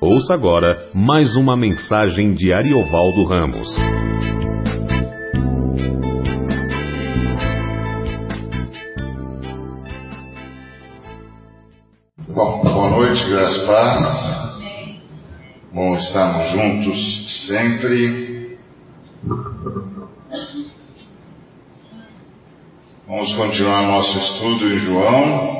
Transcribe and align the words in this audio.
Ouça 0.00 0.34
agora 0.34 0.90
mais 0.92 1.36
uma 1.36 1.56
mensagem 1.56 2.32
de 2.32 2.52
Ariovaldo 2.52 3.24
Ramos. 3.24 3.68
Bom, 12.28 12.62
boa 12.62 12.90
noite, 12.90 13.30
graças 13.30 13.66
paz. 13.66 14.00
Bom 15.72 15.96
estarmos 15.96 16.50
juntos 16.50 17.46
sempre. 17.46 18.58
Vamos 23.06 23.34
continuar 23.36 23.82
nosso 23.86 24.18
estudo 24.18 24.66
em 24.66 24.78
João. 24.78 25.53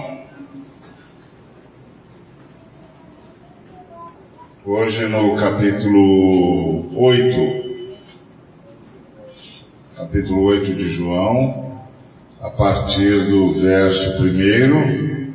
Hoje 4.76 5.06
no 5.06 5.36
capítulo 5.36 6.98
8, 6.98 7.64
capítulo 9.96 10.42
8 10.46 10.74
de 10.74 10.96
João, 10.96 11.80
a 12.40 12.50
partir 12.50 13.30
do 13.30 13.52
verso 13.60 14.20
1 14.20 15.32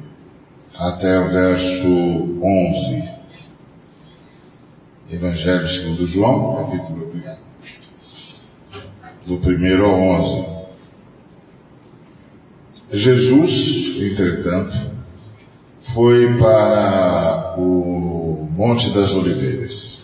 até 0.78 1.22
o 1.22 1.30
verso 1.30 1.88
11. 1.88 3.10
Evangelho 5.10 5.70
segundo 5.70 6.06
João, 6.08 6.58
capítulo 6.58 7.10
1. 9.26 9.36
Do 9.36 9.36
1 9.36 9.86
ao 9.86 10.00
11. 10.02 10.48
Jesus, 12.92 13.52
entretanto, 14.02 14.76
foi 15.94 16.38
para 16.38 17.56
o 17.58 18.19
Monte 18.60 18.94
das 18.94 19.16
Oliveiras. 19.16 19.98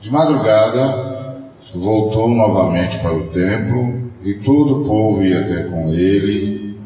De 0.00 0.10
madrugada, 0.10 1.44
voltou 1.76 2.28
novamente 2.28 2.98
para 2.98 3.14
o 3.14 3.28
templo 3.28 4.10
e 4.24 4.34
todo 4.42 4.80
o 4.80 4.84
povo 4.84 5.22
ia 5.22 5.42
até 5.42 5.62
com 5.62 5.94
ele 5.94 6.76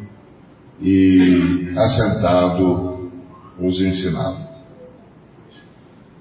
e, 0.82 1.72
assentado, 1.78 3.10
os 3.58 3.80
ensinava. 3.80 4.50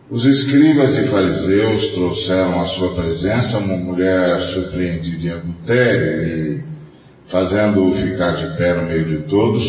Os 0.09 0.23
escribas 0.23 0.97
e 0.99 1.09
fariseus 1.09 1.91
trouxeram 1.95 2.61
à 2.61 2.65
sua 2.67 2.95
presença 2.95 3.57
uma 3.57 3.75
mulher 3.75 4.41
surpreendida 4.53 5.27
em 5.27 5.31
adultério 5.31 6.23
e, 6.23 6.63
fazendo-o 7.29 7.93
ficar 7.95 8.37
de 8.37 8.57
pé 8.57 8.73
no 8.73 8.87
meio 8.87 9.03
de 9.03 9.27
todos, 9.27 9.65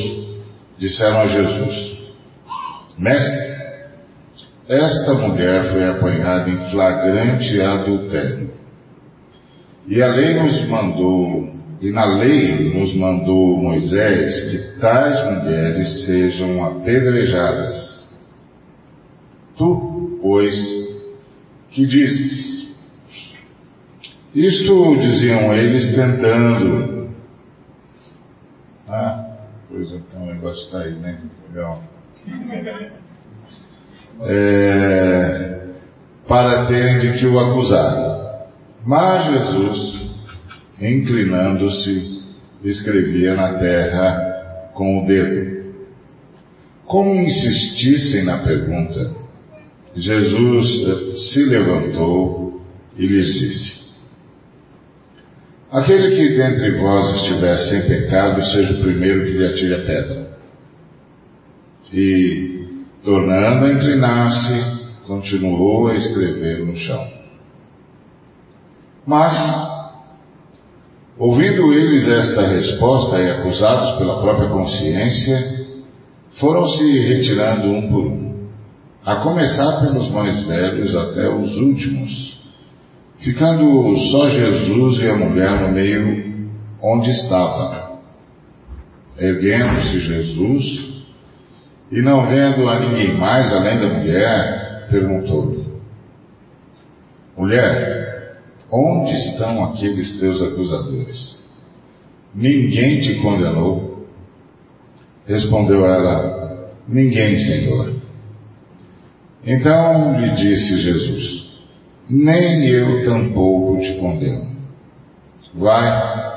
disseram 0.79 1.23
a 1.23 1.27
Jesus: 1.27 2.00
Mestre, 3.01 3.51
esta 4.69 5.15
mulher 5.15 5.73
foi 5.73 5.89
apanhada 5.89 6.51
em 6.51 6.71
flagrante 6.71 7.59
adultério. 7.59 8.51
E 9.87 10.03
a 10.03 10.09
lei 10.09 10.35
nos 10.35 10.69
mandou, 10.69 11.49
e 11.81 11.91
na 11.91 12.05
lei 12.05 12.79
nos 12.79 12.95
mandou 12.95 13.57
Moisés 13.57 14.51
que 14.51 14.81
tais 14.81 15.19
mulheres 15.33 16.05
sejam 16.05 16.63
apedrejadas. 16.63 18.07
Tu, 19.57 20.19
pois, 20.21 20.55
que 21.71 21.87
dizes? 21.87 22.69
Isto 24.35 24.97
diziam 24.97 25.55
eles 25.55 25.97
tentando. 25.97 27.09
Ah, 28.87 29.39
pois 29.71 29.91
então 29.91 30.23
o 30.23 30.27
negócio 30.27 30.67
está 30.67 30.81
aí, 30.81 30.95
né? 30.97 31.19
Legal 31.49 31.90
é, 34.23 35.61
para 36.27 36.67
terem 36.67 36.99
de 36.99 37.19
que 37.19 37.27
o 37.27 37.39
acusar. 37.39 38.49
Mas 38.85 39.27
Jesus, 39.27 40.01
inclinando-se, 40.81 42.21
escrevia 42.65 43.35
na 43.35 43.55
terra 43.55 44.71
com 44.75 45.03
o 45.03 45.07
dedo. 45.07 45.61
Como 46.87 47.15
insistissem 47.15 48.25
na 48.25 48.39
pergunta, 48.39 49.15
Jesus 49.95 51.31
se 51.33 51.45
levantou 51.45 52.63
e 52.97 53.07
lhes 53.07 53.27
disse: 53.35 53.81
Aquele 55.71 56.17
que 56.17 56.37
dentre 56.37 56.73
vós 56.79 57.17
estiver 57.17 57.57
sem 57.59 57.83
pecado, 57.83 58.45
seja 58.45 58.73
o 58.75 58.81
primeiro 58.81 59.25
que 59.25 59.33
lhe 59.33 59.47
atire 59.47 59.75
a 59.75 59.85
pedra. 59.85 60.30
E, 61.93 62.85
tornando 63.05 63.65
a 63.65 63.73
inclinar-se, 63.73 64.81
continuou 65.07 65.89
a 65.89 65.97
escrever 65.97 66.65
no 66.65 66.77
chão. 66.77 67.09
Mas, 69.07 69.35
ouvindo 71.19 71.73
eles 71.73 72.07
esta 72.07 72.47
resposta 72.47 73.19
e 73.19 73.31
acusados 73.31 73.99
pela 73.99 74.21
própria 74.21 74.49
consciência, 74.51 75.61
foram 76.39 76.67
se 76.69 76.99
retirando 77.09 77.69
um 77.69 77.91
por 77.91 78.07
um, 78.07 78.49
a 79.05 79.17
começar 79.17 79.81
pelos 79.81 80.11
mais 80.11 80.47
velhos 80.47 80.95
até 80.95 81.29
os 81.29 81.57
últimos, 81.57 82.41
ficando 83.19 83.97
só 84.13 84.29
Jesus 84.29 85.01
e 85.01 85.09
a 85.09 85.17
mulher 85.17 85.61
no 85.63 85.73
meio 85.73 86.51
onde 86.81 87.11
estava. 87.11 87.99
Erguendo-se 89.19 90.01
Jesus, 90.01 91.00
e 91.91 92.01
não 92.01 92.27
vendo 92.27 92.69
a 92.69 92.81
ninguém 92.81 93.15
mais 93.17 93.53
além 93.53 93.81
da 93.81 93.89
mulher, 93.99 94.87
perguntou-lhe: 94.91 95.67
Mulher, 97.37 98.39
onde 98.71 99.15
estão 99.15 99.65
aqueles 99.65 100.19
teus 100.21 100.41
acusadores? 100.43 101.39
Ninguém 102.35 103.01
te 103.01 103.15
condenou? 103.21 104.07
Respondeu 105.27 105.85
ela: 105.85 106.71
Ninguém, 106.87 107.39
Senhor. 107.39 107.93
Então 109.45 110.21
lhe 110.21 110.31
disse 110.35 110.81
Jesus: 110.83 111.61
Nem 112.09 112.69
eu 112.69 113.05
tampouco 113.05 113.81
te 113.81 113.99
condeno. 113.99 114.51
Vai 115.55 116.31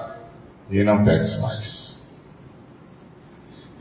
e 0.72 0.84
não 0.84 1.04
peques 1.04 1.40
mais. 1.40 1.83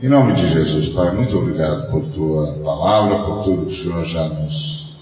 Em 0.03 0.09
nome 0.09 0.33
de 0.33 0.45
Jesus, 0.49 0.89
Pai, 0.89 1.15
muito 1.15 1.37
obrigado 1.37 1.89
por 1.89 2.05
tua 2.07 2.57
palavra, 2.61 3.23
por 3.23 3.43
tudo 3.45 3.67
que 3.67 3.71
o 3.71 3.83
Senhor 3.83 4.05
já 4.05 4.27
nos 4.27 4.97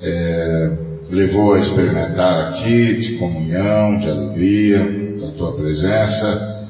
é, 0.00 0.78
levou 1.10 1.54
a 1.54 1.58
experimentar 1.58 2.52
aqui, 2.52 3.00
de 3.00 3.18
comunhão, 3.18 3.98
de 3.98 4.08
alegria, 4.08 5.18
da 5.20 5.32
tua 5.32 5.52
presença. 5.54 6.68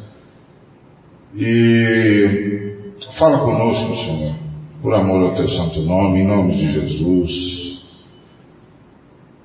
E 1.37 2.76
fala 3.19 3.41
conosco, 3.41 3.94
Senhor, 4.06 4.37
por 4.81 4.94
amor 4.94 5.28
ao 5.28 5.34
teu 5.34 5.48
santo 5.50 5.82
nome, 5.82 6.21
em 6.21 6.27
nome 6.27 6.56
de 6.56 6.72
Jesus. 6.72 7.82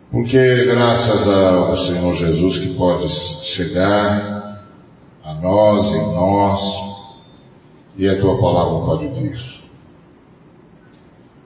Porque 0.09 0.64
graças 0.64 1.28
ao 1.28 1.78
Senhor 1.80 2.16
Jesus 2.16 2.59
que 2.59 2.78
podes 2.78 3.12
chegar 3.58 4.62
a 5.22 5.34
nós, 5.34 5.86
em 5.94 6.16
nós, 6.16 6.94
e 7.97 8.07
a 8.07 8.19
tua 8.19 8.39
palavra 8.39 8.85
pode 8.85 9.07
vir. 9.07 9.56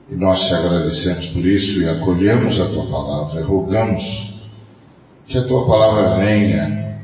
E 0.10 0.16
nós 0.16 0.40
te 0.48 0.54
agradecemos 0.54 1.28
por 1.28 1.46
isso 1.46 1.82
e 1.82 1.88
acolhemos 1.88 2.60
a 2.60 2.70
tua 2.70 2.86
palavra 2.88 3.40
e 3.40 3.44
rogamos 3.44 4.34
que 5.28 5.38
a 5.38 5.48
tua 5.48 5.68
palavra 5.68 6.18
venha 6.18 7.00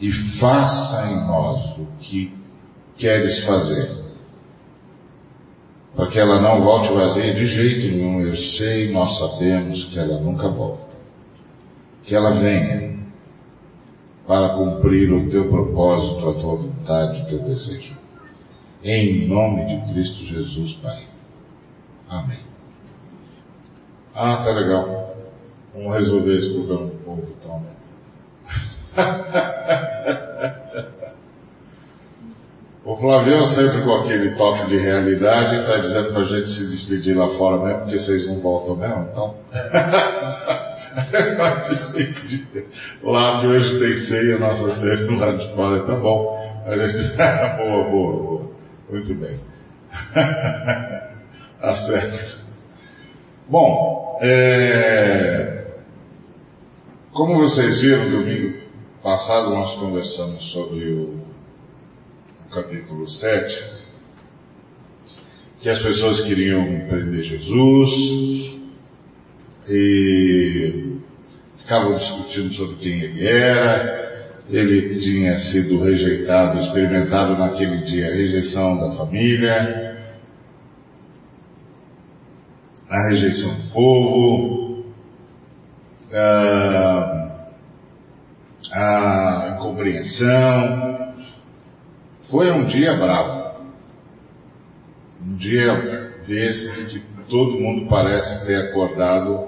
e 0.00 0.12
faça 0.40 1.10
em 1.10 1.26
nós 1.26 1.78
o 1.78 1.86
que 2.00 2.36
queres 2.96 3.44
fazer. 3.44 3.98
Para 5.94 6.08
que 6.08 6.18
ela 6.18 6.40
não 6.40 6.62
volte 6.62 6.92
vazia 6.92 7.34
de 7.34 7.46
jeito 7.46 7.88
nenhum, 7.88 8.20
eu 8.20 8.36
sei, 8.36 8.92
nós 8.92 9.18
sabemos 9.18 9.84
que 9.86 9.98
ela 9.98 10.20
nunca 10.20 10.48
volta. 10.48 10.96
Que 12.04 12.14
ela 12.14 12.32
venha 12.32 12.98
para 14.26 14.50
cumprir 14.50 15.12
o 15.12 15.28
teu 15.30 15.48
propósito, 15.48 16.28
a 16.28 16.34
tua 16.34 16.56
vontade, 16.56 17.22
o 17.22 17.26
teu 17.26 17.38
desejo. 17.40 17.97
Em 18.82 19.26
nome 19.26 19.66
de 19.66 19.76
Cristo 19.92 20.24
Jesus, 20.24 20.72
Pai. 20.74 21.02
Amém. 22.08 22.38
Ah, 24.14 24.44
tá 24.44 24.52
legal. 24.52 25.16
Vamos 25.74 25.98
resolver 25.98 26.38
esse 26.38 26.54
problema 26.54 26.86
do 26.86 26.96
povo, 27.04 27.26
então. 27.40 27.66
o 32.84 32.96
Flavião 32.96 33.46
sempre 33.48 33.82
com 33.82 33.94
aquele 33.96 34.36
toque 34.36 34.68
de 34.68 34.78
realidade 34.78 35.56
está 35.56 35.78
dizendo 35.78 36.12
para 36.12 36.22
a 36.22 36.24
gente 36.24 36.48
se 36.48 36.68
despedir 36.68 37.16
lá 37.16 37.26
fora 37.36 37.64
mesmo, 37.64 37.80
porque 37.80 37.98
vocês 37.98 38.28
não 38.28 38.38
voltam 38.40 38.76
mesmo, 38.76 39.08
então. 39.10 39.34
lá 43.02 43.40
de 43.40 43.46
hoje 43.46 43.78
tem 43.78 43.96
ceia, 44.06 44.38
nossa 44.38 44.80
ceia 44.80 45.10
lá 45.16 45.32
de 45.32 45.54
fora, 45.54 45.84
tá 45.84 45.96
bom. 45.96 46.38
A 46.64 46.76
gente, 46.76 47.16
boa, 47.58 47.84
boa, 47.90 48.22
boa. 48.22 48.47
Muito 48.90 49.14
bem. 49.14 49.38
trevas. 51.86 52.46
Bom, 53.48 54.18
é, 54.22 55.66
como 57.12 57.38
vocês 57.38 57.80
viram, 57.80 58.10
domingo 58.10 58.58
passado 59.02 59.50
nós 59.50 59.74
conversamos 59.78 60.52
sobre 60.52 60.92
o, 60.92 61.24
o 62.46 62.54
capítulo 62.54 63.08
7, 63.08 63.78
que 65.60 65.68
as 65.68 65.82
pessoas 65.82 66.20
queriam 66.22 66.64
prender 66.88 67.24
Jesus 67.24 68.58
e 69.68 70.96
ficavam 71.58 71.98
discutindo 71.98 72.54
sobre 72.54 72.76
quem 72.76 73.00
ele 73.00 73.26
era. 73.26 73.97
Ele 74.50 74.98
tinha 75.00 75.38
sido 75.38 75.82
rejeitado, 75.84 76.60
experimentado 76.60 77.36
naquele 77.36 77.78
dia 77.84 78.08
a 78.08 78.14
rejeição 78.14 78.78
da 78.78 78.96
família, 78.96 79.98
a 82.88 83.08
rejeição 83.10 83.54
do 83.54 83.72
povo, 83.72 84.84
a, 86.10 87.48
a 88.72 89.54
incompreensão. 89.54 91.14
Foi 92.30 92.50
um 92.50 92.64
dia 92.66 92.96
bravo. 92.96 93.66
Um 95.22 95.36
dia 95.36 96.10
desses 96.26 96.92
que 96.92 97.00
todo 97.28 97.60
mundo 97.60 97.86
parece 97.88 98.46
ter 98.46 98.70
acordado 98.70 99.46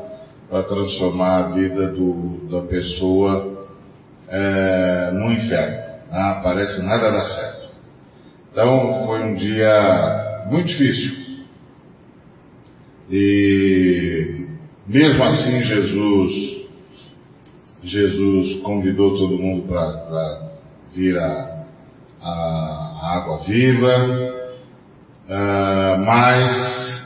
para 0.50 0.62
transformar 0.64 1.38
a 1.38 1.49
vida 1.52 1.93
do, 1.93 2.49
da 2.50 2.62
pessoa 2.67 3.50
é, 4.30 5.10
no 5.12 5.32
inferno. 5.32 5.90
Ah, 6.10 6.40
parece 6.42 6.80
nada 6.82 7.10
dar 7.10 7.20
certo. 7.20 7.70
Então 8.52 9.04
foi 9.06 9.22
um 9.22 9.34
dia 9.34 10.46
muito 10.50 10.66
difícil. 10.68 11.44
E 13.10 14.48
mesmo 14.86 15.24
assim 15.24 15.62
Jesus 15.62 16.60
Jesus 17.82 18.60
convidou 18.60 19.16
todo 19.16 19.38
mundo 19.38 19.66
para 19.66 20.50
vir 20.94 21.16
a, 21.16 21.64
a, 22.22 23.16
água 23.16 23.38
viva, 23.38 24.44
uh, 25.26 26.04
mas 26.04 27.00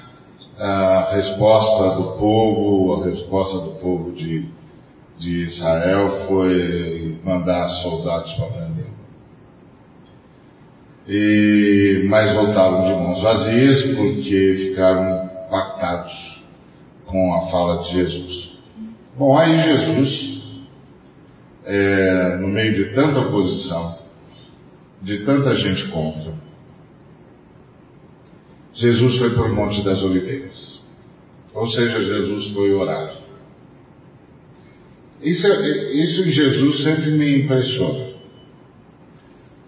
a 0.58 1.10
resposta 1.12 1.96
do 1.96 2.18
povo, 2.18 3.02
a 3.02 3.06
resposta 3.06 3.58
do 3.60 3.70
povo 3.80 4.12
de, 4.12 4.48
de 5.24 5.44
Israel 5.44 6.26
foi 6.28 7.18
mandar 7.24 7.66
soldados 7.82 8.30
para 8.34 8.46
prender. 8.48 8.86
E, 11.08 12.04
mas 12.08 12.34
voltaram 12.34 12.84
de 12.84 12.92
mãos 12.92 13.22
vazias 13.22 13.96
porque 13.96 14.68
ficaram 14.68 15.24
impactados 15.46 16.42
com 17.06 17.34
a 17.34 17.50
fala 17.50 17.82
de 17.84 17.92
Jesus. 17.92 18.52
Bom, 19.16 19.38
aí 19.38 19.58
Jesus, 19.60 20.42
é, 21.64 22.36
no 22.40 22.48
meio 22.48 22.74
de 22.74 22.94
tanta 22.94 23.20
oposição, 23.20 23.96
de 25.00 25.24
tanta 25.24 25.56
gente 25.56 25.88
contra, 25.88 26.34
Jesus 28.74 29.18
foi 29.18 29.30
para 29.30 29.44
o 29.44 29.54
Monte 29.54 29.82
das 29.84 30.02
Oliveiras. 30.02 30.82
Ou 31.54 31.66
seja, 31.68 32.02
Jesus 32.02 32.52
foi 32.52 32.74
orar. 32.74 33.13
Isso, 35.24 35.48
isso 35.48 36.28
em 36.28 36.32
Jesus 36.32 36.82
sempre 36.84 37.10
me 37.12 37.42
impressiona. 37.42 38.14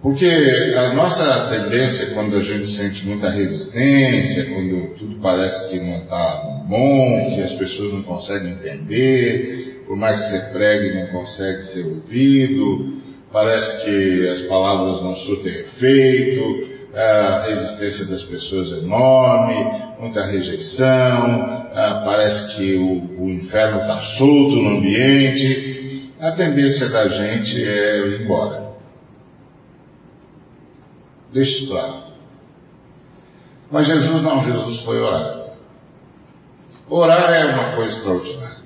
Porque 0.02 0.26
a 0.26 0.94
nossa 0.94 1.48
tendência, 1.50 2.14
quando 2.14 2.36
a 2.36 2.42
gente 2.42 2.70
sente 2.76 3.04
muita 3.06 3.30
resistência, 3.30 4.44
quando 4.44 4.94
tudo 4.98 5.16
parece 5.20 5.70
que 5.70 5.80
não 5.80 5.96
está 5.96 6.64
bom, 6.68 7.34
que 7.34 7.42
as 7.42 7.52
pessoas 7.54 7.94
não 7.94 8.02
conseguem 8.02 8.52
entender, 8.52 9.82
por 9.86 9.96
mais 9.96 10.20
que 10.20 10.30
você 10.30 10.52
pregue, 10.52 10.94
não 10.94 11.06
consegue 11.06 11.62
ser 11.72 11.86
ouvido, 11.86 12.92
parece 13.32 13.84
que 13.84 14.28
as 14.28 14.40
palavras 14.42 15.02
não 15.02 15.16
surtem 15.16 15.52
efeito, 15.52 16.65
a 16.96 17.42
resistência 17.42 18.06
das 18.06 18.22
pessoas 18.22 18.72
é 18.72 18.78
enorme, 18.78 19.54
muita 20.00 20.24
rejeição, 20.26 21.68
parece 22.04 22.56
que 22.56 22.74
o, 22.76 23.22
o 23.22 23.30
inferno 23.30 23.82
está 23.82 24.00
solto 24.16 24.56
no 24.56 24.78
ambiente. 24.78 26.10
A 26.18 26.32
tendência 26.32 26.88
da 26.88 27.06
gente 27.06 27.62
é 27.62 27.98
ir 27.98 28.22
embora. 28.22 28.72
Isso 31.34 31.68
claro. 31.68 32.06
Mas 33.70 33.86
Jesus 33.86 34.22
não, 34.22 34.42
Jesus 34.42 34.80
foi 34.80 34.98
orar. 34.98 35.48
Orar 36.88 37.30
é 37.30 37.44
uma 37.46 37.76
coisa 37.76 37.94
extraordinária. 37.94 38.64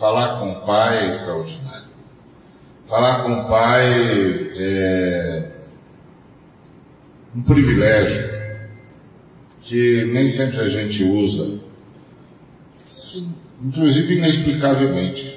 Falar 0.00 0.40
com 0.40 0.52
o 0.52 0.66
Pai 0.66 0.98
é 0.98 1.10
extraordinário. 1.10 1.88
Falar 2.88 3.22
com 3.22 3.32
o 3.32 3.48
Pai 3.48 3.92
é 4.56 5.53
um 7.34 7.42
privilégio 7.42 8.34
que 9.62 10.04
nem 10.12 10.28
sempre 10.28 10.60
a 10.60 10.68
gente 10.68 11.02
usa, 11.02 11.58
inclusive 13.62 14.14
inexplicavelmente. 14.14 15.34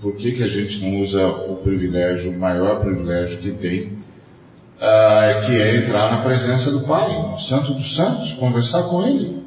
Por 0.00 0.16
que, 0.16 0.32
que 0.32 0.42
a 0.42 0.48
gente 0.48 0.80
não 0.80 1.00
usa 1.00 1.26
o 1.26 1.56
privilégio, 1.56 2.30
o 2.30 2.38
maior 2.38 2.80
privilégio 2.80 3.38
que 3.38 3.52
tem, 3.52 3.82
uh, 3.88 5.46
que 5.46 5.60
é 5.60 5.76
entrar 5.76 6.10
na 6.10 6.22
presença 6.22 6.70
do 6.70 6.86
Pai, 6.86 7.10
no 7.10 7.38
Santo 7.40 7.74
dos 7.74 7.96
Santos, 7.96 8.32
conversar 8.34 8.84
com 8.84 9.06
Ele? 9.06 9.40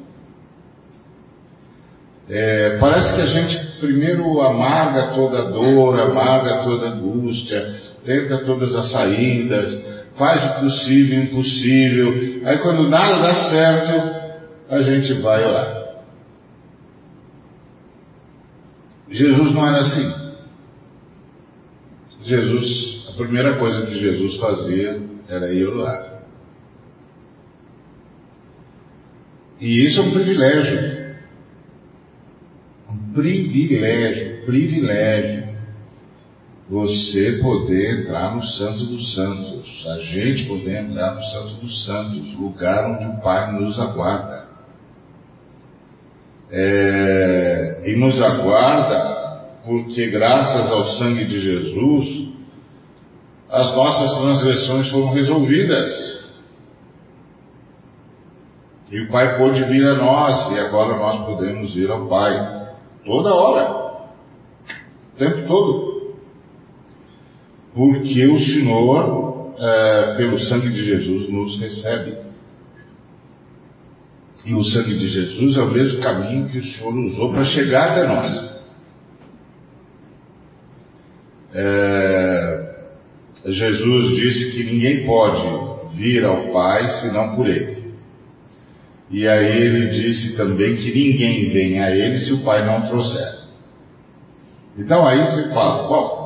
É, 2.28 2.78
parece 2.78 3.14
que 3.14 3.20
a 3.20 3.26
gente 3.26 3.80
primeiro 3.80 4.40
amarga 4.40 5.14
toda 5.14 5.40
a 5.40 5.50
dor, 5.50 5.98
amarga 5.98 6.62
toda 6.62 6.86
a 6.86 6.90
angústia, 6.92 7.80
tenta 8.04 8.38
todas 8.38 8.74
as 8.74 8.92
saídas, 8.92 9.93
faz 10.16 10.44
o 10.44 10.60
possível 10.60 11.22
impossível. 11.22 12.46
Aí 12.46 12.58
quando 12.58 12.88
nada 12.88 13.20
dá 13.20 13.34
certo, 13.50 14.24
a 14.70 14.82
gente 14.82 15.12
vai 15.20 15.44
orar. 15.44 15.84
Jesus 19.10 19.52
não 19.52 19.66
era 19.66 19.80
assim. 19.80 20.24
Jesus, 22.24 23.08
a 23.10 23.12
primeira 23.16 23.58
coisa 23.58 23.86
que 23.86 23.98
Jesus 23.98 24.36
fazia 24.38 25.02
era 25.28 25.52
ir 25.52 25.66
orar. 25.66 26.22
E 29.60 29.86
isso 29.86 30.00
é 30.00 30.04
um 30.04 30.12
privilégio. 30.12 31.14
Um 32.90 33.12
privilégio, 33.12 34.46
privilégio 34.46 35.43
você 36.68 37.40
poder 37.42 38.00
entrar 38.00 38.34
no 38.34 38.42
Santo 38.42 38.86
dos 38.86 39.14
Santos, 39.14 39.86
a 39.86 39.98
gente 39.98 40.46
poder 40.46 40.82
entrar 40.82 41.14
no 41.14 41.22
Santo 41.22 41.54
dos 41.56 41.84
Santos, 41.84 42.34
lugar 42.34 42.90
onde 42.90 43.04
o 43.04 43.20
Pai 43.20 43.52
nos 43.52 43.78
aguarda. 43.78 44.54
É, 46.50 47.82
e 47.86 47.96
nos 47.96 48.20
aguarda 48.20 49.14
porque, 49.64 50.08
graças 50.08 50.70
ao 50.70 50.84
sangue 50.98 51.24
de 51.24 51.40
Jesus, 51.40 52.28
as 53.50 53.74
nossas 53.74 54.20
transgressões 54.20 54.90
foram 54.90 55.10
resolvidas. 55.12 56.24
E 58.90 59.00
o 59.00 59.10
Pai 59.10 59.36
pôde 59.36 59.64
vir 59.64 59.86
a 59.86 59.96
nós, 59.96 60.52
e 60.52 60.60
agora 60.60 60.96
nós 60.96 61.26
podemos 61.26 61.76
ir 61.76 61.90
ao 61.90 62.06
Pai. 62.06 62.68
Toda 63.04 63.34
hora. 63.34 63.84
O 65.14 65.18
tempo 65.18 65.46
todo 65.46 65.83
porque 67.74 68.26
o 68.26 68.38
Senhor, 68.38 69.54
é, 69.58 70.14
pelo 70.16 70.38
sangue 70.38 70.70
de 70.70 70.84
Jesus, 70.84 71.28
nos 71.28 71.58
recebe. 71.60 72.24
E 74.46 74.54
o 74.54 74.62
sangue 74.62 74.96
de 74.96 75.08
Jesus 75.08 75.56
é 75.56 75.62
o 75.62 75.70
mesmo 75.70 76.00
caminho 76.00 76.48
que 76.48 76.58
o 76.58 76.64
Senhor 76.64 76.94
usou 76.94 77.32
para 77.32 77.44
chegar 77.46 77.90
até 77.90 78.06
nós. 78.06 78.54
É, 81.52 82.74
Jesus 83.46 84.16
disse 84.16 84.52
que 84.52 84.64
ninguém 84.64 85.04
pode 85.04 85.96
vir 85.96 86.24
ao 86.24 86.52
Pai 86.52 86.86
senão 87.00 87.34
por 87.34 87.48
Ele. 87.48 87.84
E 89.10 89.26
aí 89.26 89.62
ele 89.62 89.88
disse 89.90 90.36
também 90.36 90.76
que 90.76 90.92
ninguém 90.92 91.50
vem 91.50 91.80
a 91.80 91.90
Ele 91.94 92.20
se 92.20 92.32
o 92.32 92.42
Pai 92.44 92.64
não 92.66 92.88
trouxer. 92.88 93.34
Então 94.76 95.06
aí 95.06 95.20
você 95.24 95.48
fala, 95.50 95.88
bom, 95.88 96.23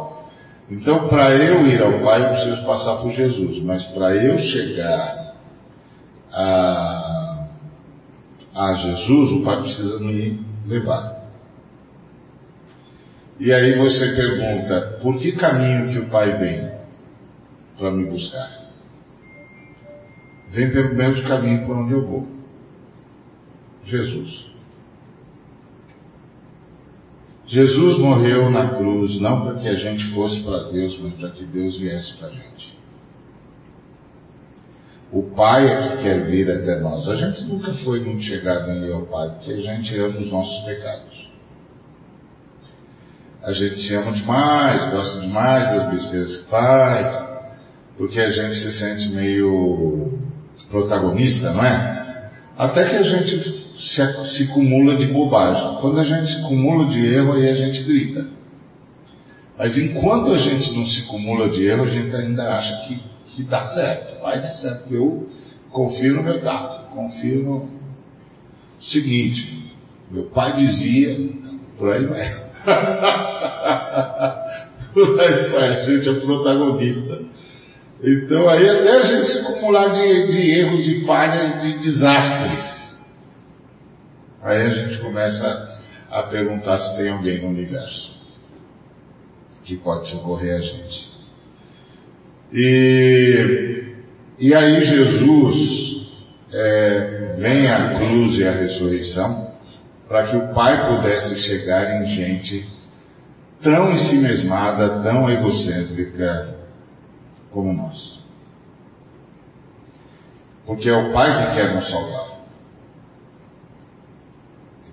então, 0.71 1.09
para 1.09 1.35
eu 1.35 1.67
ir 1.67 1.81
ao 1.81 2.01
Pai, 2.01 2.23
eu 2.23 2.29
preciso 2.31 2.67
passar 2.67 2.97
por 2.97 3.11
Jesus, 3.13 3.63
mas 3.63 3.85
para 3.87 4.15
eu 4.15 4.39
chegar 4.39 5.35
a, 6.31 7.47
a 8.55 8.75
Jesus, 8.75 9.33
o 9.33 9.45
Pai 9.45 9.63
precisa 9.63 9.99
me 10.01 10.45
levar. 10.67 11.19
E 13.41 13.53
aí 13.53 13.79
você 13.79 14.15
pergunta, 14.15 14.99
por 15.01 15.19
que 15.19 15.33
caminho 15.33 15.89
que 15.91 15.99
o 16.01 16.11
Pai 16.11 16.37
vem 16.37 16.71
para 17.79 17.91
me 17.91 18.05
buscar? 18.05 18.59
Vem 20.51 20.71
pelo 20.71 20.95
mesmo 20.95 21.27
caminho 21.27 21.67
por 21.67 21.77
onde 21.77 21.93
eu 21.93 22.07
vou. 22.07 22.27
Jesus. 23.87 24.48
Jesus 27.49 27.99
morreu 27.99 28.51
na 28.51 28.75
cruz 28.75 29.19
não 29.21 29.43
para 29.43 29.55
que 29.55 29.69
a 29.69 29.75
gente 29.75 30.13
fosse 30.15 30.43
para 30.43 30.65
Deus, 30.65 30.99
mas 31.01 31.15
para 31.15 31.31
que 31.31 31.45
Deus 31.45 31.79
viesse 31.81 32.17
para 32.19 32.29
a 32.29 32.31
gente. 32.31 32.79
O 35.11 35.23
Pai 35.35 35.67
é 35.67 35.89
que 35.89 36.03
quer 36.03 36.27
vir 36.27 36.51
até 36.51 36.79
nós. 36.81 37.09
A 37.09 37.17
gente 37.17 37.43
nunca 37.45 37.73
foi 37.85 38.01
muito 38.01 38.23
chegado 38.23 38.71
em 38.71 38.87
ir 38.87 38.93
ao 38.93 39.07
Pai, 39.07 39.31
porque 39.31 39.53
a 39.53 39.61
gente 39.61 39.99
ama 39.99 40.19
os 40.19 40.31
nossos 40.31 40.65
pecados. 40.67 41.29
A 43.43 43.53
gente 43.53 43.79
se 43.79 43.95
ama 43.95 44.13
demais, 44.13 44.91
gosta 44.91 45.21
demais 45.21 45.69
das 45.71 45.91
besteiras 45.91 46.37
que 46.37 46.51
faz, 46.51 47.29
porque 47.97 48.21
a 48.21 48.31
gente 48.31 48.57
se 48.57 48.73
sente 48.79 49.09
meio 49.09 50.19
protagonista, 50.71 51.51
não 51.53 51.65
é? 51.65 52.31
Até 52.59 52.91
que 52.91 52.97
a 52.97 53.03
gente 53.03 53.68
se, 53.79 54.37
se 54.37 54.47
cumula 54.49 54.97
de 54.97 55.07
bobagem. 55.07 55.77
Quando 55.81 56.01
a 56.01 56.05
gente 56.05 56.27
se 56.27 56.43
cumula 56.43 56.89
de 56.89 57.07
erro, 57.07 57.33
aí 57.33 57.49
a 57.49 57.55
gente 57.55 57.83
grita. 57.85 58.27
Mas 59.57 59.77
enquanto 59.77 60.33
a 60.33 60.39
gente 60.39 60.77
não 60.77 60.85
se 60.87 61.07
cumula 61.07 61.49
de 61.51 61.67
erro, 61.67 61.85
a 61.85 61.89
gente 61.89 62.15
ainda 62.15 62.59
acha 62.59 62.87
que, 62.87 63.01
que 63.29 63.43
dá 63.45 63.67
certo. 63.69 64.21
Vai 64.23 64.41
dar 64.41 64.53
certo. 64.53 64.93
Eu 64.93 65.29
confio 65.71 66.15
no 66.15 66.23
meu 66.23 66.41
tato, 66.41 66.95
confio 66.95 67.43
no 67.43 67.69
seguinte. 68.81 69.73
Meu 70.11 70.25
pai 70.25 70.57
dizia, 70.57 71.17
por 71.77 71.93
aí 71.93 72.07
vai. 72.07 72.49
por 74.95 75.21
aí 75.21 75.51
vai, 75.51 75.69
a 75.69 75.85
gente 75.85 76.09
é 76.09 76.15
protagonista. 76.15 77.21
Então 78.03 78.49
aí 78.49 78.69
até 78.69 78.91
a 78.91 79.07
gente 79.07 79.27
se 79.27 79.39
acumular 79.41 79.89
de, 79.89 80.27
de 80.29 80.61
erros, 80.61 80.85
de 80.85 81.05
falhas, 81.05 81.61
de 81.61 81.79
desastres. 81.81 82.78
Aí 84.43 84.63
a 84.63 84.71
gente 84.71 84.99
começa 84.99 85.79
a 86.11 86.23
perguntar 86.25 86.79
se 86.79 86.97
tem 86.97 87.11
alguém 87.11 87.43
no 87.43 87.49
universo 87.49 88.17
que 89.65 89.77
pode 89.77 90.11
socorrer 90.11 90.57
a 90.57 90.63
gente. 90.63 91.13
E, 92.53 93.95
e 94.39 94.55
aí 94.55 94.81
Jesus 94.81 96.07
é, 96.53 97.35
vem 97.39 97.69
à 97.69 97.99
cruz 97.99 98.39
e 98.39 98.47
à 98.47 98.53
ressurreição 98.53 99.53
para 100.09 100.29
que 100.29 100.37
o 100.37 100.55
Pai 100.55 100.89
pudesse 100.89 101.35
chegar 101.43 102.01
em 102.01 102.09
gente 102.09 102.67
tão 103.63 103.93
ensimesmada, 103.93 105.03
tão 105.03 105.29
egocêntrica 105.29 106.55
como 107.51 107.73
nós. 107.73 108.19
Porque 110.65 110.89
é 110.89 110.97
o 110.97 111.13
Pai 111.13 111.49
que 111.49 111.55
quer 111.57 111.75
nos 111.75 111.91
salvar. 111.91 112.38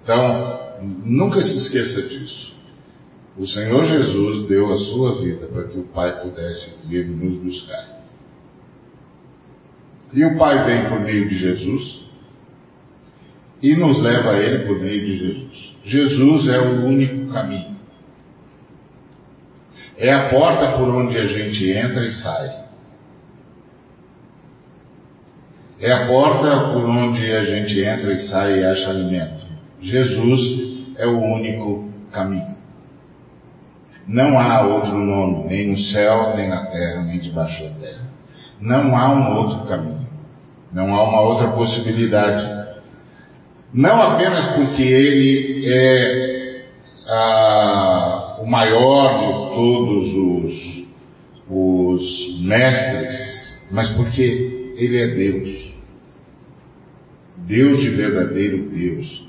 Então, 0.05 0.59
nunca 1.03 1.41
se 1.41 1.57
esqueça 1.57 2.03
disso. 2.03 2.53
O 3.35 3.47
Senhor 3.47 3.85
Jesus 3.85 4.47
deu 4.47 4.71
a 4.71 4.77
sua 4.77 5.15
vida 5.15 5.47
para 5.47 5.63
que 5.63 5.79
o 5.79 5.83
Pai 5.85 6.21
pudesse 6.21 6.77
vir 6.87 7.07
nos 7.07 7.37
buscar. 7.39 7.95
E 10.13 10.23
o 10.23 10.37
Pai 10.37 10.63
vem 10.63 10.89
por 10.89 10.99
meio 10.99 11.27
de 11.27 11.39
Jesus 11.39 12.05
e 13.63 13.75
nos 13.75 13.99
leva 13.99 14.29
a 14.29 14.39
Ele 14.39 14.65
por 14.67 14.79
meio 14.79 15.05
de 15.07 15.17
Jesus. 15.17 15.75
Jesus 15.83 16.47
é 16.49 16.59
o 16.59 16.85
único 16.85 17.33
caminho. 17.33 17.75
É 19.97 20.13
a 20.13 20.29
porta 20.29 20.77
por 20.77 20.87
onde 20.87 21.17
a 21.17 21.25
gente 21.25 21.67
entra 21.71 22.05
e 22.05 22.11
sai. 22.11 22.65
É 25.79 25.91
a 25.91 26.07
porta 26.07 26.73
por 26.73 26.85
onde 26.85 27.25
a 27.33 27.43
gente 27.43 27.79
entra 27.81 28.13
e 28.13 28.27
sai 28.27 28.59
e 28.59 28.63
acha 28.63 28.91
alimento. 28.91 29.34
Jesus 29.85 30.95
é 30.97 31.05
o 31.05 31.19
único 31.19 31.91
caminho. 32.11 32.55
Não 34.07 34.39
há 34.39 34.65
outro 34.65 34.97
nome, 34.97 35.47
nem 35.47 35.67
no 35.67 35.77
céu, 35.77 36.35
nem 36.35 36.49
na 36.49 36.65
terra, 36.65 37.03
nem 37.03 37.19
debaixo 37.19 37.63
da 37.63 37.69
terra. 37.69 38.09
Não 38.59 38.97
há 38.97 39.13
um 39.13 39.37
outro 39.37 39.67
caminho. 39.67 40.07
Não 40.71 40.95
há 40.95 41.03
uma 41.03 41.21
outra 41.21 41.49
possibilidade. 41.49 42.65
Não 43.73 44.01
apenas 44.01 44.55
porque 44.55 44.81
ele 44.81 45.65
é 45.67 46.65
o 48.39 48.45
maior 48.47 49.19
de 49.19 49.33
todos 49.55 50.15
os, 50.15 50.85
os 51.47 52.41
mestres, 52.41 53.67
mas 53.71 53.89
porque 53.91 54.73
ele 54.77 54.97
é 54.97 55.07
Deus. 55.09 55.73
Deus 57.37 57.79
de 57.79 57.89
verdadeiro 57.89 58.69
Deus 58.69 59.24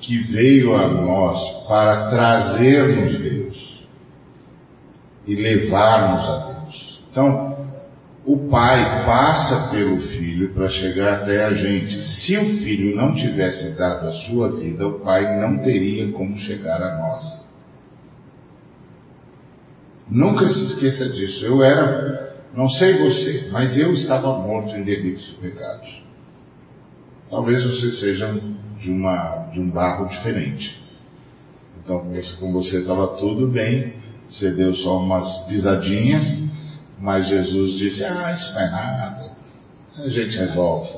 que 0.00 0.18
veio 0.32 0.74
a 0.74 0.88
nós 0.88 1.66
para 1.66 2.10
trazer-nos 2.10 3.18
Deus 3.18 3.84
e 5.26 5.34
levar-nos 5.34 6.28
a 6.28 6.52
Deus. 6.52 7.02
Então, 7.10 7.48
o 8.24 8.48
Pai 8.48 9.06
passa 9.06 9.70
pelo 9.70 10.00
Filho 10.00 10.52
para 10.52 10.68
chegar 10.68 11.22
até 11.22 11.44
a 11.44 11.52
gente. 11.52 12.02
Se 12.02 12.36
o 12.36 12.44
Filho 12.58 12.94
não 12.94 13.14
tivesse 13.14 13.76
dado 13.76 14.06
a 14.06 14.12
sua 14.12 14.60
vida, 14.60 14.86
o 14.86 15.00
Pai 15.00 15.40
não 15.40 15.58
teria 15.58 16.12
como 16.12 16.36
chegar 16.38 16.80
a 16.82 16.98
nós. 16.98 17.48
Nunca 20.10 20.48
se 20.48 20.64
esqueça 20.64 21.08
disso. 21.08 21.44
Eu 21.44 21.62
era, 21.62 22.36
não 22.54 22.68
sei 22.68 22.98
você, 22.98 23.48
mas 23.50 23.78
eu 23.78 23.92
estava 23.92 24.38
morto 24.38 24.74
em 24.76 24.84
delitos 24.84 25.30
e 25.32 25.42
pecados. 25.42 26.02
Talvez 27.30 27.62
você 27.64 27.92
seja 27.92 28.40
de, 28.80 28.90
uma, 28.90 29.50
de 29.52 29.60
um 29.60 29.70
barro 29.70 30.08
diferente. 30.08 30.78
Então, 31.82 32.06
com 32.38 32.52
você 32.52 32.80
estava 32.80 33.16
tudo 33.16 33.48
bem, 33.48 33.94
você 34.30 34.50
deu 34.50 34.74
só 34.74 34.98
umas 34.98 35.46
pisadinhas, 35.46 36.24
mas 37.00 37.28
Jesus 37.28 37.78
disse: 37.78 38.04
Ah, 38.04 38.32
isso 38.32 38.52
não 38.52 38.60
é 38.60 38.70
nada, 38.70 39.30
a 39.96 40.08
gente 40.08 40.36
resolve. 40.36 40.90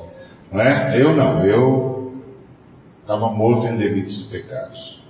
Não 0.51 0.59
é? 0.59 1.01
Eu 1.01 1.15
não, 1.15 1.45
eu 1.45 2.21
estava 3.01 3.29
morto 3.29 3.67
em 3.67 3.77
delitos 3.77 4.21
e 4.21 4.23
pecados. 4.25 5.01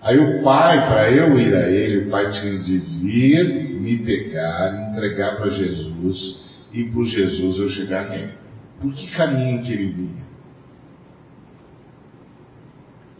Aí 0.00 0.16
o 0.18 0.42
pai, 0.44 0.86
para 0.86 1.10
eu 1.10 1.38
ir 1.38 1.54
a 1.54 1.68
ele, 1.68 2.06
o 2.06 2.10
pai 2.10 2.30
tinha 2.30 2.58
de 2.60 2.78
vir, 2.78 3.80
me 3.80 3.98
pegar, 3.98 4.92
entregar 4.92 5.36
para 5.36 5.50
Jesus 5.50 6.40
e 6.72 6.84
por 6.84 7.04
Jesus 7.04 7.58
eu 7.58 7.68
chegar 7.70 8.08
nele. 8.08 8.32
Por 8.80 8.94
que 8.94 9.08
caminho 9.16 9.62
que 9.62 9.72
ele 9.72 9.92
vinha? 9.92 10.27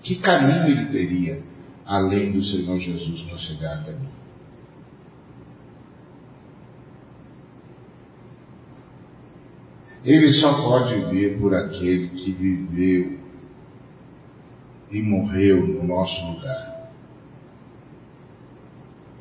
Que 0.09 0.17
caminho 0.21 0.69
ele 0.69 0.87
teria 0.87 1.45
além 1.85 2.33
do 2.33 2.43
Senhor 2.43 2.79
Jesus 2.79 3.21
para 3.25 3.37
chegar 3.37 3.75
até 3.75 3.93
mim? 3.93 4.09
Ele 10.03 10.33
só 10.33 10.62
pode 10.62 10.99
vir 11.11 11.38
por 11.38 11.55
aquele 11.55 12.09
que 12.09 12.33
viveu 12.33 13.19
e 14.91 15.03
morreu 15.03 15.67
no 15.67 15.87
nosso 15.87 16.27
lugar 16.33 16.91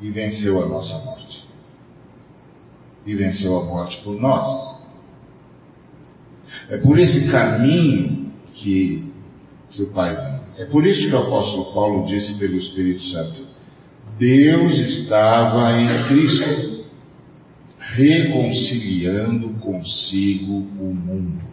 e 0.00 0.10
venceu 0.10 0.62
a 0.62 0.68
nossa 0.70 1.04
morte. 1.04 1.46
E 3.04 3.14
venceu 3.14 3.60
a 3.60 3.64
morte 3.66 4.02
por 4.02 4.18
nós. 4.18 4.80
É 6.70 6.78
por 6.78 6.98
esse 6.98 7.30
caminho 7.30 8.32
que, 8.54 9.12
que 9.68 9.82
o 9.82 9.90
Pai 9.90 10.16
vem. 10.16 10.37
É 10.58 10.64
por 10.64 10.84
isso 10.84 11.08
que 11.08 11.14
o 11.14 11.18
apóstolo 11.18 11.72
Paulo 11.72 12.06
disse 12.06 12.36
pelo 12.36 12.56
Espírito 12.56 13.02
Santo: 13.04 13.46
Deus 14.18 14.76
estava 14.76 15.80
em 15.80 16.08
Cristo, 16.08 16.84
reconciliando 17.78 19.50
consigo 19.60 20.52
o 20.52 20.92
mundo. 20.94 21.46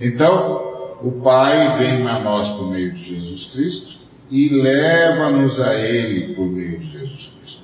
Então, 0.00 0.98
o 1.02 1.22
Pai 1.22 1.78
vem 1.78 2.06
a 2.08 2.18
nós 2.18 2.48
por 2.56 2.68
meio 2.68 2.92
de 2.92 3.04
Jesus 3.04 3.44
Cristo 3.52 3.98
e 4.28 4.48
leva-nos 4.48 5.60
a 5.60 5.74
Ele 5.74 6.34
por 6.34 6.48
meio 6.48 6.80
de 6.80 6.90
Jesus 6.90 7.32
Cristo. 7.38 7.62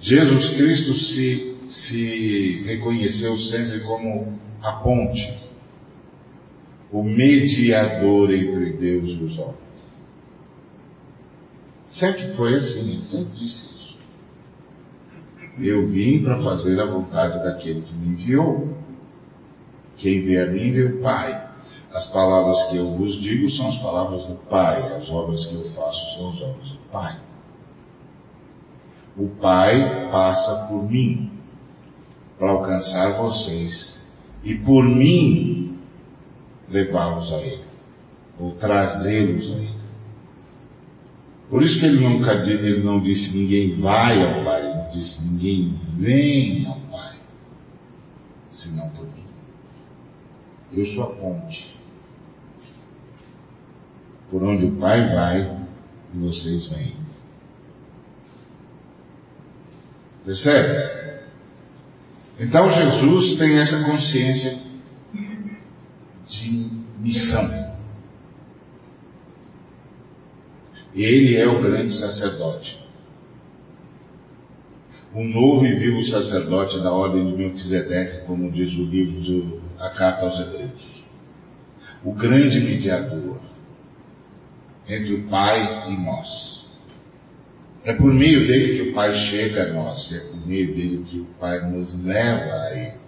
Jesus 0.00 0.50
Cristo 0.56 0.94
se, 0.94 1.56
se 1.68 2.62
reconheceu 2.66 3.36
sempre 3.38 3.80
como 3.80 4.45
a 4.66 4.72
ponte, 4.72 5.38
o 6.90 7.00
mediador 7.04 8.34
entre 8.34 8.72
Deus 8.72 9.10
e 9.10 9.22
os 9.22 9.38
homens. 9.38 9.56
Sempre 11.86 12.34
foi 12.34 12.56
assim, 12.56 13.00
sempre 13.04 13.32
disse 13.34 13.64
isso. 13.64 13.96
Eu 15.60 15.86
vim 15.88 16.20
para 16.24 16.42
fazer 16.42 16.80
a 16.80 16.86
vontade 16.86 17.44
daquele 17.44 17.82
que 17.82 17.94
me 17.94 18.08
enviou. 18.08 18.76
Quem 19.98 20.24
vê 20.24 20.42
a 20.42 20.46
mim 20.50 20.72
vê 20.72 20.82
o 20.82 21.00
Pai. 21.00 21.48
As 21.92 22.12
palavras 22.12 22.68
que 22.68 22.76
eu 22.76 22.90
vos 22.96 23.22
digo 23.22 23.48
são 23.50 23.68
as 23.68 23.78
palavras 23.78 24.24
do 24.24 24.34
Pai, 24.50 24.82
as 24.96 25.08
obras 25.08 25.46
que 25.46 25.54
eu 25.54 25.70
faço 25.70 26.16
são 26.16 26.30
as 26.30 26.42
obras 26.42 26.68
do 26.70 26.90
Pai. 26.90 27.20
O 29.16 29.28
Pai 29.40 30.10
passa 30.10 30.66
por 30.68 30.90
mim 30.90 31.30
para 32.36 32.50
alcançar 32.50 33.16
vocês 33.16 33.95
e 34.46 34.54
por 34.58 34.84
mim 34.84 35.76
levá-los 36.68 37.32
a 37.32 37.38
Ele, 37.38 37.64
ou 38.38 38.52
trazê-los 38.52 39.44
a 39.44 39.58
Ele. 39.58 39.76
Por 41.50 41.62
isso 41.62 41.80
que 41.80 41.86
ele, 41.86 42.00
nunca, 42.00 42.32
ele 42.32 42.82
não 42.82 43.00
disse 43.00 43.36
ninguém 43.36 43.80
vai 43.80 44.22
ao 44.22 44.44
Pai, 44.44 44.70
ele 44.70 44.90
disse 44.92 45.20
ninguém 45.22 45.80
vem 45.96 46.66
ao 46.66 46.78
Pai, 46.92 47.16
senão 48.50 48.88
por 48.90 49.04
mim. 49.04 49.24
Eu 50.72 50.86
sou 50.86 51.04
a 51.04 51.06
ponte. 51.08 51.76
Por 54.30 54.42
onde 54.42 54.66
o 54.66 54.76
Pai 54.76 55.12
vai, 55.12 55.60
vocês 56.14 56.68
vêm. 56.68 56.94
Percebe? 60.24 61.25
Então 62.38 62.70
Jesus 62.70 63.38
tem 63.38 63.58
essa 63.58 63.82
consciência 63.84 64.58
de 66.28 66.70
missão. 66.98 67.66
Ele 70.94 71.36
é 71.36 71.46
o 71.46 71.62
grande 71.62 71.98
sacerdote. 71.98 72.84
O 75.14 75.24
novo 75.24 75.64
e 75.64 75.74
vivo 75.76 76.02
sacerdote 76.04 76.78
da 76.82 76.92
ordem 76.92 77.30
de 77.30 77.36
Melquisedeque, 77.38 78.26
como 78.26 78.50
diz 78.52 78.72
o 78.74 78.84
livro 78.84 79.22
de 79.22 79.60
a 79.78 79.90
carta 79.90 80.26
aos 80.26 80.38
Hebreus. 80.40 81.04
O 82.04 82.12
grande 82.12 82.60
mediador 82.60 83.40
entre 84.88 85.14
o 85.14 85.28
Pai 85.28 85.90
e 85.90 85.96
nós. 86.04 86.55
É 87.86 87.92
por 87.92 88.12
meio 88.12 88.48
dele 88.48 88.76
que 88.82 88.90
o 88.90 88.94
Pai 88.94 89.14
chega 89.14 89.70
a 89.70 89.72
nós, 89.72 90.12
é 90.12 90.18
por 90.18 90.44
meio 90.44 90.74
dele 90.74 91.04
que 91.08 91.20
o 91.20 91.26
Pai 91.38 91.70
nos 91.70 92.04
leva 92.04 92.52
a 92.52 92.76
ele. 92.76 92.98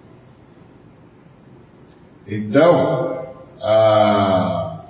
Então, 2.28 3.26
ah, 3.60 4.84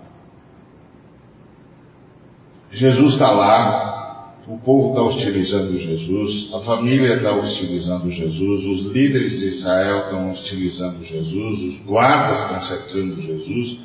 Jesus 2.70 3.14
está 3.14 3.30
lá, 3.30 4.34
o 4.46 4.58
povo 4.58 4.90
está 4.90 5.02
hostilizando 5.04 5.78
Jesus, 5.78 6.52
a 6.52 6.60
família 6.60 7.14
está 7.14 7.32
hostilizando 7.32 8.10
Jesus, 8.10 8.64
os 8.64 8.92
líderes 8.92 9.38
de 9.38 9.46
Israel 9.46 10.00
estão 10.00 10.32
hostilizando 10.32 11.02
Jesus, 11.02 11.60
os 11.60 11.86
guardas 11.86 12.42
estão 12.42 12.60
cercando 12.66 13.22
Jesus. 13.22 13.78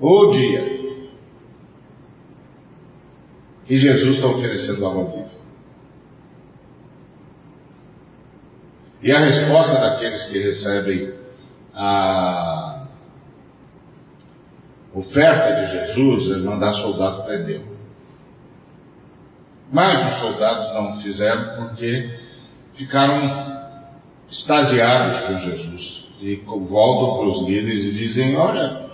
O 0.00 0.30
dia. 0.30 0.83
E 3.68 3.78
Jesus 3.78 4.16
está 4.16 4.28
oferecendo 4.28 4.86
água 4.86 5.04
viva. 5.04 5.34
E 9.02 9.12
a 9.12 9.18
resposta 9.18 9.78
daqueles 9.78 10.22
que 10.24 10.38
recebem 10.38 11.12
a 11.74 12.86
oferta 14.94 15.66
de 15.66 15.72
Jesus 15.72 16.36
é 16.36 16.38
mandar 16.40 16.72
soldado 16.74 17.24
prender. 17.24 17.62
Mas 19.72 20.14
os 20.14 20.20
soldados 20.20 20.72
não 20.74 21.00
fizeram 21.00 21.56
porque 21.56 22.18
ficaram 22.74 23.54
extasiados 24.30 25.20
com 25.26 25.40
Jesus. 25.40 26.04
E 26.20 26.36
voltam 26.36 27.18
para 27.18 27.26
os 27.26 27.46
líderes 27.46 27.84
e 27.84 27.92
dizem: 27.92 28.36
Olha, 28.36 28.86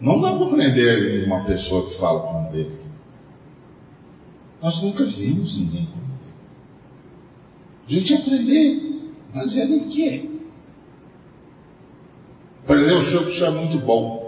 não 0.00 0.20
dá 0.20 0.32
para 0.36 0.46
prender 0.46 1.26
uma 1.26 1.44
pessoa 1.44 1.90
que 1.90 1.98
fala 1.98 2.20
como 2.20 2.52
dele. 2.52 2.85
Nós 4.66 4.82
nunca 4.82 5.04
vimos 5.04 5.56
ninguém. 5.56 5.88
A 7.86 7.92
gente 7.92 8.12
ia 8.12 8.20
prender, 8.20 8.82
mas 9.32 9.56
ele 9.56 9.76
o 9.76 9.88
quê? 9.88 10.28
Prender 12.66 12.96
o 12.96 13.04
senhor 13.04 13.22
porque 13.22 13.36
o 13.36 13.38
senhor 13.38 13.54
é 13.54 13.60
muito 13.60 13.78
bom 13.86 14.26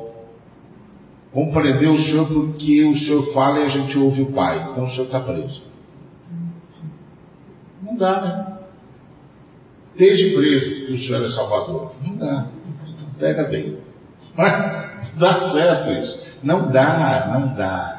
compreender 1.33 1.89
o 1.89 1.99
Senhor 1.99 2.29
porque 2.29 2.85
o 2.85 2.97
Senhor 2.99 3.33
fala 3.35 3.59
e 3.59 3.63
a 3.65 3.69
gente 3.69 3.99
ouve 3.99 4.23
o 4.23 4.33
Pai. 4.33 4.69
Então 4.71 4.87
o 4.87 4.91
Senhor 4.91 5.07
está 5.07 5.21
preso. 5.21 5.61
Não 7.83 7.97
dá, 7.97 8.21
né? 8.21 8.59
Esteja 9.93 10.37
preso 10.37 10.87
que 10.87 10.93
o 10.93 10.99
Senhor 10.99 11.25
é 11.25 11.31
Salvador. 11.31 11.95
Não 12.01 12.17
dá. 12.17 12.47
Pega 13.19 13.43
bem. 13.49 13.77
Mas 14.37 15.15
dá 15.17 15.53
certo 15.53 15.91
isso. 16.01 16.21
Não 16.45 16.71
dá, 16.71 17.29
não 17.33 17.57
dá. 17.57 17.98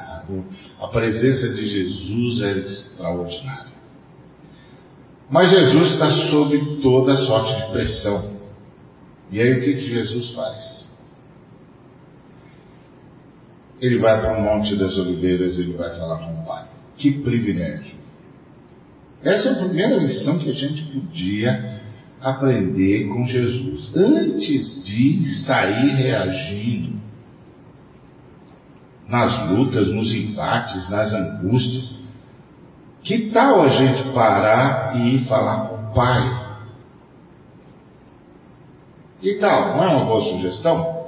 A 0.80 0.88
presença 0.88 1.50
de 1.50 1.68
Jesus 1.68 2.42
é 2.42 2.58
extraordinária. 2.60 3.80
Mas 5.30 5.52
Jesus 5.52 5.94
está 5.94 6.10
sob 6.30 6.82
toda 6.82 7.16
sorte 7.18 7.56
de 7.56 7.72
pressão. 7.72 8.40
E 9.32 9.40
aí 9.40 9.54
o 9.54 9.64
que, 9.64 9.74
que 9.76 9.90
Jesus 9.90 10.32
faz? 10.34 10.80
ele 13.82 13.98
vai 13.98 14.20
para 14.20 14.38
o 14.38 14.42
Monte 14.42 14.76
das 14.76 14.98
Oliveiras, 14.98 15.58
ele 15.58 15.74
vai 15.74 15.98
falar 15.98 16.18
com 16.18 16.42
o 16.42 16.46
Pai. 16.46 16.68
Que 16.98 17.12
privilégio! 17.12 17.98
Essa 19.24 19.50
é 19.50 19.52
a 19.54 19.66
primeira 19.66 19.98
lição 19.98 20.38
que 20.38 20.50
a 20.50 20.54
gente 20.54 20.84
podia 20.84 21.80
aprender 22.22 23.08
com 23.08 23.26
Jesus. 23.26 23.90
Antes 23.96 24.84
de 24.84 25.26
sair 25.46 25.90
reagindo 25.96 26.89
nas 29.10 29.50
lutas, 29.50 29.92
nos 29.92 30.14
embates, 30.14 30.88
nas 30.90 31.12
angústias, 31.14 31.92
que 33.02 33.32
tal 33.32 33.64
a 33.64 33.70
gente 33.70 34.14
parar 34.14 34.96
e 34.96 35.16
ir 35.16 35.26
falar 35.28 35.68
com 35.68 35.76
o 35.76 35.94
Pai? 35.94 36.48
Que 39.20 39.34
tal? 39.36 39.76
Não 39.76 39.84
é 39.84 39.88
uma 39.88 40.06
boa 40.06 40.24
sugestão? 40.26 41.00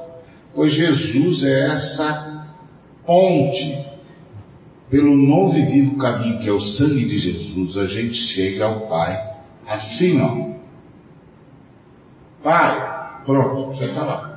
Pois 0.53 0.73
Jesus 0.73 1.43
é 1.43 1.75
essa 1.75 2.47
ponte 3.05 3.85
pelo 4.89 5.15
novo 5.15 5.55
e 5.55 5.65
vivo 5.65 5.97
caminho 5.97 6.39
que 6.39 6.49
é 6.49 6.51
o 6.51 6.59
sangue 6.59 7.05
de 7.05 7.19
Jesus, 7.19 7.77
a 7.77 7.85
gente 7.85 8.15
chega 8.15 8.65
ao 8.65 8.87
Pai 8.87 9.31
assim, 9.67 10.19
ó. 10.21 10.51
Pai, 12.43 13.23
pronto, 13.25 13.79
já 13.79 13.85
está 13.85 14.03
lá. 14.03 14.31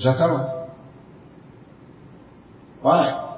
Já 0.00 0.12
está 0.12 0.26
lá. 0.26 0.66
Pai. 2.82 3.30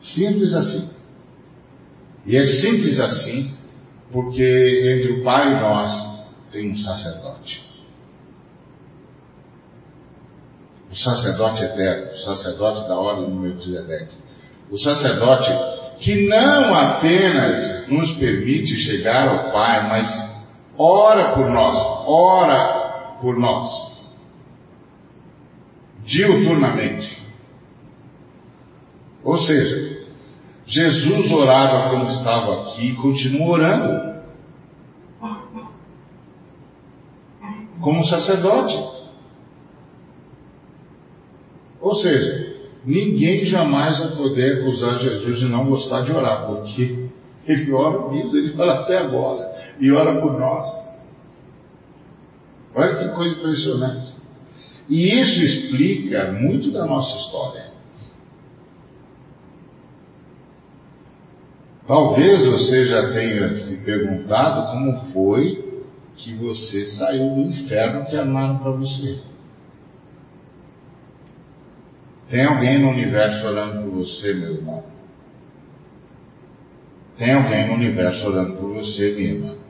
Simples 0.00 0.52
assim. 0.52 0.90
E 2.26 2.36
é 2.36 2.44
simples 2.44 2.98
assim, 2.98 3.54
porque 4.10 4.42
entre 4.42 5.20
o 5.20 5.24
Pai 5.24 5.52
e 5.52 5.60
nós 5.60 6.26
tem 6.50 6.72
um 6.72 6.76
sacerdote. 6.76 7.64
O 10.90 10.96
sacerdote 10.96 11.62
eterno, 11.62 12.14
o 12.14 12.18
sacerdote 12.18 12.88
da 12.88 12.98
ordem 12.98 13.26
do 13.26 13.36
Melquisedeque. 13.36 14.16
O 14.70 14.78
sacerdote 14.78 15.50
que 16.00 16.26
não 16.26 16.74
apenas 16.74 17.88
nos 17.88 18.16
permite 18.16 18.74
chegar 18.80 19.28
ao 19.28 19.52
Pai, 19.52 19.88
mas 19.88 20.08
ora 20.76 21.34
por 21.34 21.48
nós, 21.48 21.76
ora 22.06 22.83
por 23.24 23.38
nós, 23.38 23.72
diuturnamente. 26.04 27.24
Ou 29.24 29.38
seja, 29.38 30.04
Jesus 30.66 31.32
orava 31.32 31.88
quando 31.88 32.10
estava 32.10 32.62
aqui 32.62 32.90
e 32.90 32.96
continua 32.96 33.48
orando. 33.48 34.14
como 37.80 38.02
sacerdote. 38.06 38.82
Ou 41.82 41.94
seja, 41.96 42.56
ninguém 42.82 43.44
jamais 43.44 43.98
vai 43.98 44.16
poder 44.16 44.62
acusar 44.62 44.98
Jesus 45.00 45.38
de 45.38 45.44
não 45.46 45.66
gostar 45.66 46.00
de 46.00 46.12
orar, 46.12 46.46
porque 46.46 47.10
ele 47.46 47.72
ora 47.72 48.10
mesmo, 48.10 48.34
ele 48.34 48.54
ora 48.58 48.80
até 48.80 48.98
agora, 48.98 49.54
e 49.78 49.92
ora 49.92 50.18
por 50.18 50.32
nós. 50.40 50.83
Olha 52.74 52.96
que 52.96 53.14
coisa 53.14 53.36
impressionante. 53.36 54.14
E 54.88 55.20
isso 55.20 55.40
explica 55.40 56.32
muito 56.32 56.70
da 56.70 56.84
nossa 56.86 57.16
história. 57.16 57.74
Talvez 61.86 62.46
você 62.46 62.86
já 62.86 63.12
tenha 63.12 63.60
se 63.62 63.76
perguntado 63.78 64.72
como 64.72 65.12
foi 65.12 65.82
que 66.16 66.34
você 66.34 66.86
saiu 66.86 67.34
do 67.34 67.40
inferno 67.42 68.06
que 68.06 68.16
armaram 68.16 68.58
para 68.58 68.70
você. 68.72 69.20
Tem 72.30 72.44
alguém 72.44 72.80
no 72.80 72.88
universo 72.88 73.46
orando 73.46 73.82
por 73.82 73.98
você, 73.98 74.32
meu 74.32 74.54
irmão? 74.54 74.84
Tem 77.18 77.32
alguém 77.32 77.68
no 77.68 77.74
universo 77.74 78.26
orando 78.26 78.56
por 78.56 78.74
você, 78.74 79.12
minha 79.12 79.32
irmã? 79.32 79.63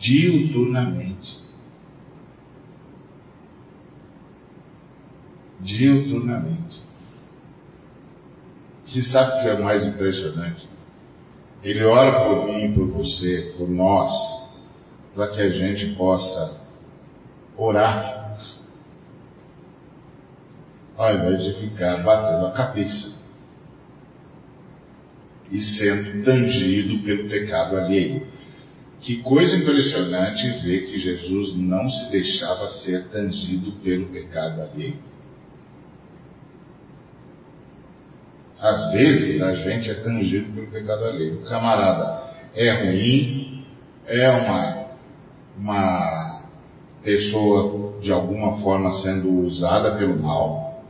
Diuturnamente. 0.00 1.38
Diuturnamente. 5.60 6.82
Que 8.86 9.02
sabe 9.02 9.38
o 9.38 9.42
que 9.42 9.48
é 9.48 9.58
mais 9.58 9.86
impressionante? 9.86 10.66
Ele 11.62 11.84
ora 11.84 12.24
por 12.24 12.48
mim, 12.48 12.72
por 12.72 12.88
você, 12.88 13.54
por 13.56 13.68
nós, 13.68 14.10
para 15.14 15.28
que 15.28 15.40
a 15.42 15.50
gente 15.50 15.94
possa 15.94 16.60
orar, 17.56 18.38
ao 20.96 21.14
invés 21.14 21.44
de 21.44 21.60
ficar 21.60 22.02
batendo 22.02 22.46
a 22.46 22.52
cabeça 22.52 23.20
e 25.50 25.60
sendo 25.62 26.24
tangido 26.24 27.02
pelo 27.04 27.28
pecado 27.28 27.76
alheio. 27.76 28.26
Que 29.00 29.22
coisa 29.22 29.56
impressionante 29.56 30.46
ver 30.62 30.86
que 30.86 30.98
Jesus 30.98 31.56
não 31.56 31.88
se 31.88 32.10
deixava 32.10 32.68
ser 32.68 33.08
tangido 33.08 33.72
pelo 33.82 34.06
pecado 34.06 34.60
alheio. 34.60 34.96
Às 38.58 38.92
vezes 38.92 39.40
a 39.40 39.54
gente 39.56 39.90
é 39.90 39.94
tangido 39.94 40.52
pelo 40.52 40.66
pecado 40.66 41.04
alheio. 41.04 41.40
O 41.40 41.44
camarada 41.44 42.30
é 42.54 42.84
ruim, 42.84 43.64
é 44.06 44.30
uma, 44.30 44.86
uma 45.56 46.42
pessoa 47.02 47.98
de 48.02 48.12
alguma 48.12 48.60
forma 48.60 48.92
sendo 49.02 49.30
usada 49.46 49.96
pelo 49.96 50.22
mal 50.22 50.84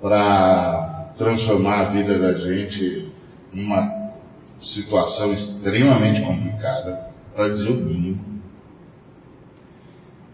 para 0.00 1.12
transformar 1.16 1.80
a 1.80 1.90
vida 1.90 2.18
da 2.18 2.34
gente 2.38 3.08
numa 3.52 3.97
situação 4.60 5.32
extremamente 5.32 6.20
complicada, 6.22 7.08
para 7.34 7.48
dizer 7.50 7.70
o 7.70 7.76
mínimo. 7.76 8.28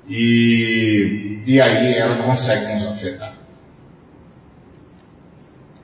E, 0.09 1.43
e 1.47 1.61
aí 1.61 1.95
ela 1.95 2.23
consegue 2.23 2.75
nos 2.75 2.89
afetar. 2.89 3.35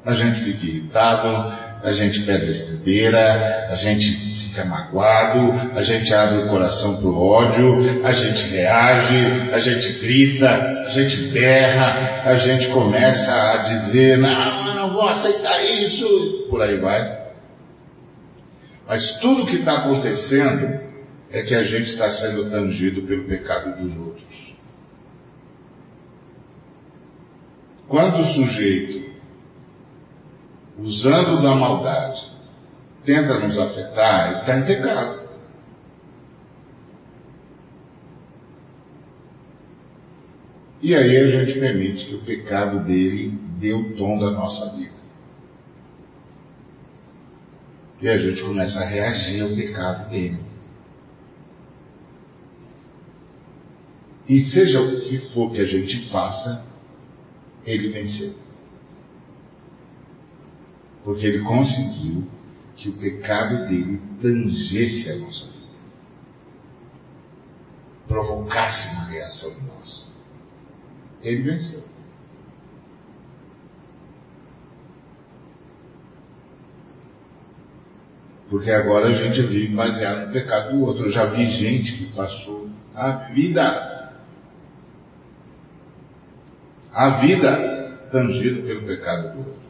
A 0.05 0.15
gente 0.15 0.45
fica 0.45 0.67
irritado, 0.67 1.53
a 1.83 1.93
gente 1.93 2.23
perde 2.23 2.47
a 2.47 2.51
estribeira, 2.51 3.69
a 3.71 3.77
gente 3.77 4.31
fica 4.49 4.65
magoado, 4.65 5.79
a 5.79 5.83
gente 5.83 6.13
abre 6.13 6.39
o 6.39 6.49
coração 6.49 6.97
para 6.97 7.07
o 7.07 7.27
ódio, 7.27 8.05
a 8.05 8.13
gente 8.13 8.43
reage, 8.51 9.51
a 9.53 9.59
gente 9.61 10.01
grita, 10.01 10.49
a 10.49 10.91
gente 10.91 11.29
berra, 11.29 12.23
a 12.25 12.37
gente 12.37 12.69
começa 12.69 13.33
a 13.33 13.57
dizer, 13.69 14.19
não, 14.19 14.69
eu 14.69 14.75
não 14.75 14.93
vou 14.93 15.09
aceitar 15.09 15.63
isso, 15.63 16.47
por 16.51 16.63
aí 16.63 16.79
vai. 16.79 17.20
Mas 18.91 19.21
tudo 19.21 19.47
que 19.47 19.59
está 19.59 19.83
acontecendo 19.83 20.81
é 21.31 21.45
que 21.45 21.55
a 21.55 21.63
gente 21.63 21.91
está 21.91 22.11
sendo 22.11 22.51
tangido 22.51 23.03
pelo 23.03 23.25
pecado 23.29 23.81
dos 23.81 23.97
outros. 23.97 24.55
Quando 27.87 28.19
o 28.19 28.27
sujeito, 28.27 29.13
usando 30.77 31.41
da 31.41 31.55
maldade, 31.55 32.21
tenta 33.05 33.39
nos 33.39 33.57
afetar, 33.61 34.33
ele 34.33 34.41
está 34.41 34.59
em 34.59 34.67
pecado. 34.67 35.21
E 40.83 40.97
aí 40.97 41.17
a 41.17 41.31
gente 41.31 41.61
permite 41.61 42.07
que 42.07 42.15
o 42.17 42.23
pecado 42.23 42.81
dele 42.81 43.39
dê 43.61 43.73
o 43.73 43.95
tom 43.95 44.19
da 44.19 44.33
nossa 44.33 44.75
vida. 44.75 45.00
E 48.01 48.09
a 48.09 48.17
gente 48.17 48.43
começa 48.43 48.81
a 48.81 48.85
reagir 48.85 49.43
ao 49.43 49.51
pecado 49.51 50.11
dele. 50.11 50.41
E 54.27 54.41
seja 54.41 54.81
o 54.81 55.01
que 55.03 55.19
for 55.33 55.51
que 55.53 55.61
a 55.61 55.67
gente 55.67 56.09
faça, 56.09 56.65
ele 57.65 57.89
venceu. 57.89 58.35
Porque 61.05 61.27
ele 61.27 61.43
conseguiu 61.43 62.27
que 62.77 62.89
o 62.89 62.93
pecado 62.93 63.69
dele 63.69 64.01
tangesse 64.23 65.11
a 65.11 65.17
nossa 65.17 65.47
vida. 65.47 65.61
Provocasse 68.07 68.89
uma 68.95 69.07
reação 69.07 69.51
em 69.51 69.67
nós. 69.67 70.11
Ele 71.23 71.43
venceu. 71.43 71.90
Porque 78.51 78.69
agora 78.69 79.07
a 79.07 79.13
gente 79.13 79.43
vive 79.43 79.75
baseado 79.77 80.27
no 80.27 80.33
pecado 80.33 80.73
do 80.73 80.85
outro. 80.85 81.07
Eu 81.07 81.13
já 81.13 81.27
vi 81.27 81.49
gente 81.53 81.97
que 81.97 82.07
passou 82.07 82.69
a 82.93 83.11
vida, 83.33 84.13
a 86.93 87.11
vida 87.21 87.99
tangida 88.11 88.63
pelo 88.63 88.83
pecado 88.83 89.33
do 89.35 89.39
outro. 89.39 89.61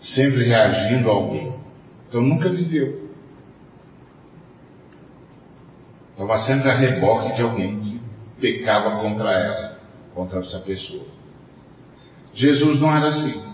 Sempre 0.00 0.44
reagindo 0.44 1.10
a 1.10 1.12
alguém. 1.12 1.60
Então 2.08 2.22
nunca 2.22 2.48
viveu. 2.48 3.10
Estava 6.12 6.38
sempre 6.40 6.70
a 6.70 6.74
reboque 6.74 7.34
de 7.34 7.42
alguém 7.42 7.80
que 7.80 8.00
pecava 8.40 9.02
contra 9.02 9.30
ela, 9.30 9.78
contra 10.14 10.40
essa 10.40 10.60
pessoa. 10.60 11.04
Jesus 12.32 12.80
não 12.80 12.96
era 12.96 13.08
assim. 13.08 13.53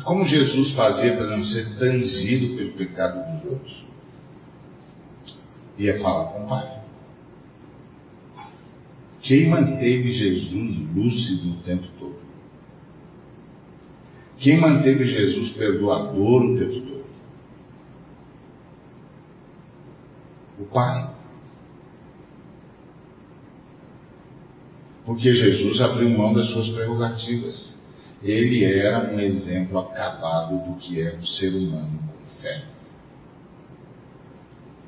Como 0.00 0.24
Jesus 0.24 0.72
fazia 0.74 1.14
para 1.16 1.36
não 1.36 1.44
ser 1.44 1.78
tangido 1.78 2.56
pelo 2.56 2.72
pecado 2.72 3.42
dos 3.42 3.52
outros? 3.52 3.84
Ia 5.78 6.00
falar 6.00 6.32
com 6.32 6.44
o 6.44 6.48
Pai. 6.48 6.82
Quem 9.20 9.48
manteve 9.48 10.14
Jesus 10.14 10.94
lúcido 10.94 11.50
o 11.50 11.62
tempo 11.62 11.86
todo? 11.98 12.16
Quem 14.38 14.58
manteve 14.58 15.04
Jesus 15.04 15.50
perdoador 15.50 16.42
o 16.42 16.58
tempo 16.58 16.80
todo? 16.86 17.04
O 20.58 20.64
Pai. 20.64 21.14
Porque 25.04 25.34
Jesus 25.34 25.80
abriu 25.82 26.08
mão 26.08 26.32
das 26.32 26.48
suas 26.50 26.70
prerrogativas 26.70 27.72
ele 28.22 28.64
era 28.64 29.12
um 29.12 29.18
exemplo 29.18 29.78
acabado 29.78 30.56
do 30.64 30.78
que 30.78 31.00
é 31.00 31.16
o 31.16 31.26
ser 31.26 31.48
humano 31.48 31.98
com 31.98 32.42
fé. 32.42 32.62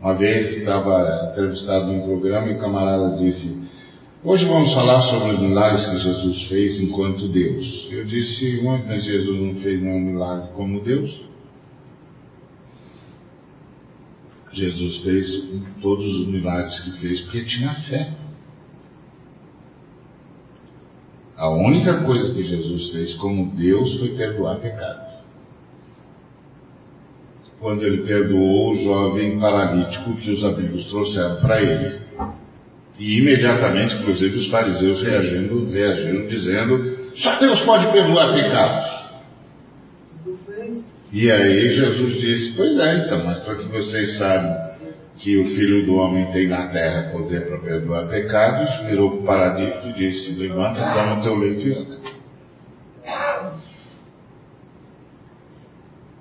Uma 0.01 0.15
vez 0.15 0.59
estava 0.59 1.31
entrevistado 1.33 1.87
num 1.87 2.03
programa 2.03 2.49
e 2.49 2.55
o 2.55 2.61
camarada 2.61 3.17
disse: 3.17 3.65
Hoje 4.23 4.45
vamos 4.47 4.73
falar 4.73 5.03
sobre 5.03 5.35
os 5.35 5.41
milagres 5.41 5.87
que 5.87 5.99
Jesus 5.99 6.49
fez 6.49 6.81
enquanto 6.81 7.29
Deus. 7.29 7.89
Eu 7.91 8.05
disse: 8.05 8.63
Mas 8.87 9.05
Jesus 9.05 9.41
não 9.41 9.55
fez 9.57 9.83
nenhum 9.83 10.01
milagre 10.01 10.49
como 10.55 10.81
Deus? 10.81 11.25
Jesus 14.53 15.03
fez 15.03 15.27
todos 15.83 16.07
os 16.07 16.29
milagres 16.29 16.79
que 16.81 17.01
fez 17.01 17.21
porque 17.23 17.45
tinha 17.45 17.75
fé. 17.75 18.24
A 21.37 21.49
única 21.51 22.05
coisa 22.05 22.33
que 22.33 22.45
Jesus 22.45 22.91
fez 22.91 23.15
como 23.15 23.57
Deus 23.57 23.99
foi 23.99 24.11
perdoar 24.11 24.57
pecados. 24.57 25.15
Quando 27.59 27.83
ele 27.83 28.03
perdoou 28.07 28.73
o 28.73 28.79
jovem 28.85 29.39
paralítico 29.41 30.17
que 30.17 30.31
os 30.31 30.45
amigos 30.45 30.89
trouxeram 30.91 31.41
para 31.41 31.61
ele. 31.61 32.01
E 32.99 33.19
imediatamente, 33.19 33.97
inclusive, 33.97 34.37
os 34.37 34.51
fariseus 34.51 35.03
reagindo, 35.03 35.69
reagiram 35.71 36.27
dizendo: 36.29 36.95
só 37.17 37.39
Deus 37.39 37.61
pode 37.63 37.91
perdoar 37.93 38.35
pecados. 38.35 39.05
E 41.13 41.31
aí 41.31 41.75
Jesus 41.75 42.21
disse: 42.21 42.57
Pois 42.57 42.79
é, 42.79 43.07
então, 43.07 43.25
mas 43.25 43.39
para 43.39 43.57
que 43.57 43.69
vocês 43.69 44.19
saibam 44.19 44.64
que 45.17 45.37
o 45.37 45.45
Filho 45.45 45.87
do 45.87 45.95
Homem 45.95 46.27
tem 46.33 46.49
na 46.49 46.69
terra 46.69 47.13
poder 47.13 47.47
para 47.47 47.59
perdoar 47.59 48.09
pecados, 48.09 48.87
virou 48.89 49.11
para 49.11 49.21
o 49.21 49.25
paralítico 49.25 49.87
e 49.89 49.93
disse: 49.95 50.31
Levanta, 50.33 50.93
toma 50.93 51.21
o 51.21 51.23
teu 51.23 51.37
leito 51.37 51.61
e 51.61 51.73
anda. 51.73 51.99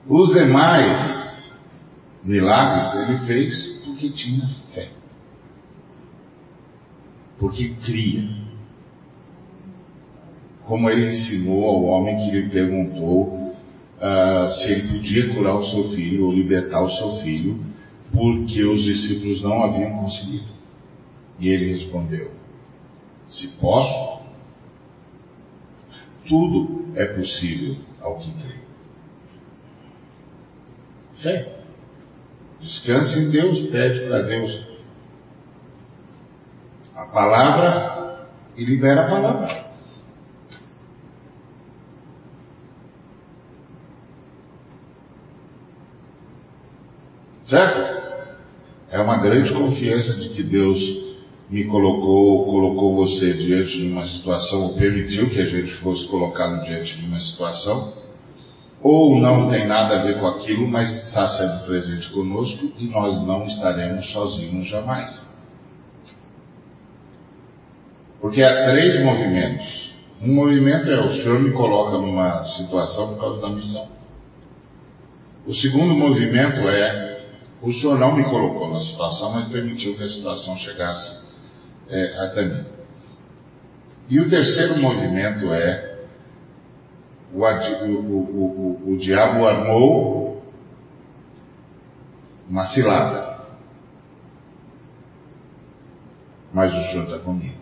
Os 0.08 0.34
demais 0.34 1.52
milagres 2.24 2.94
ele 2.96 3.18
fez 3.26 3.68
porque 3.86 4.10
tinha 4.10 4.48
fé. 4.74 4.90
Porque 7.40 7.74
cria. 7.84 8.44
Como 10.66 10.90
ele 10.90 11.12
ensinou 11.12 11.66
ao 11.66 11.84
homem 11.84 12.16
que 12.18 12.32
lhe 12.32 12.50
perguntou 12.50 13.54
uh, 13.98 14.52
se 14.52 14.72
ele 14.72 14.88
podia 15.00 15.34
curar 15.34 15.56
o 15.56 15.66
seu 15.66 15.90
filho 15.90 16.26
ou 16.26 16.34
libertar 16.34 16.82
o 16.82 16.92
seu 16.92 17.16
filho 17.18 17.73
porque 18.14 18.64
os 18.64 18.84
discípulos 18.84 19.42
não 19.42 19.64
haviam 19.64 20.04
conseguido. 20.04 20.54
E 21.40 21.50
ele 21.50 21.74
respondeu: 21.74 22.32
Se 23.28 23.60
posso, 23.60 24.22
tudo 26.28 26.94
é 26.96 27.06
possível 27.06 27.78
ao 28.00 28.20
que 28.20 28.32
crê. 28.34 28.60
Fé. 31.22 31.60
Descanse 32.62 33.20
em 33.20 33.30
Deus, 33.30 33.70
pede 33.72 34.08
para 34.08 34.22
Deus 34.22 34.64
a 36.96 37.06
palavra 37.08 38.30
e 38.56 38.64
libera 38.64 39.06
a 39.06 39.10
palavra. 39.10 39.64
Certo? 47.48 48.03
Uma 49.02 49.18
grande 49.18 49.52
confiança 49.54 50.14
de 50.16 50.30
que 50.30 50.44
Deus 50.44 50.80
me 51.50 51.66
colocou, 51.66 52.46
colocou 52.46 52.96
você 52.96 53.34
diante 53.34 53.78
de 53.78 53.88
uma 53.88 54.06
situação, 54.08 54.64
ou 54.64 54.74
permitiu 54.76 55.30
que 55.30 55.40
a 55.40 55.46
gente 55.46 55.74
fosse 55.76 56.08
colocado 56.08 56.64
diante 56.66 56.98
de 56.98 57.06
uma 57.06 57.20
situação, 57.20 57.94
ou 58.82 59.20
não 59.20 59.50
tem 59.50 59.68
nada 59.68 60.00
a 60.00 60.04
ver 60.04 60.20
com 60.20 60.28
aquilo, 60.28 60.68
mas 60.68 60.90
está 61.08 61.28
sendo 61.30 61.66
presente 61.66 62.10
conosco 62.10 62.72
e 62.78 62.88
nós 62.88 63.26
não 63.26 63.48
estaremos 63.48 64.12
sozinhos 64.12 64.68
jamais. 64.68 65.32
Porque 68.20 68.42
há 68.42 68.70
três 68.70 69.04
movimentos. 69.04 69.94
Um 70.22 70.36
movimento 70.36 70.90
é 70.90 71.00
o 71.00 71.14
Senhor 71.14 71.40
me 71.40 71.52
coloca 71.52 71.98
numa 71.98 72.46
situação 72.46 73.10
por 73.10 73.20
causa 73.20 73.42
da 73.42 73.50
missão. 73.50 73.88
O 75.46 75.54
segundo 75.54 75.94
movimento 75.94 76.62
é 76.62 77.13
o 77.64 77.74
Senhor 77.74 77.98
não 77.98 78.14
me 78.16 78.26
colocou 78.26 78.74
na 78.74 78.82
situação, 78.82 79.32
mas 79.32 79.48
permitiu 79.48 79.96
que 79.96 80.04
a 80.04 80.10
situação 80.10 80.58
chegasse 80.58 81.18
é, 81.88 82.26
até 82.26 82.46
mim. 82.46 82.66
E 84.10 84.20
o 84.20 84.30
terceiro 84.30 84.78
movimento 84.80 85.52
é 85.54 85.94
o, 87.34 87.40
o, 87.40 88.88
o, 88.88 88.94
o 88.94 88.98
diabo 88.98 89.46
armou 89.48 90.44
uma 92.50 92.66
cilada. 92.68 93.34
Mas 96.54 96.72
o 96.72 96.92
Senhor 96.92 97.06
está 97.06 97.20
comigo. 97.20 97.58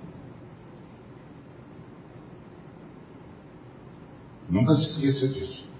Nunca 4.49 4.75
se 4.75 4.81
esqueça 4.81 5.27
disso. 5.29 5.70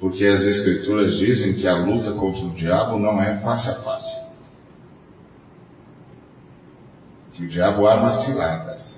Porque 0.00 0.24
as 0.24 0.42
Escrituras 0.42 1.16
dizem 1.18 1.54
que 1.54 1.66
a 1.66 1.76
luta 1.78 2.12
contra 2.12 2.44
o 2.44 2.50
diabo 2.50 2.98
não 2.98 3.20
é 3.22 3.40
face 3.40 3.68
a 3.68 3.74
face. 3.76 4.24
Que 7.32 7.44
o 7.44 7.48
diabo 7.48 7.86
arma 7.86 8.24
ciladas. 8.24 8.94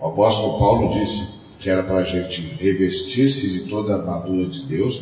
O 0.00 0.06
apóstolo 0.06 0.58
Paulo 0.58 0.92
disse 0.94 1.40
que 1.60 1.68
era 1.68 1.82
para 1.82 1.98
a 1.98 2.04
gente 2.04 2.40
revestir-se 2.54 3.50
de 3.50 3.68
toda 3.68 3.94
a 3.94 3.98
armadura 3.98 4.48
de 4.48 4.66
Deus 4.66 4.98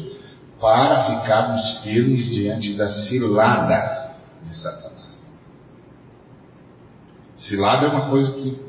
para 0.60 1.04
ficarmos 1.04 1.82
firmes 1.82 2.26
diante 2.30 2.76
das 2.76 3.08
ciladas 3.08 4.16
de 4.42 4.54
Satanás. 4.56 4.98
Cilada 7.36 7.86
é 7.86 7.88
uma 7.90 8.10
coisa 8.10 8.32
que 8.32 8.60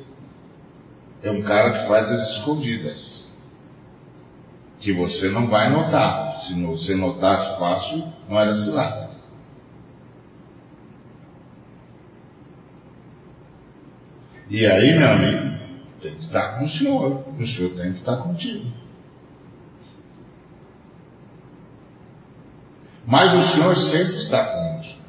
é 1.23 1.32
um 1.32 1.41
cara 1.41 1.71
que 1.79 1.88
faz 1.88 2.12
as 2.12 2.38
escondidas. 2.38 3.09
Que 4.79 4.93
você 4.93 5.29
não 5.29 5.47
vai 5.47 5.69
notar. 5.69 6.41
Se 6.41 6.53
você 6.63 6.95
notasse 6.95 7.59
fácil, 7.59 8.03
não 8.29 8.39
era 8.39 8.55
cilada. 8.55 9.09
E 14.49 14.65
aí, 14.65 14.97
meu 14.97 15.07
amigo, 15.07 15.59
tem 16.01 16.15
que 16.15 16.21
estar 16.21 16.57
com 16.57 16.65
o 16.65 16.69
Senhor. 16.69 17.25
O 17.39 17.47
Senhor 17.47 17.75
tem 17.75 17.91
que 17.91 17.99
estar 17.99 18.17
contigo. 18.17 18.65
Mas 23.05 23.33
o 23.33 23.53
Senhor 23.53 23.75
sempre 23.75 24.17
está 24.17 24.45
conosco. 24.45 24.99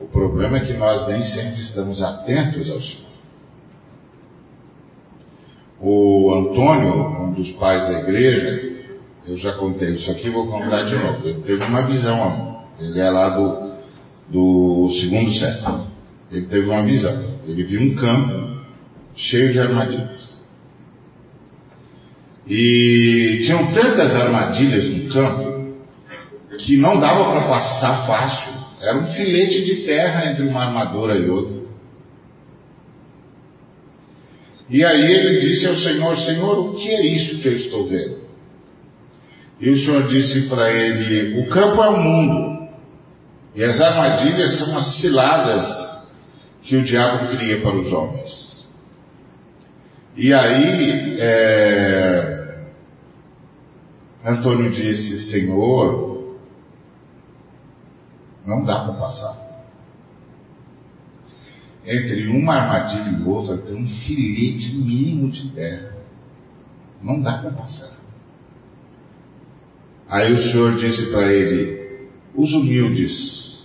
O 0.00 0.06
problema 0.06 0.58
é 0.58 0.64
que 0.64 0.74
nós 0.74 1.08
nem 1.08 1.24
sempre 1.24 1.60
estamos 1.62 2.00
atentos 2.00 2.70
ao 2.70 2.80
Senhor. 2.80 3.07
O 5.80 6.34
Antônio, 6.34 7.22
um 7.22 7.32
dos 7.32 7.52
pais 7.52 7.82
da 7.82 8.00
igreja, 8.00 8.78
eu 9.26 9.38
já 9.38 9.52
contei 9.52 9.90
isso 9.90 10.10
aqui, 10.10 10.30
vou 10.30 10.46
contar 10.48 10.84
de 10.84 10.96
novo. 10.96 11.28
Ele 11.28 11.40
teve 11.42 11.62
uma 11.64 11.82
visão, 11.82 12.64
ele 12.80 12.98
é 12.98 13.10
lá 13.10 13.28
do, 13.30 13.72
do 14.28 14.92
segundo 15.00 15.32
século. 15.34 15.86
Ele 16.30 16.46
teve 16.46 16.68
uma 16.68 16.82
visão. 16.82 17.24
Ele 17.46 17.62
viu 17.62 17.80
um 17.80 17.94
campo 17.94 18.60
cheio 19.14 19.52
de 19.52 19.60
armadilhas. 19.60 20.38
E 22.46 23.42
tinham 23.44 23.72
tantas 23.72 24.14
armadilhas 24.14 24.88
no 24.88 25.12
campo 25.12 25.76
que 26.58 26.76
não 26.76 26.98
dava 26.98 27.32
para 27.32 27.48
passar 27.48 28.06
fácil. 28.06 28.52
Era 28.80 28.98
um 28.98 29.06
filete 29.12 29.64
de 29.64 29.84
terra 29.84 30.30
entre 30.30 30.44
uma 30.44 30.64
armadura 30.64 31.16
e 31.16 31.28
outra. 31.28 31.57
E 34.68 34.84
aí 34.84 35.12
ele 35.12 35.40
disse 35.40 35.66
ao 35.66 35.76
Senhor: 35.76 36.16
Senhor, 36.18 36.58
o 36.58 36.74
que 36.74 36.88
é 36.88 37.06
isso 37.06 37.40
que 37.40 37.48
eu 37.48 37.56
estou 37.56 37.88
vendo? 37.88 38.18
E 39.60 39.70
o 39.70 39.76
Senhor 39.76 40.06
disse 40.08 40.48
para 40.48 40.70
ele: 40.70 41.40
O 41.40 41.48
campo 41.48 41.82
é 41.82 41.88
o 41.88 41.96
mundo, 41.96 42.68
e 43.54 43.64
as 43.64 43.80
armadilhas 43.80 44.58
são 44.58 44.76
as 44.76 45.00
ciladas 45.00 45.88
que 46.62 46.76
o 46.76 46.84
diabo 46.84 47.36
cria 47.36 47.62
para 47.62 47.76
os 47.76 47.92
homens. 47.92 48.68
E 50.16 50.34
aí, 50.34 51.16
é, 51.18 52.58
Antônio 54.24 54.70
disse: 54.70 55.30
Senhor, 55.30 56.36
não 58.44 58.64
dá 58.64 58.84
para 58.84 58.94
passar 58.94 59.47
entre 61.88 62.28
uma 62.28 62.54
armadilha 62.54 63.18
e 63.18 63.28
outra 63.28 63.56
tem 63.56 63.74
um 63.74 63.88
filete 63.88 64.74
mínimo 64.74 65.30
de 65.30 65.48
terra. 65.50 65.96
Não 67.02 67.20
dá 67.20 67.38
para 67.38 67.52
passar. 67.52 67.96
Aí 70.06 70.32
o 70.32 70.42
Senhor 70.42 70.76
disse 70.76 71.10
para 71.10 71.32
ele: 71.32 72.08
os 72.34 72.52
humildes 72.52 73.58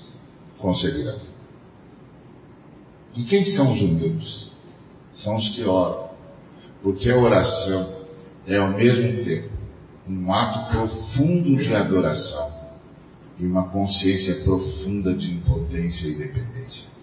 conseguirão. 0.57 1.19
E 3.15 3.23
quem 3.23 3.45
são 3.45 3.73
os 3.73 3.81
humildes? 3.81 4.47
São 5.13 5.35
os 5.35 5.49
que 5.49 5.63
oram. 5.63 6.09
Porque 6.81 7.09
a 7.09 7.17
oração 7.17 8.05
é 8.47 8.57
ao 8.57 8.71
mesmo 8.71 9.23
tempo 9.23 9.53
um 10.07 10.33
ato 10.33 10.71
profundo 10.71 11.55
de 11.57 11.73
adoração 11.73 12.51
e 13.39 13.45
uma 13.45 13.69
consciência 13.69 14.43
profunda 14.43 15.13
de 15.13 15.33
impotência 15.33 16.07
e 16.07 16.15
dependência. 16.15 16.93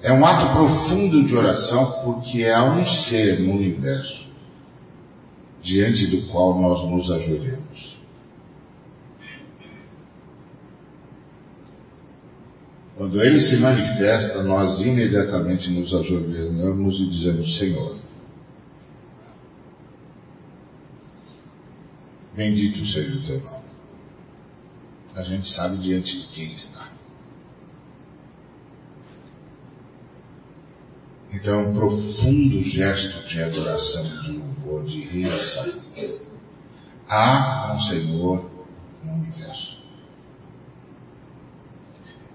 É 0.00 0.12
um 0.12 0.24
ato 0.24 0.52
profundo 0.52 1.24
de 1.24 1.36
oração 1.36 2.02
porque 2.04 2.44
há 2.46 2.64
um 2.64 2.86
ser 2.86 3.40
no 3.40 3.54
universo 3.54 4.28
diante 5.62 6.06
do 6.06 6.28
qual 6.28 6.58
nós 6.58 6.88
nos 6.88 7.10
ajoelhamos. 7.10 7.98
Quando 12.96 13.22
ele 13.22 13.40
se 13.40 13.56
manifesta, 13.58 14.42
nós 14.42 14.80
imediatamente 14.80 15.70
nos 15.70 15.94
ajoelhamos 15.94 16.98
e 17.00 17.08
dizemos: 17.08 17.58
Senhor, 17.58 17.96
bendito 22.34 22.84
seja 22.86 23.16
o 23.16 23.22
teu 23.22 23.40
nome. 23.40 23.68
A 25.14 25.22
gente 25.22 25.48
sabe 25.54 25.76
diante 25.78 26.20
de 26.20 26.26
quem 26.28 26.52
está. 26.52 26.97
Então 31.32 31.60
é 31.60 31.66
um 31.66 31.74
profundo 31.74 32.62
gesto 32.62 33.28
de 33.28 33.42
adoração, 33.42 34.22
de 34.22 34.32
louvor, 34.32 34.84
de 34.84 35.00
reação. 35.00 35.82
Há 37.08 37.74
um 37.76 37.80
Senhor 37.82 38.50
no 39.04 39.12
universo. 39.12 39.78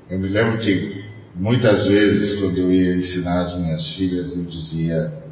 Eu 0.09 0.19
me 0.19 0.27
lembro 0.27 0.59
que 0.59 1.05
muitas 1.35 1.87
vezes, 1.87 2.39
quando 2.39 2.57
eu 2.57 2.71
ia 2.71 2.95
ensinar 2.95 3.41
as 3.41 3.57
minhas 3.57 3.95
filhas, 3.95 4.35
eu 4.35 4.43
dizia: 4.45 5.23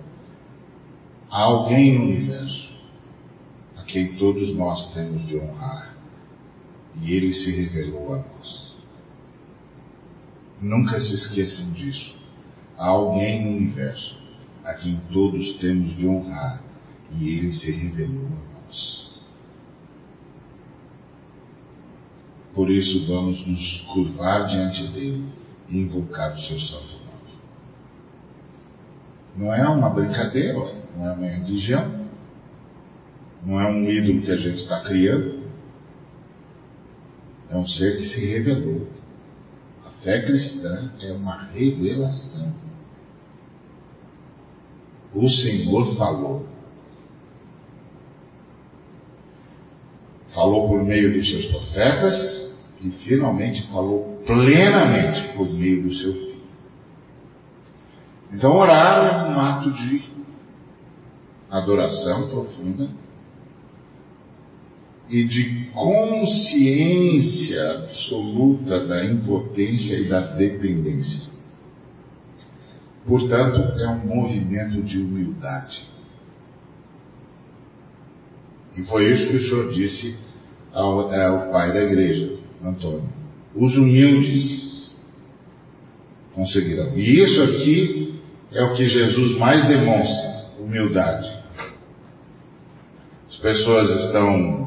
há 1.30 1.42
alguém 1.42 1.98
no 1.98 2.06
universo 2.06 2.72
a 3.78 3.84
quem 3.84 4.16
todos 4.16 4.56
nós 4.56 4.92
temos 4.94 5.28
de 5.28 5.38
honrar, 5.38 5.96
e 7.02 7.14
ele 7.14 7.34
se 7.34 7.52
revelou 7.52 8.16
a 8.16 8.18
nós. 8.18 8.76
Nunca 10.60 11.00
se 11.00 11.14
esqueçam 11.16 11.72
disso. 11.74 12.21
Há 12.82 12.88
alguém 12.88 13.46
no 13.46 13.58
universo 13.58 14.18
a 14.64 14.74
quem 14.74 15.00
todos 15.14 15.54
temos 15.58 15.96
de 15.96 16.08
honrar 16.08 16.64
e 17.12 17.30
ele 17.30 17.54
se 17.54 17.70
revelou 17.70 18.26
a 18.26 18.66
nós. 18.66 19.12
Por 22.56 22.72
isso 22.72 23.06
vamos 23.06 23.46
nos 23.46 23.82
curvar 23.82 24.48
diante 24.48 24.88
dele 24.94 25.28
e 25.70 25.78
invocar 25.78 26.34
o 26.34 26.42
seu 26.42 26.60
santo 26.60 26.94
nome. 27.06 27.38
Não 29.38 29.54
é 29.54 29.70
uma 29.70 29.92
brincadeira, 29.92 30.58
não 30.98 31.06
é 31.06 31.14
uma 31.14 31.28
religião, 31.28 32.08
não 33.44 33.62
é 33.62 33.68
um 33.68 33.92
ídolo 33.92 34.24
que 34.24 34.32
a 34.32 34.38
gente 34.38 34.58
está 34.58 34.80
criando. 34.80 35.44
É 37.48 37.56
um 37.56 37.68
ser 37.68 37.98
que 37.98 38.08
se 38.08 38.26
revelou. 38.26 38.88
A 39.86 39.92
fé 40.04 40.24
cristã 40.24 40.92
é 41.00 41.12
uma 41.14 41.44
revelação. 41.44 42.71
O 45.14 45.30
Senhor 45.30 45.96
falou. 45.96 46.46
Falou 50.34 50.70
por 50.70 50.84
meio 50.84 51.14
dos 51.14 51.30
seus 51.30 51.46
profetas 51.48 52.54
e 52.82 52.90
finalmente 53.04 53.68
falou 53.68 54.24
plenamente 54.26 55.34
por 55.36 55.50
meio 55.52 55.84
do 55.84 55.94
seu 55.94 56.14
filho. 56.14 56.42
Então, 58.34 58.58
orar 58.58 59.28
é 59.28 59.30
um 59.30 59.40
ato 59.40 59.72
de 59.72 60.04
adoração 61.50 62.30
profunda 62.30 62.90
e 65.10 65.26
de 65.26 65.66
consciência 65.74 67.72
absoluta 67.72 68.88
da 68.88 69.06
impotência 69.06 69.98
e 69.98 70.08
da 70.08 70.22
dependência. 70.22 71.31
Portanto, 73.06 73.80
é 73.80 73.88
um 73.90 74.06
movimento 74.06 74.82
de 74.84 75.00
humildade. 75.00 75.88
E 78.78 78.84
foi 78.84 79.12
isso 79.12 79.30
que 79.30 79.38
o 79.38 79.42
Senhor 79.42 79.74
disse 79.74 80.16
ao, 80.74 81.12
ao 81.12 81.52
pai 81.52 81.74
da 81.74 81.84
igreja, 81.84 82.38
Antônio. 82.62 83.10
Os 83.56 83.76
humildes 83.76 84.92
conseguirão. 86.34 86.98
E 86.98 87.24
isso 87.24 87.42
aqui 87.44 88.22
é 88.52 88.64
o 88.64 88.74
que 88.76 88.88
Jesus 88.88 89.38
mais 89.38 89.68
demonstra: 89.68 90.46
humildade. 90.60 91.32
As 93.30 93.38
pessoas 93.38 93.90
estão 94.06 94.62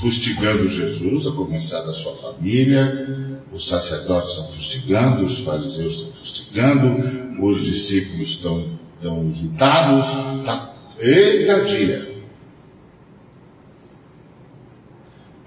fustigando 0.00 0.68
Jesus, 0.68 1.26
a 1.26 1.32
começar 1.32 1.82
da 1.82 1.92
sua 1.92 2.14
família, 2.16 3.40
os 3.52 3.68
sacerdotes 3.68 4.30
estão 4.30 4.52
fustigando, 4.52 5.24
os 5.24 5.44
fariseus 5.44 5.94
estão 5.94 6.12
fustigando, 6.12 7.29
os 7.38 7.64
discípulos 7.64 8.30
estão, 8.30 8.78
estão 8.96 9.30
irritados. 9.30 10.44
Tá, 10.44 10.74
eita 10.98 11.64
dia! 11.64 12.10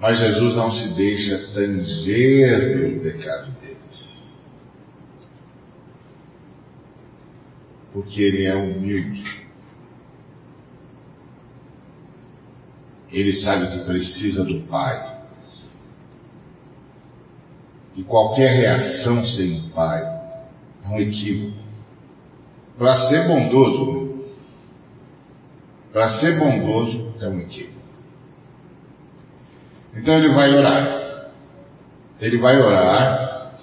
Mas 0.00 0.18
Jesus 0.18 0.54
não 0.54 0.70
se 0.70 0.88
deixa 0.90 1.54
tanger 1.54 2.78
pelo 2.78 3.00
pecado 3.00 3.52
deles. 3.60 4.24
Porque 7.90 8.20
ele 8.20 8.44
é 8.44 8.54
humilde. 8.54 9.44
Ele 13.10 13.34
sabe 13.36 13.70
que 13.70 13.84
precisa 13.86 14.44
do 14.44 14.60
Pai. 14.66 15.22
E 17.96 18.02
qualquer 18.02 18.50
reação 18.50 19.24
sem 19.24 19.60
o 19.60 19.68
Pai 19.70 20.02
é 20.84 20.88
um 20.88 20.98
equívoco. 20.98 21.63
Para 22.78 23.08
ser 23.08 23.28
bondoso, 23.28 24.24
para 25.92 26.08
ser 26.18 26.38
bondoso 26.38 27.14
é 27.20 27.28
um 27.28 27.40
equívoco. 27.40 27.74
Então 29.94 30.16
ele 30.16 30.34
vai 30.34 30.52
orar. 30.52 31.30
Ele 32.20 32.38
vai 32.38 32.60
orar 32.60 33.58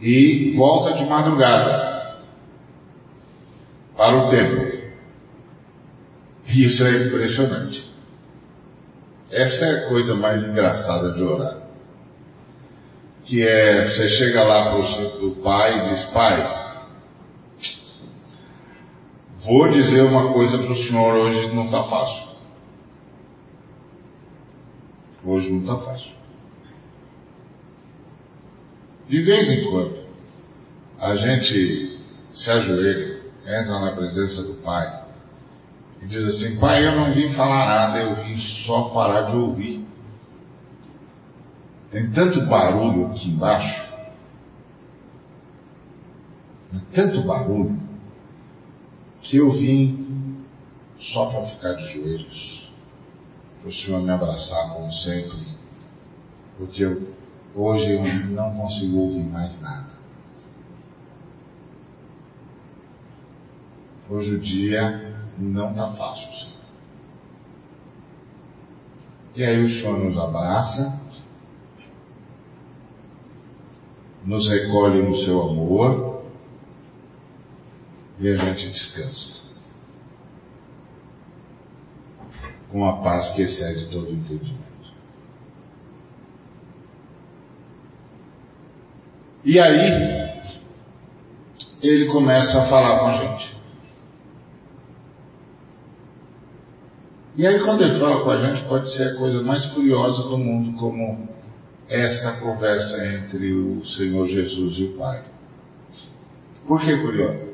e 0.00 0.54
volta 0.56 0.94
de 0.94 1.04
madrugada 1.04 2.16
para 3.96 4.16
o 4.16 4.30
templo. 4.30 4.80
E 6.48 6.64
isso 6.64 6.82
é 6.84 7.06
impressionante. 7.06 7.88
Essa 9.30 9.64
é 9.64 9.84
a 9.84 9.88
coisa 9.88 10.14
mais 10.16 10.44
engraçada 10.46 11.12
de 11.12 11.22
orar. 11.22 11.58
Que 13.24 13.46
é, 13.46 13.88
você 13.88 14.08
chega 14.08 14.42
lá 14.42 14.70
para 14.70 15.24
o 15.24 15.36
pai 15.36 15.78
e 15.78 15.90
diz, 15.90 16.04
pai, 16.06 16.59
vou 19.50 19.68
dizer 19.68 20.02
uma 20.02 20.32
coisa 20.32 20.58
para 20.58 20.72
o 20.72 20.76
senhor 20.76 21.14
hoje 21.16 21.52
não 21.52 21.64
está 21.64 21.82
fácil. 21.82 22.30
Hoje 25.24 25.50
não 25.50 25.60
está 25.60 25.76
fácil. 25.78 26.12
De 29.08 29.20
vez 29.22 29.50
em 29.50 29.68
quando, 29.68 30.04
a 31.00 31.16
gente 31.16 31.98
se 32.32 32.48
ajoelha, 32.48 33.22
entra 33.42 33.80
na 33.80 33.96
presença 33.96 34.40
do 34.44 34.62
Pai 34.62 35.04
e 36.00 36.06
diz 36.06 36.24
assim: 36.26 36.60
Pai, 36.60 36.86
eu 36.86 36.92
não 36.92 37.12
vim 37.12 37.32
falar 37.32 37.66
nada, 37.66 37.98
eu 37.98 38.14
vim 38.24 38.38
só 38.64 38.90
parar 38.90 39.32
de 39.32 39.36
ouvir. 39.36 39.84
Tem 41.90 42.08
tanto 42.12 42.46
barulho 42.46 43.06
aqui 43.06 43.30
embaixo, 43.30 43.92
tanto 46.94 47.22
barulho, 47.22 47.89
que 49.22 49.36
eu 49.36 49.50
vim 49.52 50.44
só 51.12 51.26
para 51.26 51.46
ficar 51.46 51.74
de 51.74 51.92
joelhos, 51.92 52.70
para 53.60 53.68
o 53.68 53.72
Senhor 53.72 54.02
me 54.02 54.10
abraçar 54.10 54.74
como 54.74 54.92
sempre, 54.92 55.38
porque 56.58 56.84
eu, 56.84 57.14
hoje 57.54 57.92
eu 57.92 58.04
não 58.30 58.54
consigo 58.54 58.98
ouvir 58.98 59.24
mais 59.24 59.60
nada. 59.60 60.00
Hoje 64.08 64.34
o 64.34 64.40
dia 64.40 65.14
não 65.38 65.70
está 65.70 65.92
fácil. 65.92 66.28
Senhor. 66.34 66.60
E 69.36 69.44
aí 69.44 69.64
o 69.64 69.68
Senhor 69.68 69.98
nos 69.98 70.18
abraça, 70.18 71.00
nos 74.24 74.48
recolhe 74.48 75.00
no 75.02 75.16
seu 75.16 75.40
amor 75.42 76.09
e 78.20 78.28
a 78.28 78.36
gente 78.36 78.70
descansa. 78.70 79.40
Com 82.70 82.86
a 82.86 82.98
paz 83.02 83.32
que 83.34 83.42
excede 83.42 83.90
todo 83.90 84.08
o 84.08 84.12
entendimento. 84.12 84.60
E 89.42 89.58
aí, 89.58 90.30
ele 91.82 92.06
começa 92.12 92.62
a 92.62 92.68
falar 92.68 93.00
com 93.00 93.06
a 93.06 93.16
gente. 93.16 93.56
E 97.36 97.46
aí, 97.46 97.58
quando 97.60 97.82
ele 97.82 97.98
fala 97.98 98.22
com 98.22 98.30
a 98.30 98.46
gente, 98.46 98.68
pode 98.68 98.94
ser 98.94 99.14
a 99.14 99.16
coisa 99.16 99.42
mais 99.42 99.64
curiosa 99.72 100.24
do 100.24 100.36
mundo, 100.36 100.78
como 100.78 101.26
essa 101.88 102.38
conversa 102.40 103.02
entre 103.14 103.52
o 103.52 103.84
Senhor 103.84 104.28
Jesus 104.28 104.78
e 104.78 104.84
o 104.84 104.98
Pai. 104.98 105.24
Por 106.66 106.80
que 106.82 106.96
curiosa? 106.98 107.49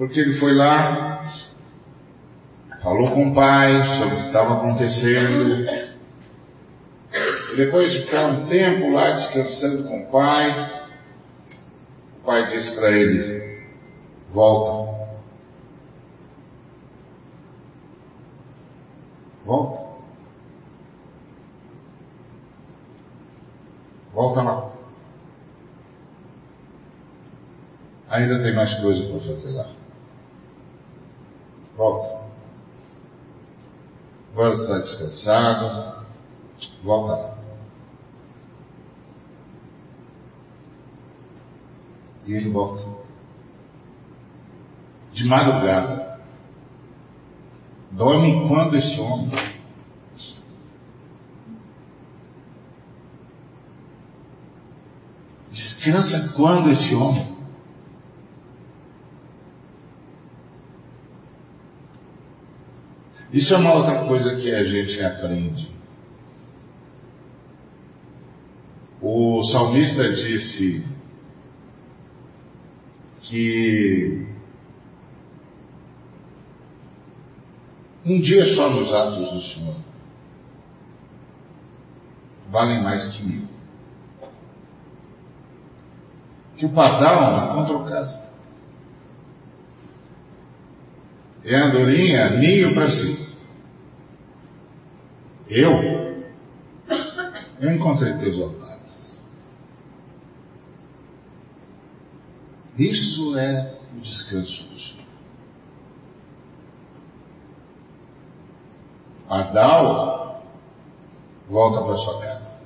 Porque 0.00 0.18
ele 0.18 0.40
foi 0.40 0.54
lá, 0.54 1.30
falou 2.82 3.10
com 3.10 3.28
o 3.28 3.34
Pai 3.34 3.98
sobre 3.98 4.14
o 4.14 4.18
que 4.20 4.26
estava 4.28 4.54
acontecendo. 4.54 5.66
Depois 7.54 7.92
de 7.92 8.00
ficar 8.04 8.28
um 8.28 8.46
tempo 8.46 8.92
lá 8.92 9.10
descansando 9.10 9.84
com 9.86 10.04
o 10.04 10.10
Pai, 10.10 10.86
o 12.18 12.24
Pai 12.24 12.50
disse 12.50 12.74
para 12.76 12.90
ele: 12.90 13.62
Volta. 14.32 15.10
Volta. 19.44 19.80
Volta 24.14 24.42
lá. 24.44 24.70
Ainda 28.08 28.42
tem 28.42 28.54
mais 28.54 28.74
coisa 28.80 29.06
para 29.06 29.20
fazer 29.20 29.52
lá. 29.52 29.79
Volta. 31.80 32.20
Agora 34.32 34.54
está 34.54 34.78
descansado. 34.80 36.04
Volta. 36.84 37.38
E 42.26 42.34
ele 42.34 42.50
volta. 42.50 42.86
De 45.14 45.24
madrugada. 45.24 46.20
Dorme 47.92 48.46
quando 48.46 48.76
esse 48.76 49.00
homem? 49.00 49.30
Descansa 55.50 56.34
quando 56.36 56.72
esse 56.72 56.94
homem? 56.94 57.29
Isso 63.32 63.54
é 63.54 63.58
uma 63.58 63.74
outra 63.74 64.06
coisa 64.06 64.36
que 64.36 64.54
a 64.54 64.64
gente 64.64 65.02
aprende. 65.02 65.70
O 69.00 69.42
salmista 69.44 70.08
disse 70.12 70.84
que 73.22 74.30
Um 78.04 78.20
dia 78.20 78.44
só 78.54 78.70
nos 78.70 78.92
atos 78.92 79.30
do 79.30 79.42
Senhor 79.42 79.76
valem 82.50 82.82
mais 82.82 83.14
que 83.14 83.22
mil. 83.24 83.48
Que 86.56 86.66
o 86.66 86.70
pardal 86.70 87.20
não 87.20 87.52
encontrou 87.52 87.84
casa. 87.84 88.29
A 91.44 91.56
andorinha, 91.56 92.30
ninho 92.30 92.74
para 92.74 92.90
si. 92.90 93.30
Eu? 95.48 96.00
Encontrei 97.62 98.12
teus 98.18 98.38
otários. 98.38 99.22
Isso 102.78 103.38
é 103.38 103.74
o 103.94 104.00
descanso 104.00 104.68
do 104.68 104.80
Senhor. 104.80 105.00
Pardal, 109.28 110.42
volta 111.48 111.82
para 111.82 111.96
sua 111.98 112.20
casa. 112.20 112.60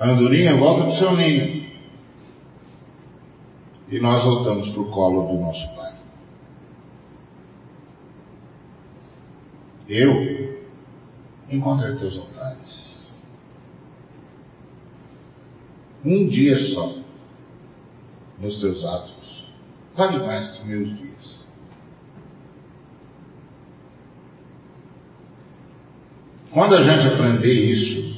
Andorinha 0.00 0.56
volta 0.56 0.82
para 0.82 0.92
o 0.92 0.96
seu 0.96 1.16
ninho. 1.16 1.57
E 3.90 3.98
nós 4.00 4.24
voltamos 4.24 4.70
para 4.70 4.82
o 4.82 4.90
colo 4.90 5.26
do 5.28 5.40
nosso 5.40 5.74
Pai. 5.74 5.94
Eu 9.88 10.62
encontrei 11.50 11.96
teus 11.96 12.18
altares. 12.18 13.18
Um 16.04 16.28
dia 16.28 16.58
só 16.74 16.98
nos 18.38 18.60
teus 18.60 18.84
atos 18.84 19.18
vale 19.98 20.24
mais 20.24 20.48
que 20.50 20.64
meus 20.64 20.96
dias. 20.96 21.48
Quando 26.52 26.76
a 26.76 26.82
gente 26.82 27.12
aprender 27.12 27.52
isso, 27.52 28.16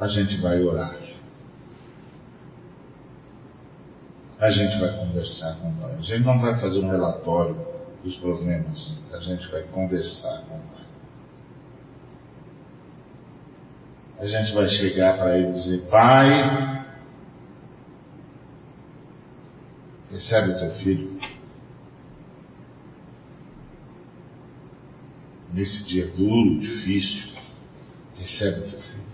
a 0.00 0.08
gente 0.08 0.36
vai 0.40 0.60
orar. 0.60 0.97
A 4.38 4.50
gente 4.50 4.78
vai 4.78 4.96
conversar 4.96 5.56
com 5.56 5.70
o 5.70 5.74
Pai. 5.74 5.94
A 5.94 6.00
gente 6.00 6.24
não 6.24 6.40
vai 6.40 6.60
fazer 6.60 6.78
um 6.78 6.90
relatório 6.90 7.56
dos 8.04 8.16
problemas, 8.18 9.02
a 9.12 9.18
gente 9.18 9.50
vai 9.50 9.62
conversar 9.64 10.42
com 10.42 10.56
o 10.56 10.60
Pai. 10.60 10.84
A 14.20 14.26
gente 14.26 14.54
vai 14.54 14.68
chegar 14.68 15.18
para 15.18 15.36
ele 15.36 15.48
e 15.48 15.52
dizer: 15.54 15.90
Pai, 15.90 16.86
recebe 20.12 20.52
o 20.52 20.58
teu 20.58 20.70
filho. 20.76 21.18
Nesse 25.52 25.84
dia 25.84 26.06
duro, 26.12 26.60
difícil, 26.60 27.32
recebe 28.16 28.60
o 28.60 28.70
teu 28.70 28.80
filho. 28.82 29.08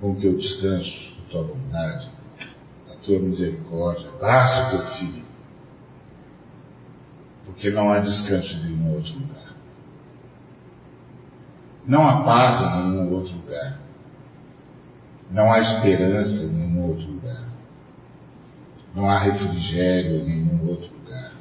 Com 0.00 0.12
o 0.12 0.20
teu 0.20 0.36
descanso, 0.36 1.14
a 1.26 1.30
tua 1.30 1.42
bondade, 1.42 2.15
tua 3.06 3.18
misericórdia. 3.20 4.08
Abraça 4.10 4.70
teu 4.70 4.86
filho 4.98 5.26
porque 7.46 7.70
não 7.70 7.90
há 7.90 8.00
descanso 8.00 8.54
em 8.56 8.64
nenhum 8.64 8.92
outro 8.92 9.14
lugar. 9.14 9.54
Não 11.86 12.06
há 12.06 12.22
paz 12.22 12.60
em 12.60 12.90
nenhum 12.90 13.14
outro 13.14 13.34
lugar. 13.36 13.78
Não 15.30 15.50
há 15.50 15.60
esperança 15.60 16.44
em 16.44 16.52
nenhum 16.52 16.88
outro 16.88 17.06
lugar. 17.06 17.44
Não 18.94 19.08
há 19.08 19.18
refrigério 19.20 20.16
em 20.16 20.24
nenhum 20.24 20.68
outro 20.68 20.90
lugar. 20.92 21.32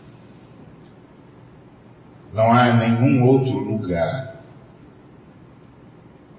Não 2.32 2.54
há 2.54 2.74
nenhum 2.74 3.26
outro 3.26 3.58
lugar 3.58 4.36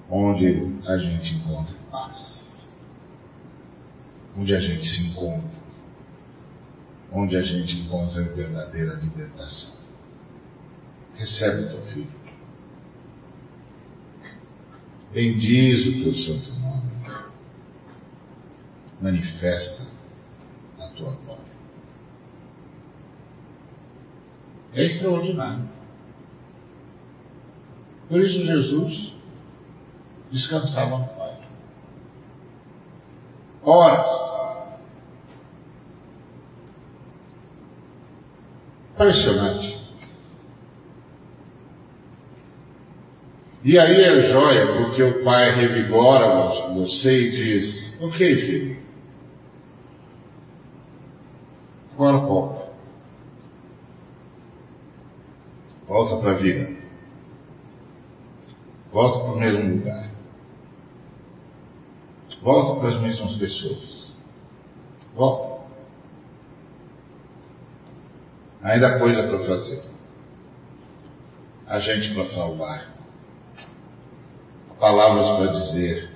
onde 0.09 0.73
a 0.87 0.97
gente 0.97 1.35
encontre 1.35 1.75
paz. 1.91 2.46
Onde 4.37 4.55
a 4.55 4.61
gente 4.61 4.85
se 4.85 5.09
encontra 5.09 5.57
onde 7.13 7.37
a 7.37 7.43
gente 7.43 7.77
encontra 7.79 8.21
a 8.21 8.29
verdadeira 8.29 8.95
libertação. 8.97 9.75
Recebe 11.15 11.63
o 11.63 11.69
teu 11.71 11.83
filho. 11.93 12.27
Bendiz 15.13 15.87
o 15.87 16.03
teu 16.03 16.15
santo 16.15 16.53
nome. 16.61 16.91
Manifesta 19.01 19.83
a 20.79 20.89
tua 20.89 21.13
glória. 21.13 21.45
É 24.75 24.85
extraordinário. 24.85 25.69
Por 28.09 28.21
isso 28.21 28.45
Jesus 28.45 29.13
descansava 30.31 30.99
no 30.99 31.07
Pai. 31.09 31.41
Horas 33.63 34.26
Impressionante. 38.97 39.77
E 43.63 43.79
aí 43.79 44.01
é 44.01 44.29
joia, 44.29 44.75
porque 44.75 45.03
o 45.03 45.23
pai 45.23 45.55
revigora 45.55 46.73
você 46.73 47.11
e 47.11 47.31
diz: 47.31 48.03
Ok, 48.03 48.37
filho, 48.37 48.77
agora 51.93 52.17
volta. 52.19 52.67
Volta 55.87 56.17
para 56.17 56.31
a 56.31 56.37
vida. 56.37 56.77
Volta 58.91 59.19
para 59.19 59.33
o 59.33 59.39
mesmo 59.39 59.75
lugar. 59.75 60.11
Volta 62.41 62.81
para 62.81 62.89
as 62.89 63.03
mesmas 63.03 63.37
pessoas. 63.37 64.11
Volta. 65.15 65.56
Ainda 68.67 68.89
há 68.89 68.99
coisa 68.99 69.23
para 69.23 69.39
fazer. 69.45 69.85
A 71.69 71.79
gente 71.79 72.13
para 72.15 72.29
salvar. 72.31 72.91
Palavras 74.81 75.37
para 75.37 75.53
dizer. 75.53 76.11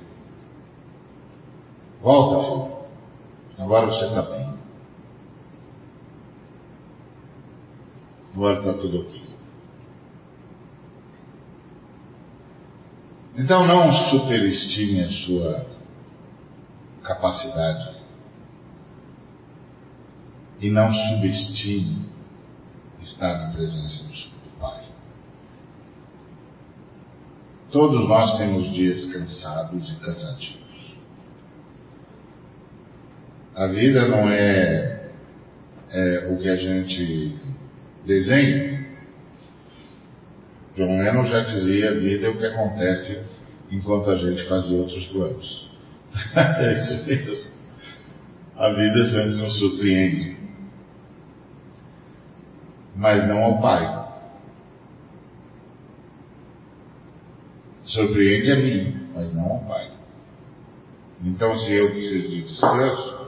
Volta, 2.03 2.49
filho. 2.49 2.87
Agora 3.57 3.87
você 3.87 4.05
está 4.05 4.23
bem. 4.23 4.59
Agora 8.35 8.59
está 8.59 8.75
tudo 8.75 9.03
ok. 9.03 9.23
Então 13.37 13.65
não 13.65 13.93
superestime 14.11 15.05
a 15.05 15.11
sua 15.13 15.67
capacidade 17.05 17.97
e 20.59 20.69
não 20.69 20.93
subestime 20.93 22.10
estar 23.03 23.39
na 23.39 23.53
presença 23.53 24.05
do 24.05 24.61
Pai. 24.61 24.85
Todos 27.71 28.09
nós 28.09 28.39
temos 28.39 28.73
dias 28.73 29.13
cansados 29.13 29.93
e 29.93 29.97
cansativos. 29.97 30.61
A 33.55 33.67
vida 33.67 34.09
não 34.09 34.29
é, 34.31 35.11
é 35.91 36.29
o 36.33 36.39
que 36.39 36.49
a 36.49 36.57
gente 36.57 37.37
desenha. 38.07 38.87
John 40.77 40.99
Lennon 40.99 41.27
já 41.27 41.41
dizia: 41.41 41.91
a 41.91 41.95
vida 41.95 42.27
é 42.27 42.31
o 42.31 42.39
que 42.39 42.47
acontece 42.47 43.25
enquanto 43.71 44.11
a 44.11 44.17
gente 44.17 44.49
faz 44.49 44.71
outros 44.71 45.07
planos. 45.09 45.71
é 46.35 46.73
isso 46.73 47.07
mesmo. 47.07 47.61
A 48.57 48.69
vida 48.71 49.05
sempre 49.07 49.37
nos 49.37 49.59
surpreende 49.59 50.30
mas 53.01 53.27
não 53.27 53.43
ao 53.43 53.59
Pai. 53.63 54.09
Surpreende 57.83 58.53
a 58.53 58.57
mim, 58.57 59.09
mas 59.15 59.35
não 59.35 59.53
ao 59.53 59.59
Pai. 59.61 59.91
Então, 61.23 61.57
se 61.57 61.73
eu 61.73 61.91
preciso 61.93 62.29
de 62.29 62.43
descanso, 62.43 63.27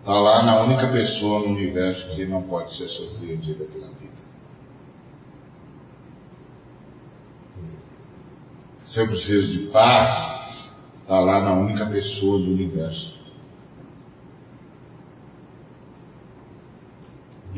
está 0.00 0.12
lá 0.12 0.42
na 0.42 0.62
única 0.64 0.86
pessoa 0.88 1.40
no 1.40 1.54
universo 1.54 2.14
que 2.14 2.26
não 2.26 2.42
pode 2.42 2.76
ser 2.76 2.88
surpreendida 2.88 3.64
pela 3.64 3.88
vida. 3.88 4.18
Se 8.84 9.00
eu 9.00 9.08
preciso 9.08 9.52
de 9.52 9.66
paz, 9.68 10.10
está 11.00 11.18
lá 11.20 11.40
na 11.40 11.54
única 11.54 11.86
pessoa 11.86 12.38
do 12.38 12.50
universo 12.50 13.17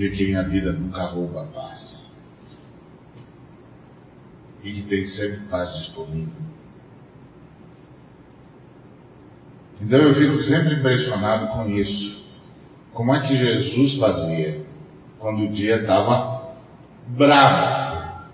de 0.01 0.11
quem 0.12 0.34
a 0.34 0.42
vida 0.44 0.72
nunca 0.72 1.03
rouba 1.03 1.42
a 1.42 1.46
paz. 1.46 2.11
E 4.62 4.72
que 4.72 4.82
tem 4.84 5.07
sempre 5.07 5.40
paz 5.51 5.76
disponível. 5.78 6.32
Então 9.78 9.98
eu 9.98 10.14
fico 10.14 10.38
sempre 10.44 10.76
impressionado 10.76 11.48
com 11.48 11.68
isso. 11.68 12.24
Como 12.94 13.14
é 13.14 13.26
que 13.26 13.36
Jesus 13.36 13.98
fazia 13.98 14.64
quando 15.18 15.44
o 15.44 15.53
dia 15.53 15.82
estava 15.82 16.55
bravo? 17.09 18.24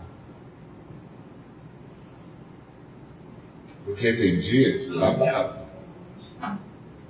Porque 3.85 4.12
tem 4.12 4.39
dia 4.39 4.79
que 4.79 4.95
está 4.95 5.11
bravo. 5.11 5.67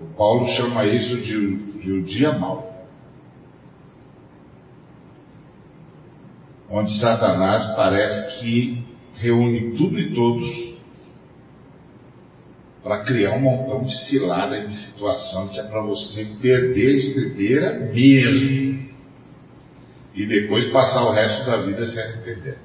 O 0.01 0.07
Paulo 0.17 0.47
chama 0.49 0.87
isso 0.87 1.19
de, 1.19 1.57
de 1.79 1.93
o 1.93 2.03
dia 2.05 2.39
mau. 2.39 2.76
Onde 6.71 6.99
Satanás 7.01 7.75
parece 7.77 8.41
que 8.41 8.85
reúne 9.15 9.77
tudo 9.77 9.99
e 9.99 10.15
todos 10.15 10.77
para 12.83 13.05
criar 13.05 13.33
um 13.33 13.41
montão 13.41 13.85
de 13.85 13.97
cilada 14.07 14.61
de 14.61 14.77
situação 14.77 15.49
que 15.49 15.59
é 15.59 15.65
para 15.65 15.83
você 15.83 16.25
perder 16.41 16.95
a 16.95 16.99
estribeira 16.99 17.73
mesmo 17.93 18.87
e 20.15 20.27
depois 20.27 20.71
passar 20.73 21.05
o 21.05 21.13
resto 21.13 21.45
da 21.45 21.59
vida 21.59 21.87
sem 21.89 22.03
arrepender. 22.03 22.59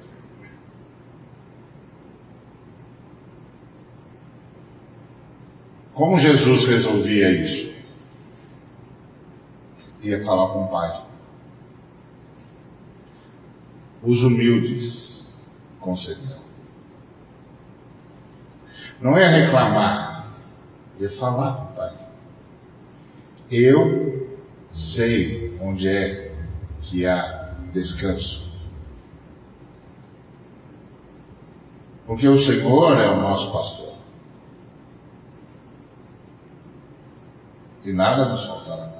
Como 5.92 6.18
Jesus 6.18 6.66
resolvia 6.68 7.30
isso? 7.30 7.72
Ia 10.02 10.24
falar 10.24 10.52
com 10.52 10.64
o 10.64 10.68
Pai. 10.68 11.11
Os 14.02 14.20
humildes 14.22 15.32
concederão. 15.80 16.42
Não 19.00 19.16
é 19.16 19.26
reclamar, 19.28 20.28
é 21.00 21.08
falar 21.10 21.72
Pai. 21.76 21.92
Eu 23.50 24.38
sei 24.72 25.58
onde 25.60 25.88
é 25.88 26.34
que 26.82 27.06
há 27.06 27.54
descanso. 27.72 28.50
Porque 32.06 32.28
o 32.28 32.38
Senhor 32.38 32.98
é 32.98 33.10
o 33.10 33.20
nosso 33.20 33.52
pastor. 33.52 33.94
E 37.84 37.92
nada 37.92 38.26
nos 38.26 38.46
faltará. 38.46 38.90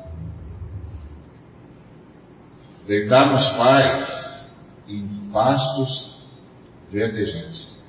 Deitar 2.86 3.32
nos 3.32 3.48
pais 3.57 4.22
em 4.93 5.30
pastos 5.32 6.12
verdejantes. 6.90 7.82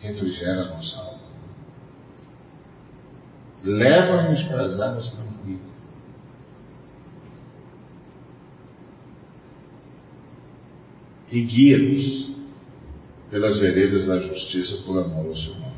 Refrigera 0.00 0.62
a 0.62 0.76
nossa 0.76 0.98
alma. 0.98 1.24
Leva-nos 3.62 4.42
para 4.44 4.64
as 4.64 4.80
águas 4.80 5.10
tranquilas. 5.12 5.74
E 11.32 11.42
guia-nos 11.42 12.34
pelas 13.30 13.58
veredas 13.58 14.06
da 14.06 14.20
justiça 14.20 14.82
por 14.84 15.02
amor 15.02 15.26
ao 15.26 15.36
seu 15.36 15.54
nome. 15.54 15.74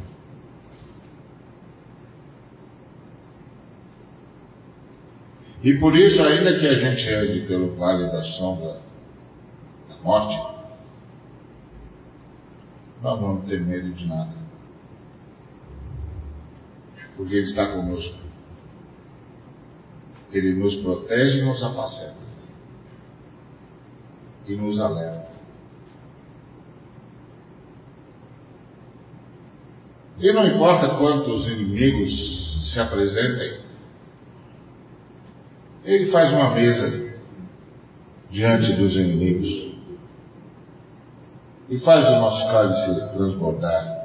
E 5.63 5.79
por 5.79 5.97
isso, 5.97 6.23
ainda 6.23 6.59
que 6.59 6.67
a 6.67 6.75
gente 6.75 7.09
ande 7.09 7.47
pelo 7.47 7.75
vale 7.77 8.07
da 8.07 8.23
sombra 8.23 8.86
morte, 10.07 10.37
nós 13.03 13.21
não 13.21 13.27
vamos 13.27 13.49
ter 13.49 13.61
medo 13.61 13.93
de 13.93 14.07
nada. 14.07 14.33
Porque 17.17 17.35
Ele 17.35 17.45
está 17.45 17.73
conosco. 17.73 18.17
Ele 20.31 20.55
nos 20.55 20.77
protege 20.77 21.39
e 21.41 21.45
nos 21.45 21.63
apacenta. 21.63 22.25
E 24.47 24.55
nos 24.55 24.79
alerta. 24.79 25.27
E 30.21 30.33
não 30.33 30.47
importa 30.47 30.97
quantos 30.97 31.49
inimigos 31.49 32.73
se 32.73 32.79
apresentem, 32.79 33.61
ele 35.85 36.11
faz 36.11 36.33
uma 36.33 36.55
mesa 36.55 37.15
diante 38.31 38.73
dos 38.75 38.97
inimigos 38.97 39.66
e 41.69 41.79
faz 41.81 42.09
o 42.09 42.13
nosso 42.13 42.47
cálice 42.47 43.17
transbordar. 43.17 43.97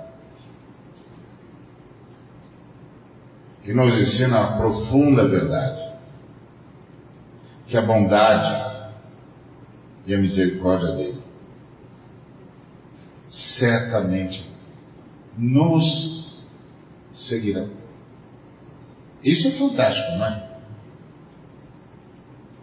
E 3.64 3.74
nos 3.74 3.95
ensina 3.95 4.41
a 4.41 4.57
profunda 4.57 5.28
verdade, 5.28 5.93
que 7.68 7.78
a 7.78 7.82
bondade 7.82 8.72
e 10.07 10.16
a 10.16 10.18
misericórdia 10.18 10.95
dele 10.95 11.22
certamente 13.30 14.49
nos 15.38 16.30
seguirão. 17.14 17.70
Isso 19.24 19.47
é 19.47 19.51
fantástico, 19.51 20.18
não 20.18 20.26
é? 20.26 20.51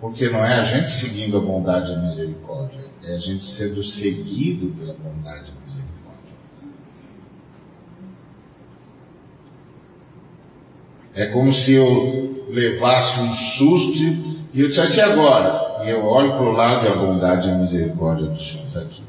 Porque 0.01 0.28
não 0.28 0.44
é 0.44 0.55
a 0.55 0.64
gente 0.64 0.90
seguindo 1.01 1.38
a 1.38 1.40
bondade 1.40 1.90
e 1.90 1.94
a 1.94 1.99
misericórdia, 1.99 2.84
é 3.03 3.16
a 3.16 3.18
gente 3.18 3.44
sendo 3.57 3.82
seguido 3.82 4.68
pela 4.76 4.94
bondade 4.94 5.49
e 5.49 5.51
a 5.51 5.66
misericórdia. 5.66 6.34
É 11.14 11.26
como 11.26 11.53
se 11.53 11.72
eu 11.72 12.46
levasse 12.49 13.20
um 13.20 13.34
susto 13.59 13.99
e 14.55 14.61
eu 14.61 14.68
dissesse 14.68 15.01
agora, 15.01 15.84
e 15.84 15.90
eu 15.90 16.05
olho 16.05 16.30
para 16.30 16.49
o 16.49 16.53
lado 16.53 16.86
e 16.86 16.88
a 16.88 16.94
bondade 16.94 17.49
e 17.49 17.51
a 17.51 17.59
misericórdia 17.59 18.26
do 18.28 18.40
Senhor 18.40 18.66
está 18.66 18.80
aqui. 18.80 19.03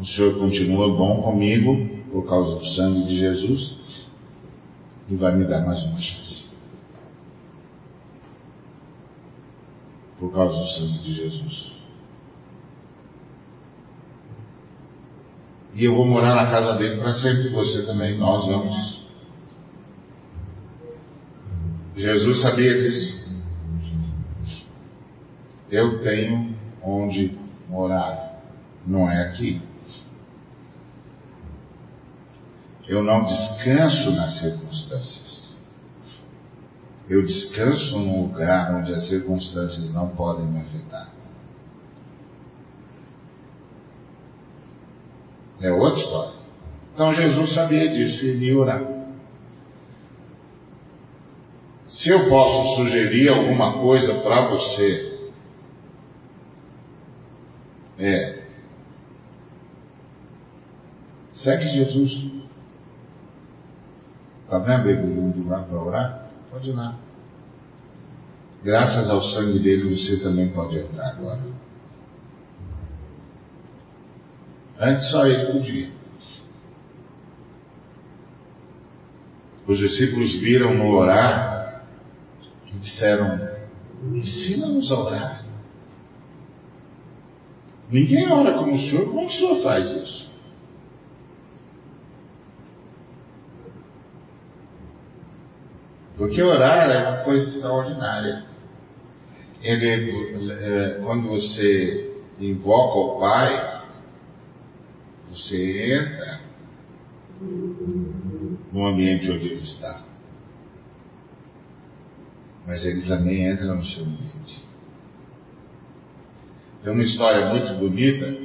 O 0.00 0.06
Senhor 0.06 0.38
continua 0.38 0.88
bom 0.96 1.20
comigo 1.22 1.86
por 2.10 2.26
causa 2.26 2.54
do 2.54 2.64
sangue 2.66 3.08
de 3.08 3.18
Jesus 3.18 3.76
e 5.08 5.16
vai 5.16 5.34
me 5.34 5.44
dar 5.46 5.64
mais 5.64 5.82
uma 5.84 6.00
chance. 6.00 6.46
Por 10.18 10.32
causa 10.32 10.58
do 10.58 10.68
sangue 10.68 10.98
de 10.98 11.14
Jesus. 11.14 11.72
E 15.74 15.84
eu 15.84 15.94
vou 15.94 16.06
morar 16.06 16.34
na 16.34 16.50
casa 16.50 16.76
dele 16.76 17.00
para 17.00 17.14
sempre, 17.14 17.50
você 17.50 17.86
também, 17.86 18.18
nós 18.18 18.46
vamos. 18.46 19.06
Jesus 21.96 22.42
sabia 22.42 22.78
disso. 22.80 23.28
Eu 25.70 26.02
tenho 26.02 26.54
onde 26.82 27.38
morar, 27.68 28.42
não 28.86 29.08
é 29.10 29.28
aqui. 29.28 29.60
Eu 32.88 33.02
não 33.02 33.24
descanso 33.24 34.10
nas 34.12 34.38
circunstâncias. 34.38 35.56
Eu 37.08 37.24
descanso 37.24 37.98
num 37.98 38.22
lugar 38.22 38.74
onde 38.74 38.94
as 38.94 39.06
circunstâncias 39.08 39.92
não 39.92 40.08
podem 40.08 40.46
me 40.46 40.60
afetar. 40.60 41.12
É 45.60 45.70
outra 45.70 46.00
história. 46.00 46.32
Então 46.94 47.12
Jesus 47.12 47.52
sabia 47.52 47.88
disso 47.88 48.24
e 48.24 48.34
me 48.34 48.54
orar. 48.54 48.82
Se 51.88 52.10
eu 52.10 52.28
posso 52.28 52.76
sugerir 52.76 53.28
alguma 53.28 53.80
coisa 53.80 54.14
para 54.20 54.48
você, 54.48 55.30
é 57.98 58.38
segue 61.32 61.68
Jesus. 61.68 62.47
Está 64.48 64.60
vendo 64.60 64.88
ele 64.88 65.02
indo 65.02 65.46
lá 65.46 65.62
para 65.62 65.78
orar? 65.78 66.30
Pode 66.50 66.70
ir 66.70 66.72
lá. 66.72 66.96
Graças 68.64 69.10
ao 69.10 69.22
sangue 69.22 69.58
dele 69.58 69.94
você 69.94 70.20
também 70.20 70.48
pode 70.48 70.78
entrar 70.78 71.10
agora. 71.10 71.42
Antes 74.78 75.10
só 75.10 75.26
ele 75.26 75.52
podia. 75.52 75.90
Os 79.66 79.78
discípulos 79.78 80.40
viram 80.40 80.72
no 80.72 80.96
orar 80.96 81.84
e 82.72 82.78
disseram: 82.78 83.38
Ensina-nos 84.14 84.90
a 84.90 84.98
orar. 84.98 85.44
Ninguém 87.90 88.32
ora 88.32 88.54
como 88.54 88.74
o 88.74 88.78
Senhor, 88.78 89.04
como 89.08 89.20
é 89.20 89.26
o 89.26 89.30
Senhor 89.30 89.62
faz 89.62 89.90
isso? 89.90 90.27
Porque 96.18 96.42
orar 96.42 96.90
é 96.90 97.08
uma 97.08 97.18
coisa 97.18 97.48
extraordinária. 97.48 98.44
Ele, 99.62 100.52
é, 100.52 101.00
quando 101.02 101.28
você 101.28 102.12
invoca 102.40 102.98
o 102.98 103.20
Pai, 103.20 103.82
você 105.30 105.94
entra 105.94 106.40
no 108.72 108.86
ambiente 108.86 109.30
onde 109.30 109.46
Ele 109.46 109.62
está. 109.62 110.02
Mas 112.66 112.84
Ele 112.84 113.02
também 113.06 113.44
entra 113.44 113.72
no 113.72 113.84
seu 113.84 114.02
ambiente. 114.02 114.66
Tem 116.82 116.92
uma 116.92 117.02
história 117.02 117.48
muito 117.48 117.72
bonita 117.74 118.36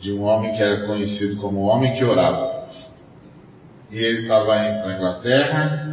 de 0.00 0.12
um 0.12 0.22
homem 0.22 0.56
que 0.56 0.62
era 0.62 0.86
conhecido 0.86 1.40
como 1.40 1.60
o 1.60 1.66
homem 1.66 1.94
que 1.94 2.04
orava. 2.04 2.68
E 3.90 3.96
ele 3.96 4.22
estava 4.22 4.56
indo 4.56 4.82
para 4.82 4.90
a 4.90 4.96
Inglaterra, 4.96 5.85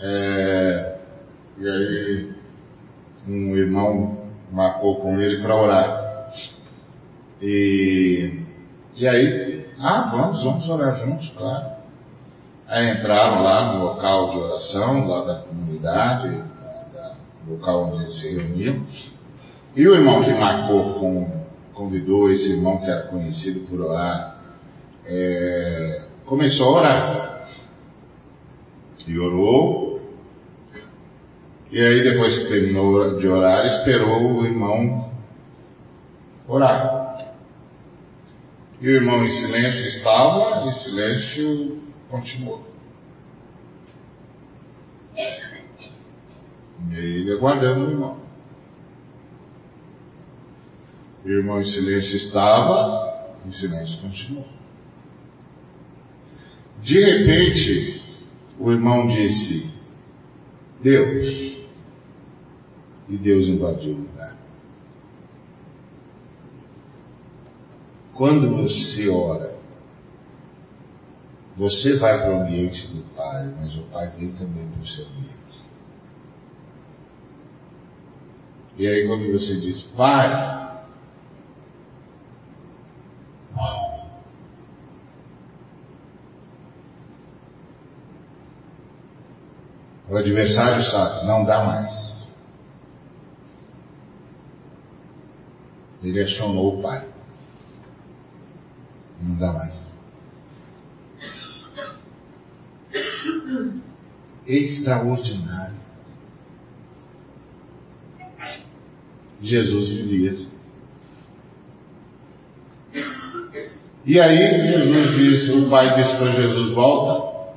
é, 0.00 0.98
e 1.58 1.68
aí 1.68 2.36
um 3.28 3.56
irmão 3.56 4.16
marcou 4.52 5.00
com 5.00 5.18
ele 5.20 5.42
para 5.42 5.56
orar. 5.56 6.32
E, 7.40 8.40
e 8.94 9.06
aí, 9.06 9.66
ah, 9.78 10.10
vamos, 10.12 10.42
vamos 10.44 10.68
orar 10.68 10.96
juntos, 11.04 11.28
claro. 11.36 11.76
Aí 12.66 12.92
entraram 12.92 13.42
lá 13.42 13.74
no 13.74 13.84
local 13.84 14.30
de 14.30 14.38
oração, 14.38 15.06
lá 15.06 15.24
da 15.24 15.34
comunidade, 15.42 16.28
da, 16.28 17.00
da, 17.00 17.14
local 17.48 17.84
onde 17.84 18.04
eles 18.04 18.20
se 18.20 18.34
reuniam. 18.34 18.86
E 19.76 19.86
o 19.86 19.94
irmão 19.94 20.24
que 20.24 20.32
marcou 20.32 20.94
com, 20.94 21.44
convidou 21.74 22.30
esse 22.30 22.50
irmão 22.50 22.78
que 22.78 22.86
era 22.86 23.02
conhecido 23.02 23.68
por 23.68 23.80
orar, 23.82 24.36
é, 25.04 26.02
começou 26.24 26.66
a 26.66 26.78
orar. 26.80 27.48
E 29.06 29.18
orou. 29.18 29.85
E 31.70 31.80
aí 31.80 32.02
depois 32.04 32.38
que 32.38 32.48
terminou 32.48 33.18
de 33.18 33.26
orar, 33.26 33.66
esperou 33.66 34.38
o 34.38 34.46
irmão 34.46 35.10
orar. 36.46 37.34
E 38.80 38.86
o 38.86 38.90
irmão 38.90 39.24
em 39.24 39.32
silêncio 39.32 39.88
estava, 39.88 40.68
em 40.68 40.74
silêncio 40.74 41.82
continuou. 42.08 42.64
E 46.90 46.94
aí 46.94 47.16
ele 47.16 47.32
aguardando 47.32 47.86
o 47.86 47.90
irmão. 47.90 48.20
O 51.24 51.28
irmão 51.28 51.60
em 51.60 51.64
silêncio 51.64 52.16
estava, 52.16 53.34
em 53.44 53.52
silêncio 53.52 54.00
continuou. 54.02 54.46
De 56.82 57.00
repente, 57.00 58.02
o 58.60 58.70
irmão 58.70 59.08
disse: 59.08 59.68
Deus. 60.80 61.55
E 63.08 63.16
Deus 63.16 63.46
invadiu 63.46 63.94
o 63.94 64.00
lugar. 64.00 64.36
Quando 68.14 68.48
você 68.62 69.08
ora, 69.08 69.56
você 71.56 71.98
vai 71.98 72.18
para 72.18 72.32
o 72.32 72.40
ambiente 72.42 72.86
do 72.88 73.02
Pai, 73.14 73.54
mas 73.58 73.76
o 73.76 73.82
Pai 73.84 74.10
vem 74.10 74.32
também 74.32 74.66
para 74.68 74.82
o 74.82 74.86
seu 74.86 75.06
ambiente. 75.06 75.46
E 78.78 78.86
aí 78.86 79.06
quando 79.06 79.32
você 79.32 79.60
diz, 79.60 79.82
Pai, 79.96 80.56
o 90.08 90.16
adversário 90.16 90.82
sabe, 90.84 91.26
não 91.26 91.44
dá 91.44 91.64
mais. 91.64 92.05
Ele 96.08 96.22
acionou 96.22 96.78
o 96.78 96.82
Pai. 96.82 97.08
Não 99.20 99.36
dá 99.36 99.52
mais. 99.52 99.86
extraordinário. 104.46 105.76
Jesus 109.42 109.88
vivia 109.90 110.30
assim. 110.30 110.56
E 114.06 114.20
aí 114.20 114.72
Jesus 114.72 115.16
disse, 115.16 115.52
o 115.52 115.68
pai 115.68 115.96
disse 115.96 116.16
para 116.16 116.30
Jesus, 116.30 116.72
volta. 116.72 117.56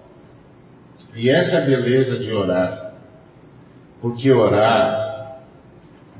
E 1.16 1.30
essa 1.30 1.58
é 1.58 1.64
a 1.64 1.66
beleza 1.66 2.20
de 2.20 2.34
orar. 2.34 2.96
Porque 4.02 4.32
orar 4.32 4.99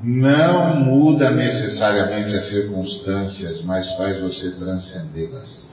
não 0.02 0.76
muda 0.76 1.30
necessariamente 1.30 2.34
as 2.34 2.48
circunstâncias, 2.48 3.62
mas 3.64 3.90
faz 3.96 4.20
você 4.20 4.52
transcendê-las. 4.52 5.70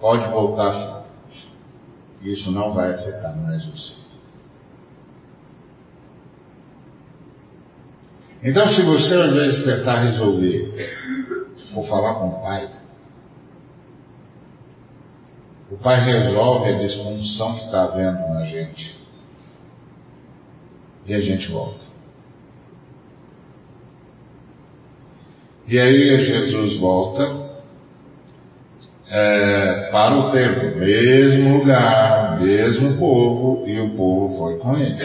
Pode 0.00 0.28
voltar 0.30 0.96
isso 2.22 2.50
não 2.50 2.72
vai 2.72 2.94
afetar 2.94 3.36
mais 3.36 3.64
você. 3.66 3.94
Então, 8.42 8.68
se 8.68 8.82
você 8.82 9.28
invés 9.28 9.56
de 9.56 9.64
tentar 9.64 10.00
resolver, 10.02 10.92
for 11.72 11.86
falar 11.88 12.14
com 12.14 12.28
o 12.28 12.42
pai, 12.42 12.70
o 15.70 15.76
pai 15.78 16.04
resolve 16.04 16.68
a 16.68 16.78
disfunção 16.78 17.54
que 17.56 17.64
está 17.64 17.84
havendo 17.84 18.28
na 18.28 18.44
gente. 18.44 19.00
E 21.06 21.14
a 21.14 21.20
gente 21.20 21.50
volta. 21.50 21.85
E 25.68 25.78
aí 25.78 26.24
Jesus 26.24 26.78
volta 26.78 27.46
é, 29.08 29.88
para 29.90 30.16
o 30.16 30.30
templo, 30.30 30.78
mesmo 30.78 31.58
lugar, 31.58 32.40
mesmo 32.40 32.98
povo, 32.98 33.66
e 33.68 33.80
o 33.80 33.96
povo 33.96 34.36
foi 34.38 34.58
com 34.58 34.76
ele. 34.76 34.96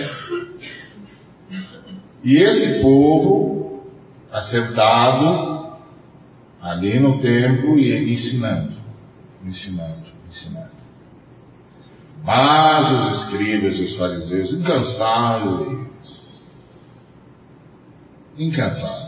E 2.24 2.38
esse 2.38 2.82
povo, 2.82 3.84
assentado 4.32 5.62
ali 6.62 6.99
no 6.99 7.20
templo 7.20 7.80
e 7.80 8.14
ensinando, 8.14 8.74
ensinando, 9.43 10.05
ensinando. 10.30 10.72
Mas 12.24 12.91
os 12.91 13.24
escribas 13.24 13.80
e 13.80 13.84
os 13.84 13.97
fariseus, 13.97 14.53
incansáveis, 14.53 15.80
incansáveis, 18.38 19.00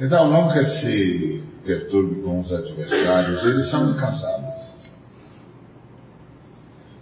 Então 0.00 0.30
nunca 0.30 0.64
se 0.64 1.44
perturbe 1.64 2.22
com 2.22 2.40
os 2.40 2.52
adversários, 2.52 3.44
eles 3.44 3.70
são 3.70 3.90
incansáveis. 3.90 4.88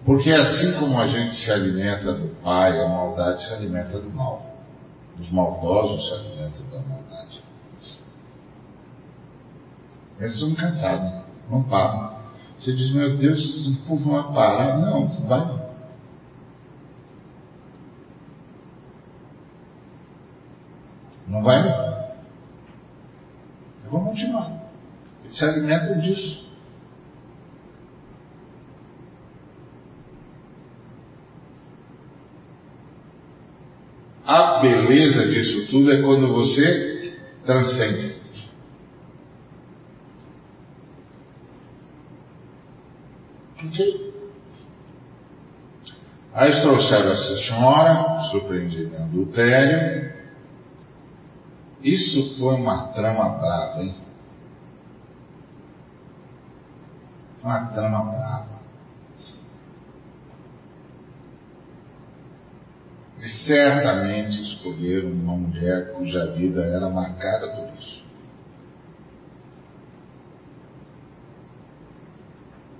Porque 0.04 0.30
assim 0.30 0.72
como 0.78 0.98
a 1.00 1.06
gente 1.06 1.34
se 1.34 1.50
alimenta 1.50 2.14
do 2.14 2.28
Pai, 2.42 2.80
a 2.80 2.88
maldade 2.88 3.44
se 3.44 3.52
alimenta 3.52 3.98
do 3.98 4.10
mal. 4.10 4.46
Os 5.20 5.30
maldosos 5.30 6.08
se 6.08 6.14
alimentam 6.14 6.66
da 6.70 6.88
maldade. 6.88 7.42
Eles 10.18 10.38
são 10.38 10.48
incansáveis, 10.48 11.24
não 11.50 11.62
param. 11.64 12.16
Você 12.58 12.72
diz, 12.72 12.92
meu 12.92 13.16
Deus, 13.18 13.68
povo 13.86 14.10
não 14.10 14.32
parar. 14.32 14.78
Não, 14.78 15.08
não 15.08 15.28
vai 15.28 15.40
não. 15.40 15.66
Não 21.28 21.42
vai 21.42 21.62
não. 21.62 21.95
Eu 23.86 23.92
vou 23.92 24.04
continuar. 24.04 24.50
Ele 25.24 25.32
se 25.32 25.44
alimenta 25.44 25.94
disso. 26.00 26.44
A 34.24 34.58
beleza 34.58 35.28
disso 35.28 35.70
tudo 35.70 35.92
é 35.92 36.02
quando 36.02 36.26
você 36.34 37.16
transcende. 37.44 38.16
Ok? 43.64 44.12
Aí 46.34 46.60
trouxeram 46.60 47.12
essa 47.12 47.38
senhora, 47.38 48.24
surpreendida 48.32 48.96
em 48.96 49.02
adultério, 49.04 50.15
isso 51.86 52.38
foi 52.38 52.54
uma 52.54 52.88
trama 52.88 53.28
brava, 53.38 53.82
hein? 53.82 53.94
Uma 57.42 57.66
trama 57.66 58.04
brava. 58.10 58.56
E 63.18 63.28
certamente 63.28 64.42
escolheram 64.42 65.10
uma 65.10 65.36
mulher 65.36 65.92
cuja 65.92 66.32
vida 66.32 66.60
era 66.64 66.90
marcada 66.90 67.48
por 67.48 67.78
isso. 67.78 68.04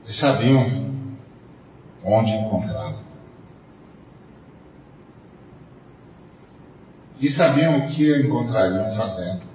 E 0.08 0.12
sabiam 0.14 1.06
onde 2.04 2.30
encontrá-la. 2.30 3.05
E 7.20 7.30
sabiam 7.30 7.78
o 7.78 7.88
que 7.88 8.20
encontrariam 8.20 8.94
fazendo. 8.96 9.46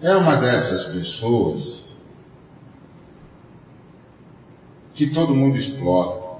É 0.00 0.16
uma 0.16 0.36
dessas 0.36 0.92
pessoas 0.92 1.94
que 4.94 5.10
todo 5.12 5.34
mundo 5.34 5.58
explora. 5.58 6.30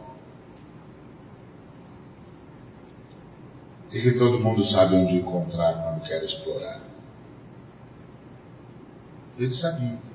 E 3.92 4.00
que 4.00 4.18
todo 4.18 4.38
mundo 4.38 4.64
sabe 4.66 4.94
onde 4.94 5.16
encontrar 5.16 5.74
quando 5.82 6.06
quer 6.06 6.22
explorar. 6.22 6.80
Eles 9.36 9.58
sabiam. 9.58 10.09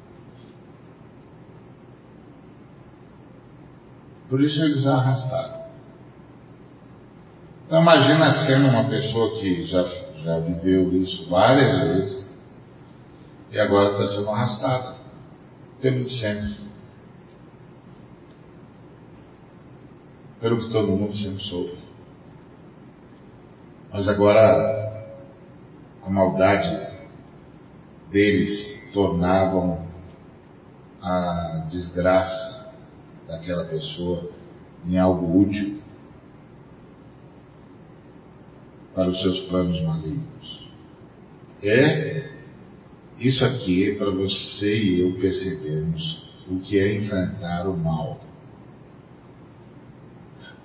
Por 4.30 4.42
isso 4.42 4.64
eles 4.64 4.86
arrastaram. 4.88 5.66
Então 7.66 7.82
imagina 7.82 8.32
sendo 8.46 8.68
uma 8.68 8.90
pessoa 8.90 9.40
que 9.40 9.66
já, 9.66 9.84
já 10.24 10.40
viveu 10.40 10.94
isso 11.02 11.30
várias 11.30 11.80
vezes 11.80 12.36
e 13.52 13.60
agora 13.60 13.92
está 13.92 14.08
sendo 14.16 14.30
arrastada 14.30 14.96
pelo 15.82 16.10
sempre. 16.10 16.66
Pelo 20.40 20.60
que 20.60 20.72
todo 20.72 20.88
mundo 20.88 21.16
sempre 21.18 21.44
soube. 21.44 21.78
Mas 23.92 24.08
agora 24.08 25.06
a 26.06 26.10
maldade 26.10 26.88
deles 28.12 28.92
tornavam 28.94 29.86
a 31.02 31.68
desgraça 31.70 32.55
daquela 33.28 33.66
pessoa 33.66 34.30
em 34.86 34.98
algo 34.98 35.42
útil 35.42 35.80
para 38.94 39.10
os 39.10 39.22
seus 39.22 39.42
planos 39.42 39.82
malignos. 39.82 40.68
É 41.62 42.36
isso 43.18 43.46
aqui 43.46 43.92
é 43.92 43.96
para 43.96 44.12
você 44.12 44.84
e 44.84 45.00
eu 45.00 45.20
percebermos 45.20 46.24
o 46.50 46.60
que 46.60 46.78
é 46.78 46.98
enfrentar 46.98 47.68
o 47.68 47.78
mal. 47.78 48.20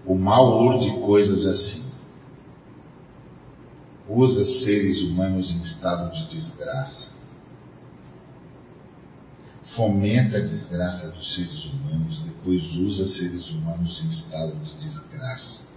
O 0.05 0.15
mal 0.15 0.61
urde 0.61 0.91
coisas 1.01 1.47
assim. 1.47 1.91
Usa 4.09 4.45
seres 4.65 5.03
humanos 5.03 5.51
em 5.53 5.63
estado 5.63 6.13
de 6.13 6.27
desgraça. 6.35 7.10
Fomenta 9.77 10.39
a 10.39 10.41
desgraça 10.41 11.11
dos 11.12 11.35
seres 11.35 11.64
humanos, 11.64 12.21
depois 12.25 12.62
usa 12.77 13.07
seres 13.09 13.49
humanos 13.51 14.03
em 14.03 14.09
estado 14.09 14.57
de 14.57 14.75
desgraça 14.75 15.71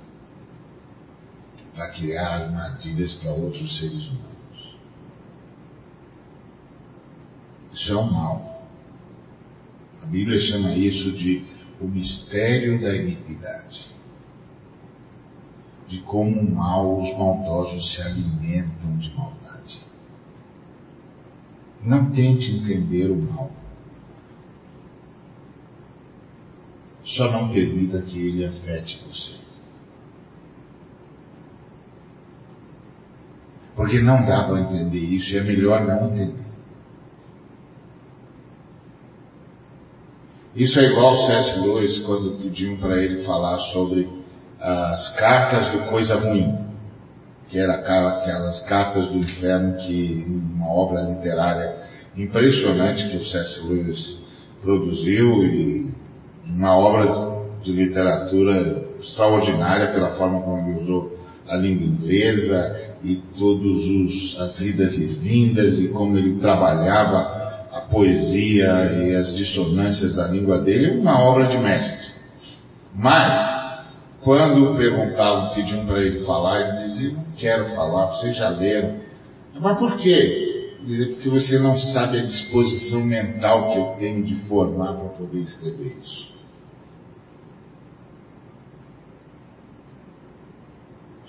para 1.75 1.89
criar 1.89 2.43
armadilhas 2.43 3.13
para 3.15 3.31
outros 3.31 3.79
seres 3.79 4.07
humanos. 4.07 4.77
Isso 7.73 7.91
é 7.91 7.95
o 7.95 8.11
mal. 8.11 8.67
A 10.01 10.05
Bíblia 10.05 10.39
chama 10.39 10.73
isso 10.73 11.11
de 11.13 11.45
o 11.79 11.87
mistério 11.87 12.79
da 12.81 12.95
iniquidade. 12.95 13.91
De 15.87 15.99
como 16.01 16.39
o 16.39 16.55
mal, 16.55 17.01
os 17.01 17.17
maldosos 17.17 17.93
se 17.93 18.01
alimentam 18.01 18.97
de 18.97 19.13
maldade. 19.15 19.85
Não 21.83 22.11
tente 22.11 22.51
entender 22.51 23.11
o 23.11 23.15
mal. 23.15 23.51
Só 27.15 27.31
não 27.31 27.49
permita 27.49 28.01
que 28.01 28.17
ele 28.17 28.45
afete 28.45 29.01
você. 29.07 29.33
Porque 33.75 33.99
não 34.01 34.25
dá 34.25 34.43
para 34.43 34.61
entender 34.61 34.99
isso 34.99 35.33
e 35.33 35.37
é 35.37 35.43
melhor 35.43 35.85
não 35.85 36.11
entender. 36.11 36.43
Isso 40.55 40.79
é 40.79 40.83
igual 40.83 41.17
C.S. 41.25 41.59
Lewis 41.59 41.99
quando 42.05 42.37
pediam 42.37 42.77
para 42.77 42.97
ele 42.97 43.23
falar 43.23 43.57
sobre 43.71 44.07
as 44.59 45.15
cartas 45.15 45.71
do 45.71 45.89
coisa 45.89 46.15
ruim, 46.19 46.55
que 47.49 47.57
era 47.57 47.73
aquelas 47.73 48.63
cartas 48.65 49.09
do 49.09 49.17
inferno 49.17 49.77
que 49.77 50.25
uma 50.27 50.69
obra 50.69 51.01
literária 51.01 51.83
impressionante 52.15 53.09
que 53.09 53.17
o 53.17 53.25
C.S. 53.25 53.67
Lewis 53.67 54.21
produziu 54.61 55.43
e 55.43 55.92
uma 56.45 56.77
obra 56.77 57.33
de 57.63 57.71
literatura 57.71 58.85
extraordinária 58.99 59.93
pela 59.93 60.11
forma 60.11 60.41
como 60.41 60.57
ele 60.69 60.81
usou 60.81 61.17
a 61.47 61.55
língua 61.55 61.85
inglesa 61.85 62.93
e 63.03 63.17
todas 63.37 64.39
as 64.39 64.59
idas 64.61 64.93
e 64.97 65.05
vindas 65.05 65.79
e 65.79 65.89
como 65.89 66.17
ele 66.17 66.39
trabalhava 66.39 67.43
a 67.71 67.81
poesia 67.89 69.03
e 69.03 69.15
as 69.15 69.35
dissonâncias 69.35 70.15
da 70.15 70.27
língua 70.27 70.59
dele, 70.59 70.99
uma 70.99 71.19
obra 71.21 71.47
de 71.47 71.57
mestre. 71.57 72.13
Mas, 72.95 73.73
quando 74.21 74.77
perguntavam, 74.77 75.55
pediam 75.55 75.85
para 75.85 76.01
ele 76.01 76.23
falar, 76.23 76.61
ele 76.61 76.83
dizia, 76.83 77.11
não 77.11 77.25
quero 77.35 77.65
falar, 77.75 78.11
vocês 78.11 78.37
já 78.37 78.49
leram. 78.49 78.97
Mas 79.59 79.77
por 79.79 79.97
quê? 79.97 80.77
Dizia, 80.85 81.07
porque 81.13 81.29
você 81.29 81.57
não 81.59 81.77
sabe 81.77 82.19
a 82.19 82.25
disposição 82.25 83.03
mental 83.03 83.71
que 83.71 83.79
eu 83.79 83.85
tenho 83.99 84.23
de 84.23 84.35
formar 84.47 84.93
para 84.93 85.09
poder 85.09 85.39
escrever 85.39 85.97
isso. 86.03 86.32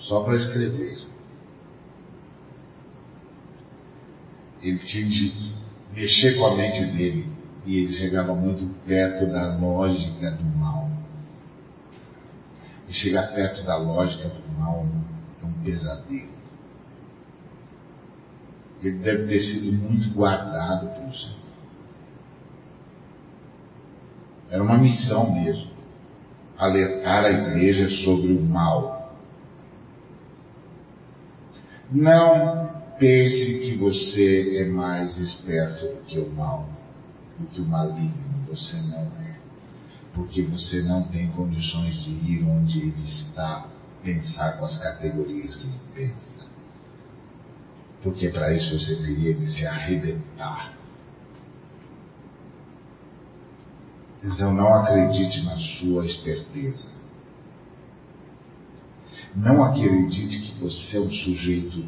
Só 0.07 0.23
para 0.23 0.35
escrever. 0.37 1.05
ele 4.65 4.79
tinha 4.79 5.07
de 5.07 5.53
mexer 5.93 6.37
com 6.37 6.47
a 6.47 6.55
mente 6.55 6.85
dele 6.97 7.27
e 7.65 7.77
ele 7.77 7.93
chegava 7.93 8.33
muito 8.33 8.67
perto 8.85 9.27
da 9.27 9.55
lógica 9.57 10.31
do 10.31 10.43
mal. 10.57 10.89
E 12.89 12.93
chegar 12.93 13.33
perto 13.33 13.63
da 13.63 13.77
lógica 13.77 14.29
do 14.29 14.59
mal 14.59 14.85
é 15.41 15.45
um 15.45 15.53
pesadelo. 15.63 16.33
Ele 18.81 18.97
deve 18.99 19.27
ter 19.27 19.41
sido 19.41 19.71
muito 19.71 20.09
guardado 20.13 20.87
pelo 20.95 21.13
Senhor. 21.13 21.45
Era 24.49 24.63
uma 24.63 24.77
missão 24.77 25.31
mesmo, 25.31 25.71
alertar 26.57 27.25
a 27.25 27.31
igreja 27.31 27.89
sobre 28.03 28.33
o 28.33 28.41
mal. 28.41 28.94
Não 31.91 32.69
pense 32.97 33.59
que 33.59 33.77
você 33.77 34.57
é 34.57 34.65
mais 34.65 35.17
esperto 35.17 35.85
do 35.85 36.05
que 36.05 36.19
o 36.19 36.29
mal, 36.31 36.67
do 37.39 37.45
que 37.47 37.61
o 37.61 37.65
maligno. 37.65 38.45
Você 38.47 38.75
não 38.77 39.03
é. 39.21 39.35
Porque 40.13 40.41
você 40.43 40.81
não 40.83 41.03
tem 41.03 41.27
condições 41.31 42.03
de 42.03 42.11
ir 42.11 42.43
onde 42.43 42.79
ele 42.79 43.05
está, 43.05 43.67
pensar 44.03 44.57
com 44.57 44.65
as 44.65 44.77
categorias 44.79 45.55
que 45.55 45.67
ele 45.67 45.79
pensa. 45.93 46.45
Porque 48.01 48.29
para 48.29 48.53
isso 48.53 48.79
você 48.79 48.95
teria 48.95 49.33
de 49.33 49.47
se 49.51 49.65
arrebentar. 49.65 50.73
Então 54.23 54.53
não 54.53 54.73
acredite 54.73 55.43
na 55.43 55.57
sua 55.57 56.05
esperteza. 56.05 56.94
Não 59.35 59.63
acredite 59.63 60.41
que 60.41 60.59
você 60.61 60.97
é 60.97 60.99
um 61.01 61.11
sujeito 61.11 61.85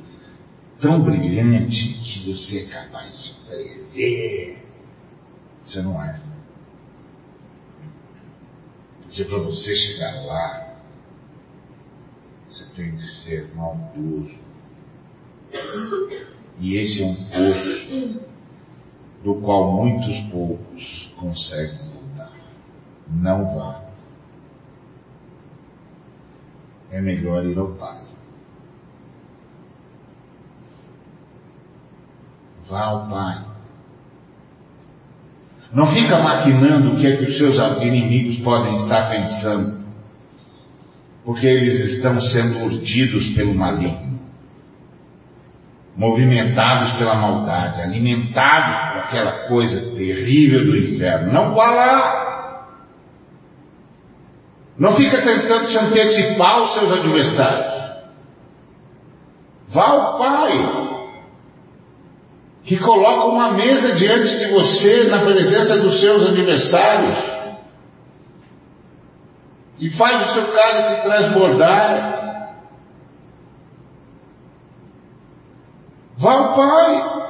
tão 0.81 1.01
brilhante 1.01 1.93
que 2.03 2.31
você 2.31 2.59
é 2.59 2.65
capaz 2.65 3.23
de 3.23 3.33
prever. 3.45 4.65
Você 5.65 5.81
não 5.81 6.01
é. 6.01 6.19
Porque 9.01 9.23
para 9.23 9.39
você 9.39 9.75
chegar 9.75 10.25
lá, 10.25 10.75
você 12.49 12.65
tem 12.75 12.95
que 12.95 13.07
ser 13.23 13.55
maldoso. 13.55 14.37
E 16.59 16.75
esse 16.75 17.01
é 17.01 17.05
um 17.05 17.15
poço 17.15 18.27
do 19.23 19.35
qual 19.35 19.71
muitos 19.71 20.19
poucos 20.31 21.11
conseguem 21.17 21.79
mudar. 21.93 22.33
Não 23.07 23.55
vá. 23.55 23.86
É 26.91 27.01
melhor 27.01 27.45
ir 27.45 27.57
ao 27.57 27.73
Pai. 27.73 28.01
Vá 32.69 32.81
ao 32.81 33.09
Pai. 33.09 33.45
Não 35.73 35.87
fica 35.87 36.19
maquinando 36.19 36.93
o 36.93 36.97
que 36.97 37.07
é 37.07 37.17
que 37.17 37.25
os 37.25 37.37
seus 37.37 37.55
inimigos 37.81 38.37
podem 38.37 38.77
estar 38.77 39.09
pensando, 39.09 39.85
porque 41.25 41.45
eles 41.45 41.93
estão 41.93 42.19
sendo 42.21 42.63
urdidos 42.63 43.33
pelo 43.35 43.53
maligno, 43.53 44.17
movimentados 45.95 46.93
pela 46.93 47.15
maldade, 47.15 47.81
alimentados 47.81 48.91
por 48.91 48.99
aquela 49.03 49.31
coisa 49.47 49.93
terrível 49.95 50.65
do 50.65 50.77
inferno. 50.77 51.33
Não 51.33 51.53
vá 51.53 51.69
lá. 51.71 52.26
Não 54.77 54.95
fica 54.95 55.21
tentando 55.21 55.67
te 55.67 55.77
antecipar 55.77 56.55
aos 56.55 56.73
seus 56.73 56.91
adversários. 56.91 57.77
Vá 59.69 59.87
ao 59.89 60.17
Pai 60.17 60.87
que 62.63 62.77
coloca 62.79 63.27
uma 63.27 63.53
mesa 63.53 63.93
diante 63.93 64.37
de 64.39 64.47
você 64.51 65.05
na 65.05 65.19
presença 65.23 65.77
dos 65.79 66.01
seus 66.01 66.27
adversários 66.27 67.17
e 69.79 69.89
faz 69.91 70.29
o 70.29 70.33
seu 70.33 70.51
cálice 70.51 71.03
transbordar. 71.03 72.17
Vá 76.17 76.33
ao 76.33 76.55
Pai. 76.55 77.26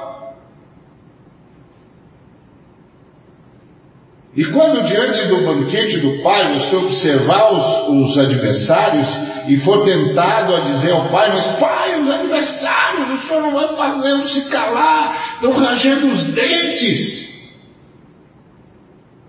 E 4.38 4.44
quando 4.52 4.84
diante 4.84 5.26
do 5.26 5.44
banquete 5.44 5.98
do 5.98 6.22
pai 6.22 6.54
você 6.54 6.76
observar 6.76 7.52
os, 7.52 8.12
os 8.12 8.18
adversários 8.18 9.08
e 9.48 9.56
for 9.64 9.84
tentado 9.84 10.54
a 10.54 10.60
dizer 10.60 10.92
ao 10.92 11.10
pai, 11.10 11.32
mas 11.32 11.58
pai, 11.58 12.00
os 12.00 12.08
adversários, 12.08 13.18
o 13.18 13.26
senhor 13.26 13.42
não 13.42 13.52
vai 13.52 13.74
fazendo 13.74 14.28
se 14.28 14.48
calar, 14.48 15.34
estão 15.34 15.52
rangendo 15.54 16.06
os 16.06 16.22
dentes. 16.32 17.28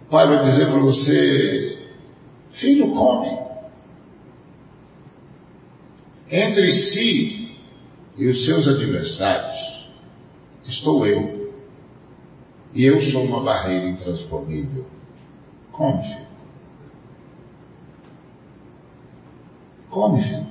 O 0.05 0.11
pai 0.11 0.27
vai 0.27 0.43
dizer 0.43 0.67
para 0.67 0.79
você, 0.79 1.79
filho, 2.51 2.91
come. 2.91 3.35
Entre 6.29 6.71
si 6.71 7.57
e 8.15 8.27
os 8.27 8.45
seus 8.45 8.67
adversários 8.67 9.89
estou 10.67 11.03
eu. 11.07 11.51
E 12.75 12.85
eu 12.85 13.01
sou 13.11 13.23
uma 13.23 13.41
barreira 13.41 13.87
intransponível. 13.87 14.98
Come, 15.79 16.03
filho. 16.03 16.27
Come, 19.89 20.21
filho. 20.21 20.47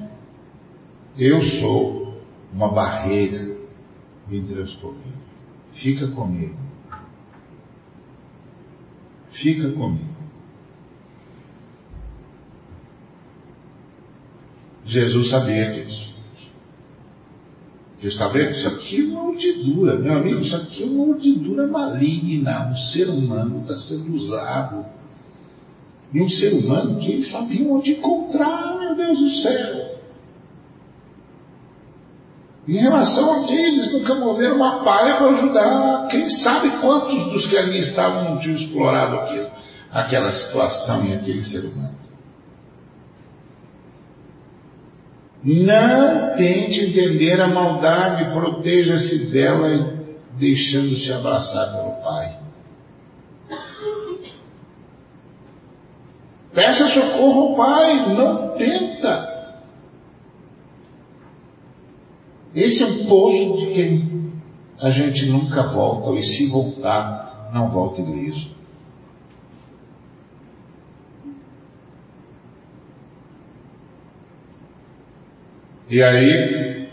Eu 1.18 1.42
sou 1.42 2.14
uma 2.50 2.68
barreira 2.72 3.58
intransponível. 4.26 5.12
Fica 5.72 6.08
comigo. 6.12 6.56
Fica 9.32 9.70
comigo. 9.72 10.16
Jesus 14.86 15.28
sabia 15.28 15.74
disso. 15.74 16.08
Você 18.00 18.08
está 18.08 18.28
vendo? 18.28 18.52
Isso 18.52 18.68
aqui 18.68 19.02
é 19.02 19.04
uma 19.04 19.24
mordidura, 19.24 19.98
meu 19.98 20.16
amigo, 20.16 20.40
isso 20.40 20.56
aqui 20.56 20.84
é 20.84 20.86
uma 20.86 21.04
mordidura 21.04 21.66
maligna. 21.66 22.70
Um 22.70 22.76
ser 22.92 23.10
humano 23.10 23.60
está 23.60 23.76
sendo 23.76 24.14
usado. 24.14 24.97
E 26.12 26.22
um 26.22 26.28
ser 26.28 26.54
humano 26.54 26.98
que 26.98 27.12
eles 27.12 27.30
sabiam 27.30 27.72
onde 27.72 27.92
encontrar, 27.92 28.78
meu 28.78 28.94
Deus 28.94 29.18
do 29.18 29.30
céu. 29.42 29.98
Em 32.66 32.76
relação 32.76 33.32
a 33.32 33.46
que 33.46 33.54
eles 33.54 33.92
nunca 33.92 34.14
moveram 34.14 34.56
uma 34.56 34.84
palha 34.84 35.16
para 35.16 35.30
ajudar. 35.36 36.08
Quem 36.08 36.28
sabe 36.28 36.70
quantos 36.80 37.32
dos 37.32 37.46
que 37.46 37.56
ali 37.56 37.78
estavam 37.80 38.24
não 38.24 38.38
tinham 38.38 38.56
explorado 38.56 39.16
aquilo, 39.16 39.48
aquela 39.90 40.30
situação 40.32 41.04
e 41.06 41.14
aquele 41.14 41.44
ser 41.44 41.60
humano. 41.60 41.98
Não 45.42 46.36
tente 46.36 46.80
entender 46.80 47.40
a 47.40 47.46
maldade, 47.46 48.32
proteja-se 48.32 49.30
dela 49.30 49.94
deixando-se 50.38 51.10
abraçar 51.12 51.72
pelo 51.72 52.02
Pai. 52.02 52.37
Peça 56.54 56.88
socorro 56.88 57.50
ao 57.50 57.56
Pai, 57.56 58.14
não 58.14 58.56
tenta. 58.56 59.38
Esse 62.54 62.82
é 62.82 62.86
um 62.86 63.06
poço 63.06 63.58
de 63.58 63.66
quem 63.74 64.32
a 64.80 64.90
gente 64.90 65.26
nunca 65.26 65.68
volta, 65.68 66.18
e 66.18 66.22
se 66.22 66.46
voltar, 66.48 67.50
não 67.52 67.68
volta 67.68 68.00
ileso. 68.00 68.56
E 75.90 76.02
aí, 76.02 76.88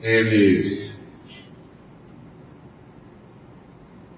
eles 0.00 1.00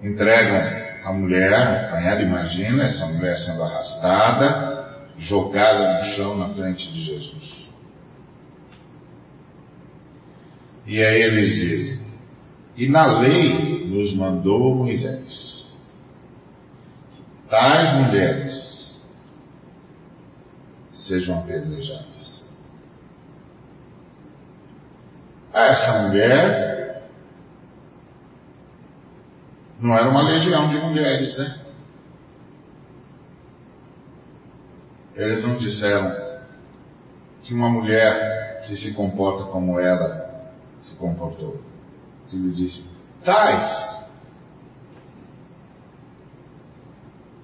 entregam 0.02 0.83
a 1.04 1.12
mulher 1.12 1.52
apanhada, 1.52 2.22
imagina 2.22 2.84
essa 2.84 3.06
mulher 3.06 3.36
sendo 3.38 3.62
arrastada, 3.62 5.12
jogada 5.18 5.98
no 5.98 6.04
chão 6.14 6.36
na 6.36 6.48
frente 6.54 6.90
de 6.90 7.02
Jesus. 7.02 7.66
E 10.86 11.02
aí 11.02 11.22
eles 11.22 11.54
dizem, 11.54 12.06
e 12.76 12.88
na 12.88 13.20
lei 13.20 13.86
nos 13.86 14.14
mandou 14.14 14.74
Moisés, 14.74 15.78
tais 17.50 17.92
mulheres 17.98 19.04
sejam 20.92 21.38
apedrejadas. 21.38 22.48
Essa 25.52 26.02
mulher 26.02 26.83
não 29.84 29.94
era 29.94 30.08
uma 30.08 30.22
legião 30.22 30.70
de 30.70 30.78
mulheres, 30.78 31.36
né? 31.36 31.58
Eles 35.14 35.44
não 35.44 35.58
disseram 35.58 36.40
que 37.42 37.52
uma 37.52 37.68
mulher 37.68 38.62
que 38.66 38.78
se 38.78 38.94
comporta 38.94 39.44
como 39.44 39.78
ela 39.78 40.42
se 40.80 40.96
comportou. 40.96 41.60
Ele 42.32 42.52
disse, 42.52 42.88
tais. 43.22 44.08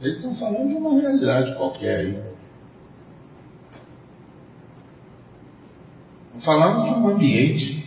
Eles 0.01 0.17
estão 0.17 0.35
falando 0.37 0.71
de 0.71 0.77
uma 0.77 0.99
realidade 0.99 1.55
qualquer 1.57 1.99
aí. 1.99 2.25
Falando 6.41 6.85
de 6.87 6.91
um 6.99 7.07
ambiente 7.07 7.80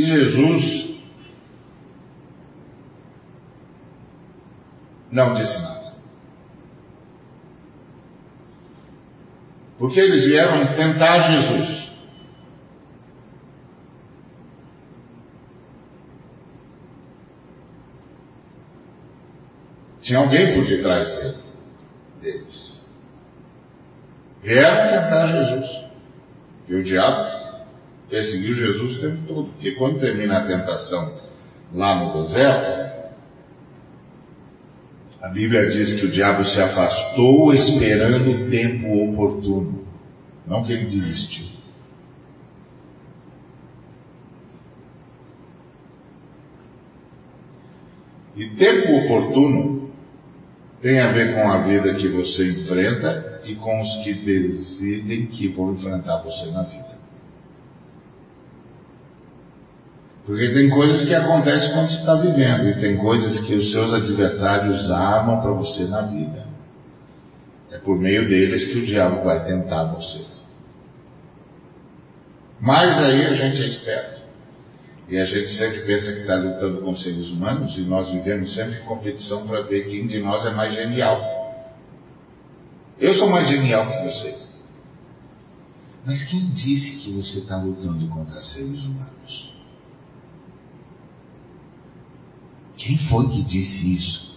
E 0.00 0.06
Jesus 0.06 0.98
não 5.12 5.34
disse 5.34 5.60
nada. 5.60 5.92
Porque 9.78 10.00
eles 10.00 10.24
vieram 10.24 10.74
tentar 10.74 11.20
Jesus. 11.20 11.90
Tinha 20.00 20.20
alguém 20.20 20.54
por 20.54 20.66
detrás 20.66 21.08
dele, 21.10 21.38
deles. 22.22 22.90
Vieram 24.40 25.02
tentar 25.02 25.26
Jesus. 25.26 25.90
E 26.68 26.74
o 26.74 26.84
diabo 26.84 27.39
perseguiu 28.10 28.54
Jesus 28.54 28.98
o 28.98 29.00
tempo 29.00 29.26
todo. 29.26 29.48
Porque 29.52 29.70
quando 29.72 30.00
termina 30.00 30.38
a 30.38 30.46
tentação 30.46 31.14
lá 31.72 32.04
no 32.04 32.22
deserto, 32.22 32.90
a 35.22 35.28
Bíblia 35.28 35.70
diz 35.70 36.00
que 36.00 36.06
o 36.06 36.10
diabo 36.10 36.44
se 36.44 36.60
afastou 36.60 37.54
esperando 37.54 38.30
o 38.30 38.50
tempo 38.50 39.10
oportuno. 39.10 39.86
Não 40.46 40.64
que 40.64 40.72
ele 40.72 40.86
desistiu. 40.86 41.46
E 48.34 48.48
tempo 48.56 49.04
oportuno 49.04 49.90
tem 50.80 50.98
a 50.98 51.12
ver 51.12 51.34
com 51.34 51.50
a 51.50 51.58
vida 51.62 51.94
que 51.94 52.08
você 52.08 52.52
enfrenta 52.52 53.42
e 53.44 53.54
com 53.56 53.82
os 53.82 54.02
que 54.02 54.14
decidem 54.14 55.26
que 55.26 55.48
vão 55.48 55.74
enfrentar 55.74 56.22
você 56.22 56.50
na 56.50 56.62
vida. 56.62 56.79
Porque 60.26 60.48
tem 60.52 60.68
coisas 60.70 61.06
que 61.06 61.14
acontecem 61.14 61.72
quando 61.72 61.90
você 61.90 61.98
está 61.98 62.14
vivendo, 62.14 62.68
e 62.68 62.80
tem 62.80 62.96
coisas 62.98 63.40
que 63.46 63.54
os 63.54 63.72
seus 63.72 63.92
adversários 63.92 64.90
armam 64.90 65.40
para 65.40 65.52
você 65.52 65.84
na 65.84 66.02
vida. 66.02 66.46
É 67.70 67.78
por 67.78 67.98
meio 67.98 68.28
deles 68.28 68.72
que 68.72 68.78
o 68.78 68.86
diabo 68.86 69.24
vai 69.24 69.44
tentar 69.44 69.84
você. 69.84 70.24
Mas 72.60 72.98
aí 72.98 73.26
a 73.26 73.34
gente 73.34 73.62
é 73.62 73.66
esperto. 73.66 74.20
E 75.08 75.18
a 75.18 75.24
gente 75.24 75.48
sempre 75.48 75.80
pensa 75.80 76.12
que 76.12 76.20
está 76.20 76.36
lutando 76.36 76.82
com 76.82 76.96
seres 76.96 77.30
humanos, 77.30 77.76
e 77.78 77.80
nós 77.82 78.10
vivemos 78.10 78.54
sempre 78.54 78.78
em 78.78 78.84
competição 78.84 79.46
para 79.46 79.62
ver 79.62 79.88
quem 79.88 80.06
de 80.06 80.20
nós 80.20 80.44
é 80.46 80.50
mais 80.50 80.74
genial. 80.74 81.40
Eu 82.98 83.14
sou 83.14 83.28
mais 83.30 83.48
genial 83.48 83.86
que 83.90 84.04
você. 84.04 84.38
Mas 86.04 86.24
quem 86.26 86.50
disse 86.50 86.96
que 86.98 87.10
você 87.12 87.38
está 87.38 87.56
lutando 87.56 88.06
contra 88.08 88.40
seres 88.42 88.82
humanos? 88.84 89.59
Quem 92.80 92.96
foi 92.96 93.28
que 93.28 93.42
disse 93.42 93.94
isso? 93.94 94.30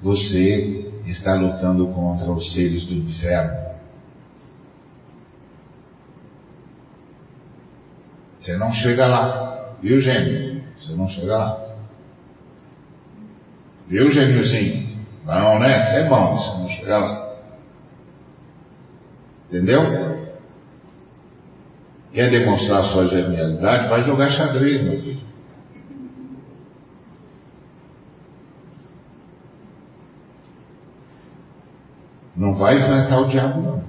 Você 0.00 0.92
está 1.06 1.34
lutando 1.34 1.88
contra 1.88 2.30
os 2.30 2.54
seres 2.54 2.84
do 2.84 2.94
inferno. 2.94 3.68
Você 8.40 8.56
não 8.56 8.72
chega 8.72 9.08
lá, 9.08 9.74
viu, 9.82 10.00
gênio? 10.00 10.62
Você 10.78 10.94
não 10.94 11.08
chega 11.08 11.36
lá. 11.36 11.76
Viu, 13.88 14.08
gêniozinho? 14.12 15.04
Não, 15.24 15.58
né? 15.58 15.82
Você 15.82 15.96
é 15.96 16.08
bom, 16.08 16.36
você 16.36 16.58
não 16.58 16.68
chega 16.68 16.98
lá. 16.98 17.36
Entendeu? 19.48 20.17
Quer 22.12 22.30
demonstrar 22.30 22.84
sua 22.84 23.06
genialidade? 23.06 23.88
Vai 23.88 24.02
jogar 24.04 24.30
xadrez, 24.30 24.82
meu 24.82 25.00
filho. 25.00 25.28
Não 32.34 32.54
vai 32.54 32.78
enfrentar 32.78 33.20
o 33.20 33.28
diabo, 33.28 33.60
não. 33.60 33.84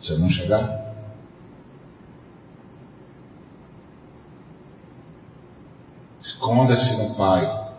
Você 0.00 0.16
não 0.16 0.30
chegar. 0.30 0.80
Esconda-se 6.20 6.96
no 6.96 7.16
Pai. 7.16 7.72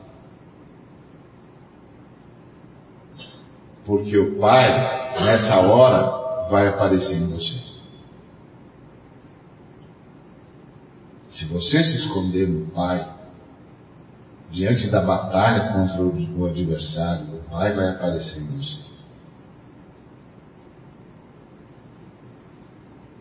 Porque 3.86 4.18
o 4.18 4.38
Pai, 4.38 5.16
nessa 5.22 5.62
hora, 5.62 6.50
vai 6.50 6.68
aparecer 6.68 7.16
em 7.16 7.30
você. 7.30 7.63
Se 11.34 11.46
você 11.46 11.84
se 11.84 11.98
esconder 11.98 12.48
no 12.48 12.68
Pai, 12.68 13.12
diante 14.52 14.90
da 14.92 15.02
batalha 15.02 15.74
contra 15.74 16.02
o 16.04 16.46
adversário, 16.46 17.38
o 17.38 17.50
Pai 17.50 17.74
vai 17.74 17.90
aparecer 17.90 18.40
em 18.40 18.58
você. 18.58 18.84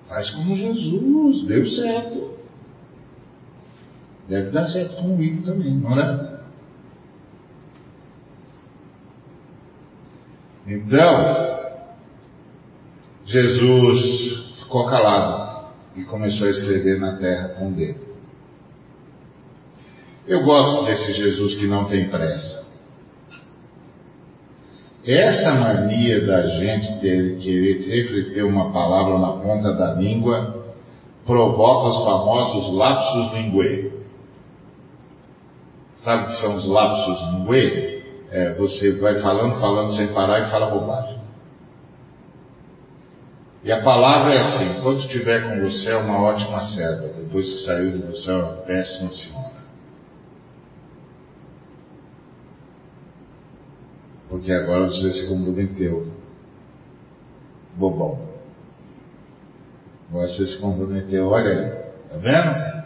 Faz 0.08 0.30
como 0.30 0.54
Jesus, 0.54 1.46
deu 1.46 1.66
certo. 1.66 2.32
Deve 4.28 4.50
dar 4.50 4.66
certo 4.66 4.96
comigo 4.96 5.42
também, 5.42 5.74
não 5.74 5.98
é? 5.98 6.42
Então, 10.66 11.62
Jesus 13.24 14.58
ficou 14.58 14.86
calado 14.86 15.41
e 15.96 16.04
começou 16.04 16.46
a 16.46 16.50
escrever 16.50 16.98
na 16.98 17.16
terra 17.16 17.48
com 17.50 17.68
o 17.68 17.72
dedo. 17.72 18.00
Eu 20.26 20.42
gosto 20.44 20.84
desse 20.84 21.12
Jesus 21.14 21.56
que 21.56 21.66
não 21.66 21.84
tem 21.86 22.08
pressa. 22.08 22.62
Essa 25.04 25.52
mania 25.54 26.24
da 26.24 26.46
gente 26.46 27.00
ter, 27.00 27.38
querer 27.38 27.82
sempre 27.82 28.30
ter 28.32 28.42
uma 28.44 28.72
palavra 28.72 29.18
na 29.18 29.32
ponta 29.32 29.74
da 29.74 29.94
língua 29.94 30.62
provoca 31.26 31.88
os 31.88 32.04
famosos 32.04 32.74
lapsus 32.74 33.32
linguae. 33.32 33.92
Sabe 36.04 36.24
o 36.24 36.28
que 36.28 36.36
são 36.36 36.56
os 36.56 36.66
lapsus 36.66 37.20
linguae? 37.32 38.02
É, 38.30 38.54
você 38.54 38.92
vai 39.00 39.20
falando, 39.20 39.58
falando 39.60 39.92
sem 39.94 40.06
parar 40.14 40.46
e 40.46 40.50
fala 40.50 40.70
bobagem. 40.70 41.11
E 43.64 43.70
a 43.70 43.82
palavra 43.82 44.34
é 44.34 44.40
assim: 44.40 44.78
enquanto 44.78 45.00
estiver 45.00 45.48
com 45.48 45.60
você 45.60 45.90
é 45.90 45.96
uma 45.96 46.20
ótima 46.20 46.60
serva, 46.62 47.08
depois 47.16 47.52
que 47.52 47.64
saiu 47.64 47.92
de 47.92 48.06
você 48.06 48.30
é 48.30 48.34
uma 48.34 48.52
péssima 48.62 49.10
senhora. 49.12 49.62
Porque 54.28 54.50
agora 54.50 54.86
você 54.86 55.12
se 55.12 55.28
comprometeu. 55.28 56.10
Bobão. 57.76 58.18
Agora 60.10 60.28
você 60.28 60.46
se 60.46 60.58
comprometeu, 60.58 61.28
olha 61.28 61.50
aí, 61.50 61.70
tá 62.10 62.18
vendo? 62.18 62.82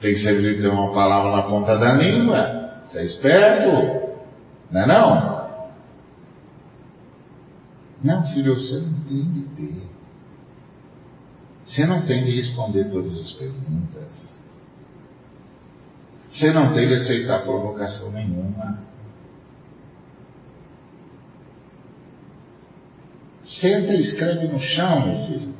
Tem 0.00 0.12
que 0.12 0.20
sempre 0.20 0.60
ter 0.60 0.68
uma 0.68 0.92
palavra 0.92 1.30
na 1.30 1.42
ponta 1.44 1.78
da 1.78 1.92
língua. 1.92 2.82
Você 2.86 2.98
é 2.98 3.04
esperto. 3.04 4.16
Não 4.70 4.82
é 4.82 4.86
não? 4.86 5.35
Não, 8.02 8.26
filho, 8.28 8.54
você 8.54 8.78
não 8.78 9.00
tem 9.04 9.32
de 9.32 9.42
ter. 9.56 9.82
Você 11.64 11.86
não 11.86 12.06
tem 12.06 12.24
de 12.24 12.30
responder 12.30 12.84
todas 12.90 13.18
as 13.18 13.32
perguntas. 13.32 14.36
Você 16.30 16.52
não 16.52 16.74
tem 16.74 16.86
de 16.86 16.94
aceitar 16.94 17.42
provocação 17.42 18.12
nenhuma. 18.12 18.78
Senta 23.42 23.94
e 23.94 24.02
escreve 24.02 24.48
no 24.48 24.60
chão, 24.60 25.06
meu 25.06 25.26
filho. 25.26 25.54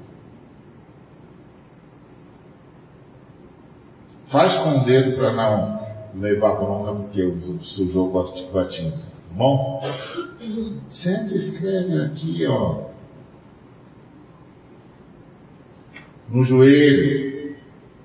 Faz 4.29 4.59
com 4.59 4.81
o 4.81 4.85
dedo 4.85 5.17
para 5.17 5.33
não 5.33 6.21
levar 6.21 6.57
bronca 6.57 6.95
porque 6.95 7.23
sujou 7.63 8.11
com 8.11 8.59
a 8.59 8.69
tinta. 8.69 9.16
Bom? 9.37 9.81
Sempre 10.89 11.37
escreve 11.37 12.03
aqui, 12.03 12.47
ó. 12.47 12.87
No 16.29 16.43
joelho. 16.43 17.57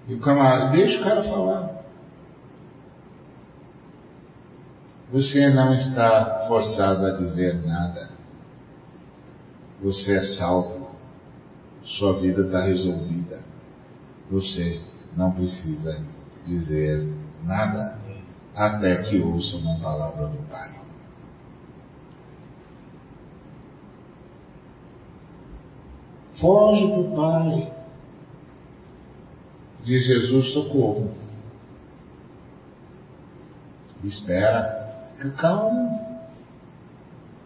E 0.08 0.14
o 0.14 0.20
camarada, 0.20 0.72
deixa 0.72 1.00
o 1.00 1.04
cara 1.04 1.24
falar. 1.24 1.72
Você 5.12 5.50
não 5.50 5.74
está 5.74 6.46
forçado 6.48 7.06
a 7.06 7.12
dizer 7.18 7.56
nada. 7.66 8.10
Você 9.82 10.14
é 10.18 10.24
salvo. 10.38 10.92
Sua 11.84 12.20
vida 12.20 12.44
está 12.44 12.64
resolvida. 12.64 13.40
Você 14.30 14.82
não 15.18 15.32
precisa 15.32 16.06
dizer 16.46 17.08
nada 17.44 18.00
até 18.56 19.04
que 19.04 19.20
ouça 19.20 19.58
uma 19.58 19.80
palavra 19.80 20.28
do 20.28 20.38
Pai. 20.50 20.71
Foge 26.42 26.88
do 26.88 27.16
Pai. 27.16 27.72
Diz 29.84 30.06
Jesus, 30.06 30.54
socorro. 30.54 31.12
Espera, 34.04 35.06
fica 35.12 35.32
calmo. 35.34 36.02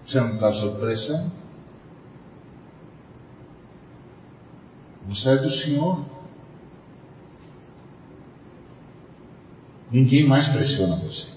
Você 0.06 0.20
não 0.20 0.36
está 0.36 0.54
sob 0.54 0.80
pressão? 0.80 1.32
Você 5.10 5.30
é 5.30 5.38
do 5.38 5.52
Senhor. 5.52 6.06
Ninguém 9.91 10.28
mais 10.28 10.48
pressiona 10.54 10.96
você. 10.96 11.28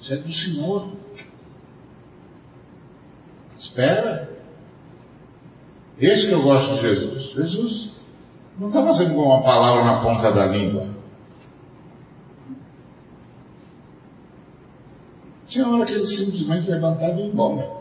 Isso 0.00 0.12
é 0.14 0.16
do 0.16 0.32
Senhor. 0.32 1.09
Espera. 3.60 4.28
Esse 5.98 6.28
que 6.28 6.32
eu 6.32 6.42
gosto 6.42 6.74
de 6.76 6.80
Jesus. 6.80 7.32
Jesus 7.34 7.92
não 8.58 8.68
está 8.68 8.82
fazendo 8.82 9.14
com 9.14 9.22
uma 9.22 9.42
palavra 9.42 9.84
na 9.84 10.02
ponta 10.02 10.32
da 10.32 10.46
língua. 10.46 10.88
Tinha 15.46 15.68
hora 15.68 15.84
que 15.84 15.92
ele 15.92 16.06
simplesmente 16.06 16.70
levantava 16.70 17.12
e 17.12 17.20
ia 17.20 17.26
embora. 17.26 17.80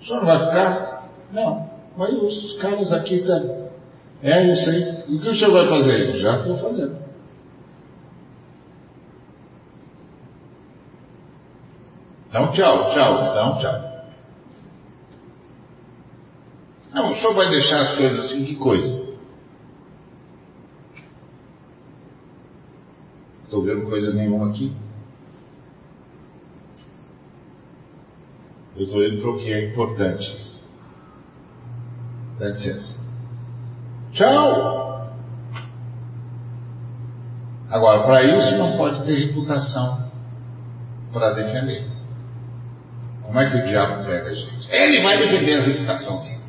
O 0.00 0.04
senhor 0.04 0.18
não 0.20 0.26
vai 0.26 0.38
ficar? 0.40 1.10
Não. 1.32 1.70
Mas 1.96 2.12
os 2.12 2.58
caras 2.58 2.92
aqui 2.92 3.14
estão. 3.14 3.48
Tá... 3.48 3.66
É 4.22 4.52
isso 4.52 4.68
aí. 4.68 5.04
E 5.08 5.16
o 5.16 5.20
que 5.20 5.28
o 5.28 5.36
senhor 5.36 5.52
vai 5.52 5.68
fazer? 5.68 6.16
Já 6.16 6.38
estou 6.38 6.56
fazendo. 6.58 7.05
Então, 12.36 12.52
tchau, 12.52 12.90
tchau. 12.90 13.30
Então, 13.30 13.58
tchau. 13.60 13.96
Não, 16.92 17.12
o 17.12 17.16
senhor 17.16 17.34
vai 17.34 17.48
deixar 17.48 17.80
as 17.80 17.96
coisas 17.96 18.26
assim, 18.26 18.44
que 18.44 18.56
coisa? 18.56 19.06
Estou 23.44 23.62
vendo 23.62 23.88
coisa 23.88 24.12
nenhuma 24.12 24.50
aqui. 24.50 24.76
Eu 28.76 28.84
estou 28.84 29.02
indo 29.02 29.22
para 29.22 29.30
o 29.30 29.38
que 29.38 29.50
é 29.50 29.70
importante. 29.70 30.46
Dá 32.38 32.48
licença. 32.48 33.00
Tchau! 34.12 35.10
Agora, 37.70 38.02
para 38.02 38.22
isso 38.24 38.58
não 38.58 38.76
pode 38.76 39.06
ter 39.06 39.26
reputação 39.26 40.10
para 41.14 41.32
defender. 41.32 41.95
Como 43.26 43.40
é 43.40 43.50
que 43.50 43.56
o 43.56 43.66
diabo 43.66 44.04
pega 44.04 44.30
a 44.30 44.34
gente? 44.34 44.70
Ele 44.70 45.02
vai 45.02 45.18
defender 45.18 45.60
a 45.60 45.64
reputação 45.64 46.22
dele. 46.22 46.46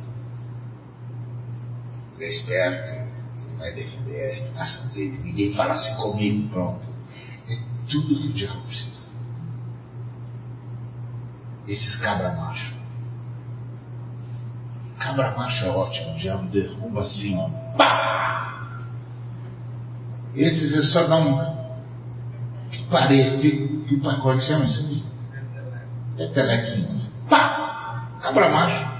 Ele 2.16 2.24
é 2.24 2.30
esperto, 2.30 2.92
ele 2.92 3.56
vai 3.58 3.72
defender 3.74 4.30
a 4.30 4.34
reputação 4.34 4.88
dele. 4.92 5.18
Ninguém 5.22 5.54
fala 5.54 5.74
assim 5.74 5.94
comigo, 5.96 6.48
pronto. 6.50 6.86
É 7.48 7.56
tudo 7.90 8.20
que 8.20 8.28
o 8.28 8.32
diabo 8.32 8.62
precisa 8.62 8.98
esses 11.68 11.96
cabra 11.96 12.32
macho. 12.32 12.74
Cabra 14.98 15.36
macho 15.36 15.64
é 15.64 15.70
ótimo, 15.70 16.14
o 16.14 16.18
diabo 16.18 16.48
derruba 16.48 17.02
assim, 17.02 17.36
ó. 17.36 17.48
Pá! 17.76 18.78
Esses 20.34 20.72
eles 20.72 20.92
só 20.92 21.06
dão 21.06 21.58
parede, 22.90 23.84
que 23.86 23.96
pacote 24.00 24.44
chama 24.44 24.64
isso? 24.64 25.06
É 26.18 26.26
telequinho. 26.28 27.00
Pá! 27.28 28.08
Cabra 28.20 28.48
macho. 28.50 28.98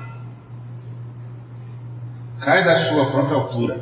Cai 2.41 2.65
da 2.65 2.89
sua 2.89 3.11
própria 3.11 3.37
altura. 3.37 3.81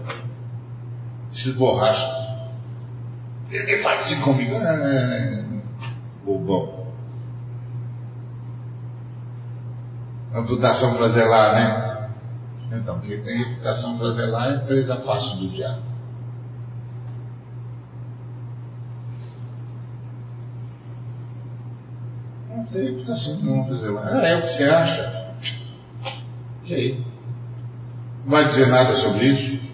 Se 1.33 1.51
esborracha. 1.51 2.27
Ele 3.51 3.83
fala 3.83 4.01
assim 4.01 4.21
comigo. 4.23 4.57
Ah, 4.57 5.45
bobão. 6.25 6.87
Amputação 10.35 10.97
prazelar, 10.97 11.55
né? 11.55 12.11
Então, 12.73 13.01
quem 13.01 13.23
tem 13.23 13.43
amputação 13.43 13.97
prazelar 13.99 14.49
é 14.51 14.59
presa 14.59 14.97
fácil 14.97 15.37
do 15.39 15.49
diabo. 15.51 15.96
Não 22.67 22.73
tem 22.73 22.89
amputação 22.89 23.37
nenhuma 23.37 23.65
prazelar. 23.67 24.09
Ah, 24.09 24.27
é 24.27 24.37
o 24.37 24.43
que 24.43 24.49
você 24.49 24.65
acha? 24.65 25.33
Ok. 26.63 27.05
Não 28.25 28.31
vai 28.31 28.49
dizer 28.49 28.67
nada 28.67 28.97
sobre 28.97 29.27
isso? 29.27 29.67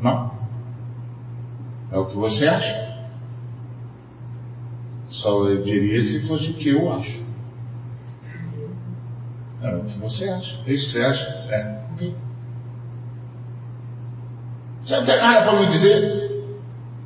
Não. 0.00 0.32
É 1.90 1.98
o 1.98 2.06
que 2.06 2.16
você 2.16 2.46
acha. 2.46 2.84
Só 5.10 5.44
eu 5.48 5.62
diria 5.64 6.02
se 6.04 6.28
fosse 6.28 6.50
o 6.50 6.54
que 6.54 6.68
eu 6.68 6.92
acho. 6.92 7.24
É 9.62 9.74
o 9.76 9.84
que 9.84 9.98
você 9.98 10.28
acha. 10.28 10.60
É 10.66 10.72
isso 10.72 10.86
que 10.86 10.92
você 10.92 11.04
acha? 11.04 11.24
É. 11.50 11.84
Você 14.84 14.96
não 14.96 15.04
tem 15.04 15.16
nada 15.16 15.50
para 15.50 15.60
me 15.60 15.66
dizer? 15.68 16.58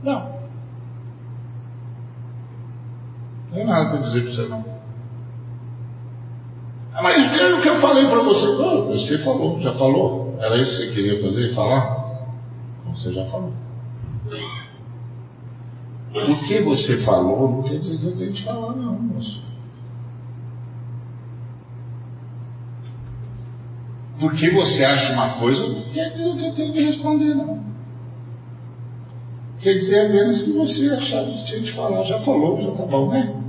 Não. 0.02 0.38
Não 3.46 3.54
tem 3.54 3.64
nada 3.64 3.90
para 3.90 4.06
dizer 4.06 4.22
para 4.22 4.32
você, 4.32 4.48
não. 4.48 4.77
Ah, 6.98 7.02
mas 7.02 7.30
veja 7.30 7.56
o 7.56 7.62
que 7.62 7.68
eu 7.68 7.80
falei 7.80 8.06
para 8.06 8.24
você. 8.24 8.46
Oh, 8.48 8.86
você 8.86 9.18
falou, 9.18 9.60
já 9.60 9.72
falou. 9.74 10.36
Era 10.40 10.60
isso 10.60 10.72
que 10.72 10.86
você 10.86 10.94
queria 10.94 11.22
fazer, 11.22 11.54
falar? 11.54 12.26
Então 12.80 12.96
você 12.96 13.12
já 13.12 13.24
falou. 13.26 13.52
O 16.12 16.48
que 16.48 16.60
você 16.62 16.98
falou 17.04 17.50
não 17.52 17.62
quer 17.62 17.78
dizer 17.78 17.98
que 17.98 18.04
eu 18.04 18.16
tenho 18.18 18.32
que 18.32 18.44
falar, 18.44 18.74
não, 18.74 18.98
moço. 18.98 19.44
Porque 24.18 24.50
você 24.50 24.84
acha 24.84 25.12
uma 25.12 25.38
coisa, 25.38 25.68
não 25.68 25.92
quer 25.92 26.10
dizer 26.10 26.36
que 26.36 26.46
eu 26.46 26.54
tenho 26.54 26.72
que 26.72 26.82
responder, 26.82 27.34
não. 27.36 27.62
Quer 29.60 29.74
dizer 29.74 30.06
apenas 30.06 30.42
que 30.42 30.50
você 30.50 30.88
achava 30.88 31.30
que 31.30 31.44
tinha 31.44 31.62
que 31.62 31.72
falar. 31.76 32.02
Já 32.02 32.18
falou, 32.22 32.60
já 32.60 32.72
tá 32.72 32.86
bom, 32.86 33.08
né? 33.08 33.47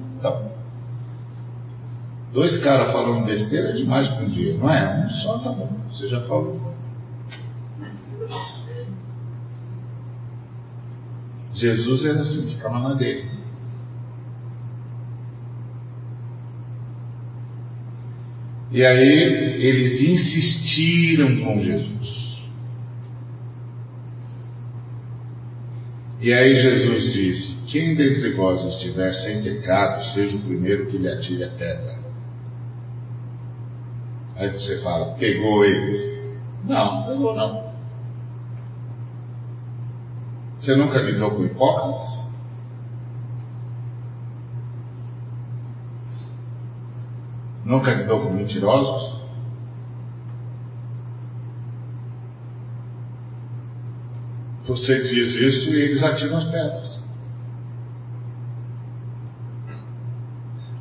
Dois 2.31 2.57
caras 2.63 2.91
falando 2.91 3.25
besteira 3.25 3.69
é 3.69 3.73
demais 3.73 4.07
para 4.07 4.23
um 4.23 4.29
dia, 4.29 4.55
não 4.55 4.69
é? 4.69 5.05
Um 5.05 5.09
só 5.09 5.39
tá 5.39 5.51
bom, 5.51 5.69
você 5.91 6.07
já 6.07 6.21
falou. 6.21 6.69
Jesus 11.55 12.05
era 12.05 12.21
assim, 12.21 12.47
ficava 12.55 12.79
na 12.79 12.93
dele. 12.93 13.39
E 18.71 18.85
aí 18.85 19.63
eles 19.65 19.99
insistiram 19.99 21.43
com 21.43 21.63
Jesus. 21.63 22.29
E 26.21 26.31
aí 26.31 26.61
Jesus 26.61 27.13
diz: 27.13 27.63
Quem 27.71 27.95
dentre 27.95 28.33
vós 28.33 28.63
estiver 28.75 29.11
sem 29.11 29.41
pecado, 29.41 30.03
seja 30.13 30.37
o 30.37 30.41
primeiro 30.41 30.85
que 30.87 30.97
lhe 30.97 31.07
atire 31.07 31.43
a 31.45 31.49
pedra. 31.49 31.99
Aí 34.39 34.49
você 34.53 34.81
fala: 34.81 35.15
Pegou 35.15 35.65
eles? 35.65 36.31
Não, 36.63 37.03
pegou 37.03 37.35
não. 37.35 37.69
Você 40.59 40.75
nunca 40.75 40.99
lidou 40.99 41.31
com 41.31 41.43
hipócritas? 41.43 42.29
Nunca 47.65 47.93
lidou 47.93 48.21
com 48.21 48.33
mentirosos? 48.33 49.19
Você 54.65 55.01
diz 55.01 55.33
isso 55.33 55.69
e 55.71 55.81
eles 55.81 56.03
atiram 56.03 56.37
as 56.37 56.45
pedras. 56.45 57.09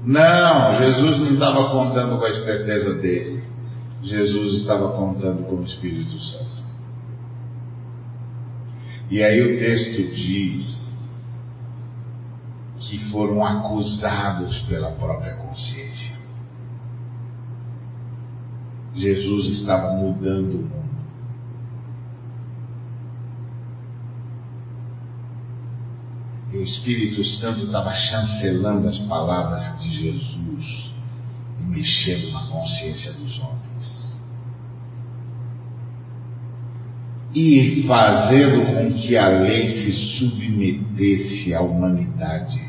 Não, 0.04 0.76
Jesus 0.78 1.18
não 1.18 1.34
estava 1.34 1.70
contando 1.70 2.18
com 2.18 2.24
a 2.24 2.30
esperteza 2.30 2.94
dele. 3.00 3.47
Jesus 4.02 4.60
estava 4.60 4.92
contando 4.92 5.44
com 5.46 5.56
o 5.56 5.64
Espírito 5.64 6.20
Santo. 6.20 6.58
E 9.10 9.22
aí 9.22 9.40
o 9.40 9.58
texto 9.58 10.14
diz 10.14 10.78
que 12.78 12.98
foram 13.10 13.44
acusados 13.44 14.60
pela 14.62 14.92
própria 14.92 15.34
consciência. 15.36 16.16
Jesus 18.94 19.60
estava 19.60 19.92
mudando 19.94 20.54
o 20.54 20.62
mundo. 20.62 20.88
E 26.52 26.56
o 26.56 26.62
Espírito 26.62 27.22
Santo 27.24 27.66
estava 27.66 27.92
chancelando 27.92 28.88
as 28.88 28.98
palavras 29.00 29.80
de 29.80 29.90
Jesus 29.90 30.92
e 31.60 31.62
mexendo 31.62 32.32
na 32.32 32.46
consciência 32.46 33.12
dos 33.12 33.38
homens. 33.40 33.67
E 37.40 37.84
fazendo 37.86 38.66
com 38.66 38.94
que 38.94 39.16
a 39.16 39.28
lei 39.28 39.68
se 39.68 39.92
submetesse 40.18 41.54
à 41.54 41.60
humanidade. 41.60 42.60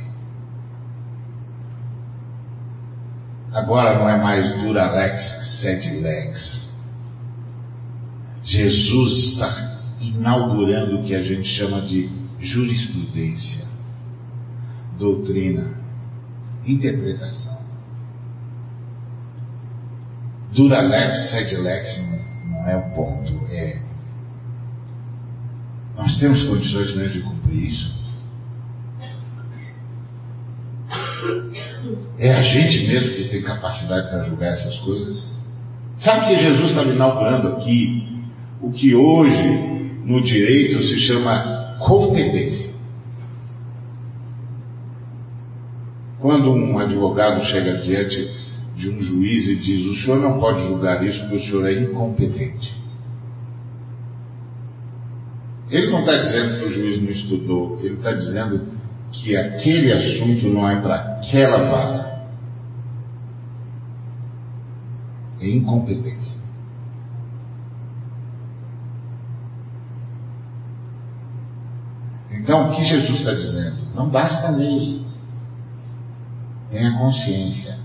Agora 3.51 3.97
não 3.97 4.07
é 4.07 4.21
mais 4.21 4.61
dura 4.61 4.91
lex, 4.91 5.59
sed 5.59 5.89
lex. 6.01 6.69
Jesus 8.43 9.31
está 9.31 9.79
inaugurando 10.01 10.99
o 10.99 11.03
que 11.03 11.15
a 11.15 11.23
gente 11.23 11.47
chama 11.49 11.81
de 11.81 12.07
jurisprudência, 12.39 13.65
doutrina, 14.99 15.73
interpretação. 16.63 17.57
Dura 20.53 20.79
lex, 20.81 21.31
sed 21.31 21.55
lex 21.57 21.99
não 22.45 22.67
é 22.67 22.77
o 22.77 22.91
ponto, 22.91 23.45
é 23.49 23.89
nós 25.99 26.17
temos 26.17 26.41
condições 26.43 26.95
mesmo 26.95 27.13
de 27.13 27.21
cumprir 27.21 27.69
isso? 27.71 27.99
É 32.17 32.34
a 32.34 32.41
gente 32.41 32.88
mesmo 32.88 33.15
que 33.15 33.26
tem 33.26 33.41
capacidade 33.41 34.09
para 34.09 34.23
julgar 34.23 34.53
essas 34.53 34.77
coisas? 34.80 35.38
Sabe 35.99 36.27
que 36.27 36.41
Jesus 36.41 36.69
está 36.69 36.84
inaugurando 36.84 37.49
aqui 37.49 38.07
o 38.61 38.71
que 38.71 38.95
hoje 38.95 39.43
no 40.05 40.23
direito 40.23 40.81
se 40.81 40.99
chama 41.01 41.76
competência. 41.80 42.69
Quando 46.19 46.51
um 46.51 46.80
advogado 46.80 47.43
chega 47.45 47.81
diante 47.81 48.31
de 48.77 48.89
um 48.89 49.01
juiz 49.01 49.49
e 49.49 49.55
diz: 49.57 49.85
O 49.85 49.95
senhor 49.95 50.21
não 50.21 50.39
pode 50.39 50.65
julgar 50.65 51.05
isso 51.05 51.19
porque 51.21 51.35
o 51.35 51.41
senhor 51.41 51.67
é 51.67 51.73
incompetente. 51.73 52.80
Ele 55.69 55.91
não 55.91 55.99
está 55.99 56.17
dizendo 56.17 56.59
que 56.59 56.65
o 56.65 56.69
juiz 56.69 57.01
não 57.01 57.11
estudou, 57.11 57.79
ele 57.79 57.95
está 57.95 58.11
dizendo 58.11 58.67
que 59.11 59.35
aquele 59.35 59.91
assunto 59.93 60.47
não 60.47 60.67
é 60.67 60.81
para 60.81 60.95
aquela 60.95 61.69
vara. 61.69 62.09
É 65.39 65.49
incompetência. 65.49 66.39
Então, 72.31 72.71
o 72.71 72.75
que 72.75 72.83
Jesus 72.83 73.19
está 73.19 73.33
dizendo? 73.33 73.77
Não 73.93 74.09
basta 74.09 74.47
a 74.47 74.51
lei. 74.51 75.05
Tem 76.71 76.85
a 76.87 76.97
consciência. 76.97 77.77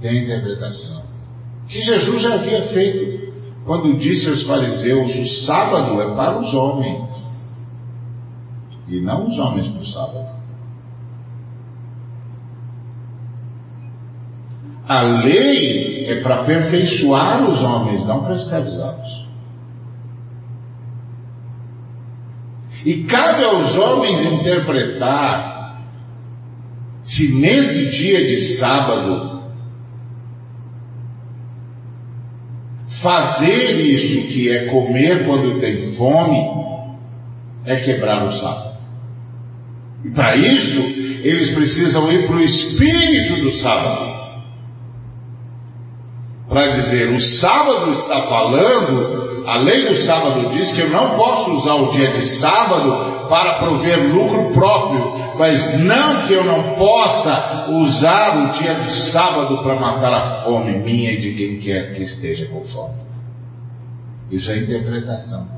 Tem 0.00 0.10
a 0.10 0.22
interpretação. 0.24 1.04
Que 1.68 1.80
Jesus 1.80 2.22
já 2.22 2.34
havia 2.34 2.68
feito 2.68 3.19
quando 3.64 3.98
disse 3.98 4.28
aos 4.28 4.42
fariseus: 4.44 5.14
o 5.14 5.44
sábado 5.46 6.00
é 6.00 6.14
para 6.14 6.38
os 6.38 6.52
homens, 6.54 7.10
e 8.88 9.00
não 9.00 9.28
os 9.28 9.38
homens 9.38 9.68
para 9.68 9.82
o 9.82 9.86
sábado. 9.86 10.40
A 14.88 15.02
lei 15.02 16.06
é 16.06 16.20
para 16.20 16.40
aperfeiçoar 16.40 17.48
os 17.48 17.62
homens, 17.62 18.04
não 18.06 18.24
para 18.24 18.34
escravizá-los. 18.34 19.20
E 22.84 23.04
cabe 23.04 23.44
aos 23.44 23.76
homens 23.76 24.32
interpretar 24.32 25.80
se 27.04 27.28
nesse 27.34 27.90
dia 27.90 28.26
de 28.26 28.58
sábado 28.58 29.29
fazer 33.02 33.80
isso 33.80 34.28
que 34.28 34.50
é 34.50 34.66
comer 34.66 35.24
quando 35.26 35.60
tem 35.60 35.94
fome 35.96 36.38
é 37.66 37.76
quebrar 37.76 38.26
o 38.26 38.32
sábado. 38.32 38.78
E 40.04 40.10
para 40.10 40.36
isso, 40.36 40.80
eles 41.22 41.54
precisam 41.54 42.10
ir 42.10 42.26
para 42.26 42.36
o 42.36 42.42
espírito 42.42 43.42
do 43.42 43.52
sábado. 43.58 44.10
Para 46.48 46.68
dizer, 46.68 47.10
o 47.10 47.20
sábado 47.20 47.92
está 47.92 48.22
falando, 48.22 49.29
a 49.46 49.56
lei 49.58 49.88
do 49.88 49.96
sábado 49.98 50.50
diz 50.50 50.72
que 50.72 50.80
eu 50.80 50.90
não 50.90 51.16
posso 51.16 51.52
usar 51.52 51.74
o 51.74 51.90
dia 51.92 52.12
de 52.12 52.22
sábado 52.40 53.28
para 53.28 53.58
prover 53.58 54.12
lucro 54.12 54.52
próprio, 54.52 55.36
mas 55.38 55.80
não 55.80 56.26
que 56.26 56.32
eu 56.32 56.44
não 56.44 56.74
possa 56.76 57.70
usar 57.70 58.38
o 58.38 58.52
dia 58.58 58.74
de 58.74 59.12
sábado 59.12 59.62
para 59.62 59.78
matar 59.78 60.12
a 60.12 60.42
fome 60.42 60.78
minha 60.78 61.12
e 61.12 61.20
de 61.20 61.34
quem 61.34 61.58
quer 61.60 61.94
que 61.94 62.02
esteja 62.02 62.46
com 62.46 62.64
fome. 62.64 62.94
Isso 64.30 64.50
é 64.50 64.58
interpretação. 64.58 65.48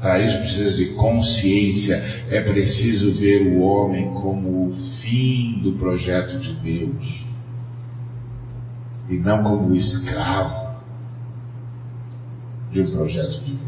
Para 0.00 0.18
isso 0.20 0.38
precisa 0.38 0.76
de 0.76 0.86
consciência, 0.94 2.24
é 2.30 2.40
preciso 2.42 3.18
ver 3.18 3.46
o 3.46 3.62
homem 3.62 4.12
como 4.14 4.68
o 4.68 4.76
fim 5.00 5.60
do 5.62 5.72
projeto 5.72 6.38
de 6.38 6.52
Deus 6.54 7.25
e 9.08 9.16
não 9.18 9.42
como 9.42 9.74
escravo 9.74 10.76
de 12.72 12.80
um 12.82 12.90
projeto 12.90 13.40
de 13.44 13.52
Deus. 13.52 13.66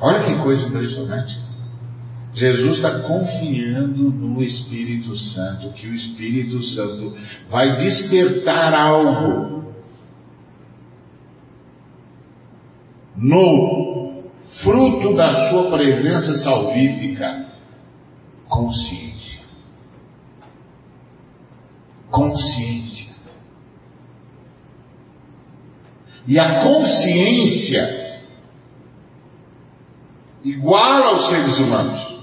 Olha 0.00 0.24
que 0.24 0.42
coisa 0.42 0.66
impressionante. 0.66 1.38
Jesus 2.32 2.76
está 2.76 3.00
confiando 3.00 4.10
no 4.10 4.42
Espírito 4.42 5.16
Santo, 5.16 5.72
que 5.72 5.88
o 5.88 5.94
Espírito 5.94 6.62
Santo 6.62 7.16
vai 7.50 7.76
despertar 7.76 8.72
algo 8.72 9.74
no 13.16 14.22
fruto 14.62 15.14
da 15.16 15.50
sua 15.50 15.70
presença 15.70 16.36
salvífica, 16.38 17.46
consciência. 18.48 19.49
Consciência. 22.10 23.10
E 26.26 26.38
a 26.38 26.62
consciência 26.62 28.00
iguala 30.44 31.16
aos 31.16 31.28
seres 31.28 31.58
humanos. 31.58 32.20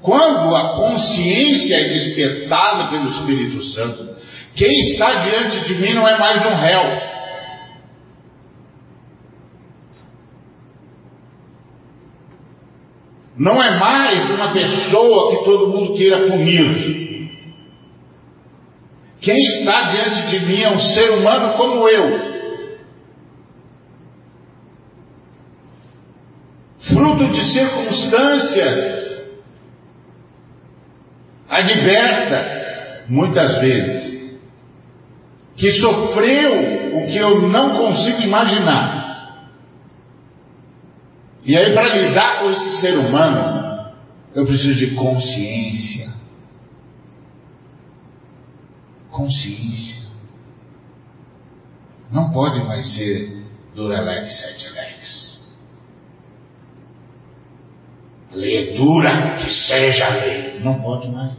Quando 0.00 0.56
a 0.56 0.74
consciência 0.74 1.74
é 1.74 1.88
despertada 1.88 2.88
pelo 2.88 3.10
Espírito 3.10 3.62
Santo, 3.64 4.16
quem 4.54 4.70
está 4.80 5.14
diante 5.16 5.66
de 5.66 5.74
mim 5.74 5.94
não 5.94 6.08
é 6.08 6.18
mais 6.18 6.44
um 6.46 6.54
réu. 6.54 7.07
Não 13.38 13.62
é 13.62 13.78
mais 13.78 14.30
uma 14.30 14.52
pessoa 14.52 15.30
que 15.30 15.44
todo 15.44 15.68
mundo 15.68 15.94
queira 15.94 16.26
punir. 16.26 16.98
Quem 19.20 19.36
está 19.36 19.82
diante 19.90 20.26
de 20.28 20.46
mim 20.46 20.62
é 20.62 20.70
um 20.70 20.80
ser 20.80 21.10
humano 21.10 21.56
como 21.56 21.88
eu. 21.88 22.28
Fruto 26.80 27.28
de 27.28 27.44
circunstâncias 27.52 29.28
adversas, 31.48 33.08
muitas 33.08 33.60
vezes 33.60 34.18
que 35.56 35.72
sofreu 35.72 36.98
o 36.98 37.06
que 37.08 37.18
eu 37.18 37.48
não 37.48 37.76
consigo 37.76 38.22
imaginar. 38.22 39.07
E 41.48 41.56
aí, 41.56 41.72
para 41.72 41.96
lidar 41.96 42.40
com 42.40 42.50
esse 42.50 42.76
ser 42.82 42.98
humano, 42.98 43.90
eu 44.34 44.44
preciso 44.44 44.74
de 44.74 44.94
consciência. 44.94 46.12
Consciência. 49.10 50.06
Não 52.12 52.30
pode 52.32 52.62
mais 52.64 52.94
ser 52.94 53.44
Duralex 53.74 54.30
Setelex. 54.30 55.56
Lei 58.34 58.76
dura 58.76 59.38
que 59.38 59.50
seja 59.50 60.08
lei. 60.16 60.60
Não 60.60 60.82
pode 60.82 61.10
mais. 61.10 61.32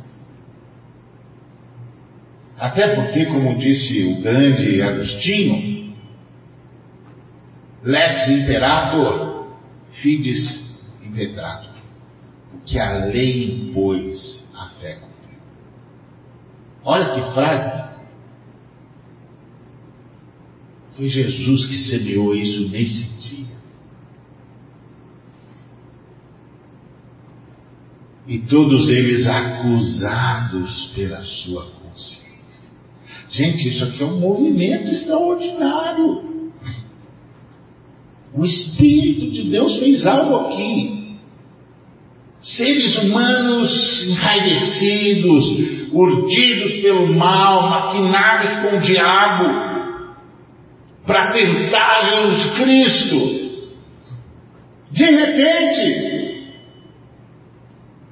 Até 2.58 2.96
porque, 2.96 3.28
como 3.28 3.60
disse 3.60 4.06
o 4.06 4.22
grande 4.24 4.82
Agostinho, 4.82 5.96
lex 7.84 8.28
imperator, 8.28 9.29
fides 10.02 10.70
impetrator. 11.04 11.70
O 12.54 12.60
que 12.66 12.80
a 12.80 13.06
lei 13.06 13.52
impôs, 13.52 14.48
a 14.56 14.68
fé 14.80 14.96
cumpriu. 14.96 15.40
Olha 16.84 17.14
que 17.14 17.34
frase. 17.34 17.90
Foi 20.96 21.08
Jesus 21.08 21.68
que 21.68 21.80
semeou 21.80 22.36
isso 22.36 22.68
nesse 22.70 23.04
dia. 23.20 23.60
E 28.28 28.40
todos 28.40 28.90
eles 28.90 29.26
acusados 29.26 30.92
pela 30.96 31.24
sua 31.24 31.66
consciência. 31.72 32.30
Gente, 33.32 33.70
isso 33.70 33.84
aqui 33.86 34.04
é 34.04 34.06
um 34.06 34.20
movimento 34.20 34.90
extraordinário. 34.90 36.29
O 38.34 38.46
Espírito 38.46 39.32
de 39.32 39.50
Deus 39.50 39.80
fez 39.80 40.06
algo 40.06 40.48
aqui. 40.48 41.18
Seres 42.42 42.98
humanos 43.00 44.08
enraivecidos, 44.08 45.92
urdidos 45.92 46.74
pelo 46.82 47.14
mal, 47.14 47.70
maquinados 47.70 48.70
com 48.70 48.78
o 48.78 48.80
diabo, 48.80 49.70
para 51.06 51.32
tentar 51.34 52.02
Jesus 52.06 52.58
Cristo. 52.58 53.40
De 54.92 55.06
repente, 55.06 56.54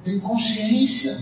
tem 0.04 0.20
consciência. 0.20 1.16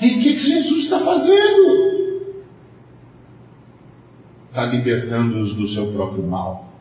E 0.00 0.06
o 0.06 0.22
que, 0.22 0.34
que 0.34 0.40
Jesus 0.40 0.84
está 0.84 1.00
fazendo? 1.00 1.95
Está 4.56 4.68
libertando-os 4.68 5.54
do 5.54 5.68
seu 5.68 5.92
próprio 5.92 6.26
mal. 6.26 6.72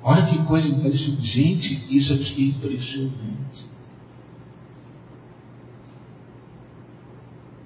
Olha 0.00 0.24
que 0.24 0.38
coisa 0.44 0.68
impressionante. 0.68 1.26
Gente, 1.26 1.98
isso 1.98 2.12
é 2.12 2.42
impressionante. 2.42 3.66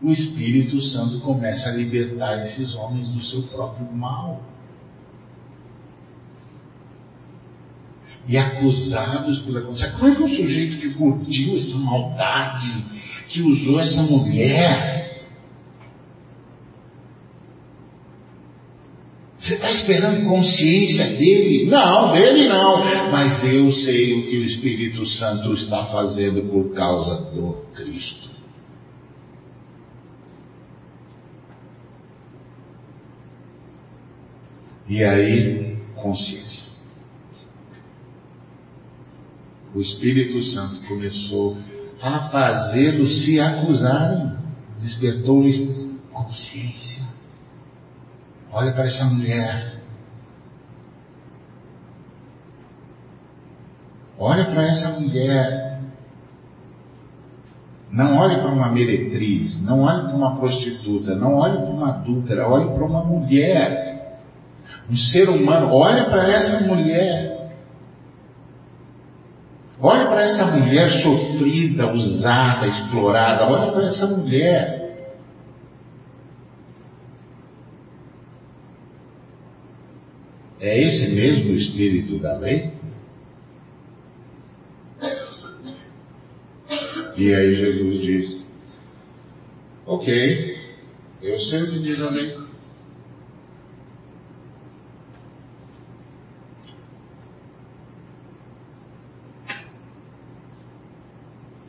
O 0.01 0.11
Espírito 0.11 0.81
Santo 0.81 1.21
começa 1.21 1.69
a 1.69 1.73
libertar 1.73 2.47
esses 2.47 2.75
homens 2.77 3.09
do 3.09 3.23
seu 3.23 3.43
próprio 3.43 3.93
mal. 3.93 4.41
E 8.29 8.37
acusados 8.37 9.41
pela 9.41 9.63
consciência. 9.63 9.97
Como 9.97 10.13
é 10.13 10.15
que 10.15 10.23
um 10.23 10.29
sujeito 10.29 10.79
que 10.79 10.91
curtiu 10.91 11.57
essa 11.57 11.77
maldade, 11.79 12.85
que 13.29 13.41
usou 13.41 13.81
essa 13.81 14.03
mulher, 14.03 15.09
Você 19.41 19.55
está 19.55 19.71
esperando 19.71 20.29
consciência 20.29 21.17
dele? 21.17 21.71
Não, 21.71 22.13
dele 22.13 22.49
não. 22.49 22.85
Mas 23.11 23.43
eu 23.45 23.73
sei 23.73 24.13
o 24.13 24.29
que 24.29 24.37
o 24.37 24.45
Espírito 24.45 25.07
Santo 25.07 25.55
está 25.55 25.87
fazendo 25.87 26.51
por 26.51 26.75
causa 26.75 27.31
do 27.31 27.65
Cristo. 27.73 28.29
E 34.89 35.03
aí, 35.03 35.77
consciência 35.95 36.68
o 39.75 39.81
Espírito 39.81 40.43
Santo 40.43 40.81
começou 40.89 41.57
a 42.01 42.29
fazê-los 42.31 43.25
se 43.25 43.41
acusarem, 43.41 44.33
despertou-lhes 44.81 45.69
consciência. 46.13 47.07
Olha 48.53 48.73
para 48.73 48.85
essa 48.87 49.05
mulher. 49.05 49.79
Olha 54.19 54.47
para 54.47 54.67
essa 54.67 55.01
mulher. 55.01 55.81
Não 57.91 58.19
olhe 58.19 58.37
para 58.37 58.51
uma 58.51 58.71
meretriz, 58.71 59.63
não 59.63 59.83
olhe 59.83 60.03
para 60.03 60.17
uma 60.17 60.37
prostituta, 60.37 61.15
não 61.15 61.35
olhe 61.35 61.57
para 61.57 61.71
uma 61.71 61.89
adúltera, 61.91 62.49
olhe 62.49 62.71
para 62.75 62.85
uma 62.85 63.03
mulher. 63.03 64.21
Um 64.91 64.97
ser 64.97 65.29
humano, 65.29 65.73
olha 65.73 66.05
para 66.05 66.29
essa 66.31 66.67
mulher. 66.67 67.28
Olha 69.81 70.07
para 70.07 70.25
essa 70.25 70.47
mulher 70.47 70.91
sofrida, 71.03 71.93
usada, 71.93 72.67
explorada. 72.67 73.47
Olha 73.47 73.71
para 73.71 73.87
essa 73.87 74.07
mulher. 74.09 74.79
É 80.61 80.83
esse 80.83 81.15
mesmo 81.15 81.53
espírito 81.55 82.19
da 82.19 82.37
lei? 82.39 82.73
E 87.17 87.35
aí 87.35 87.57
Jesus 87.57 88.01
diz: 88.01 88.51
Ok, 89.87 90.57
eu 91.23 91.39
sei 91.41 91.63
o 91.63 91.71
que 91.71 91.79
diz 91.81 92.01
a 92.01 92.11
lei. 92.11 92.38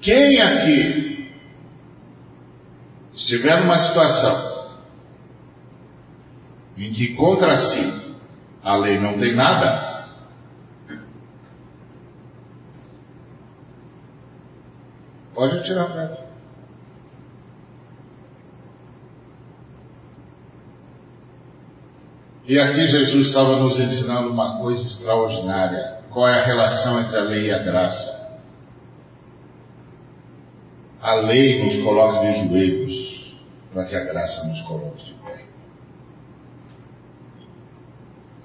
Quem 0.09 0.41
aqui 0.41 1.29
estiver 3.13 3.59
numa 3.59 3.77
situação 3.77 4.79
em 6.75 6.91
que 6.91 7.13
contra 7.13 7.55
si 7.55 8.17
a 8.63 8.75
lei 8.75 8.97
não 8.97 9.19
tem 9.19 9.35
nada, 9.35 9.87
Pode 15.35 15.59
atirar 15.59 15.93
a. 15.95 16.17
E 22.45 22.59
aqui 22.59 22.87
Jesus 22.87 23.27
estava 23.27 23.57
nos 23.57 23.79
ensinando 23.79 24.31
uma 24.31 24.57
coisa 24.57 24.81
extraordinária. 24.85 25.99
Qual 26.09 26.27
é 26.27 26.41
a 26.41 26.45
relação 26.45 26.99
entre 26.99 27.15
a 27.15 27.21
lei 27.21 27.45
e 27.45 27.53
a 27.53 27.59
graça? 27.59 28.18
A 31.01 31.13
lei 31.15 31.63
nos 31.63 31.81
coloca 31.83 32.29
de 32.29 32.47
joelhos 32.47 33.35
para 33.71 33.85
que 33.85 33.95
a 33.95 34.03
graça 34.03 34.45
nos 34.47 34.61
coloque 34.63 35.05
de 35.05 35.13
pé. 35.13 35.45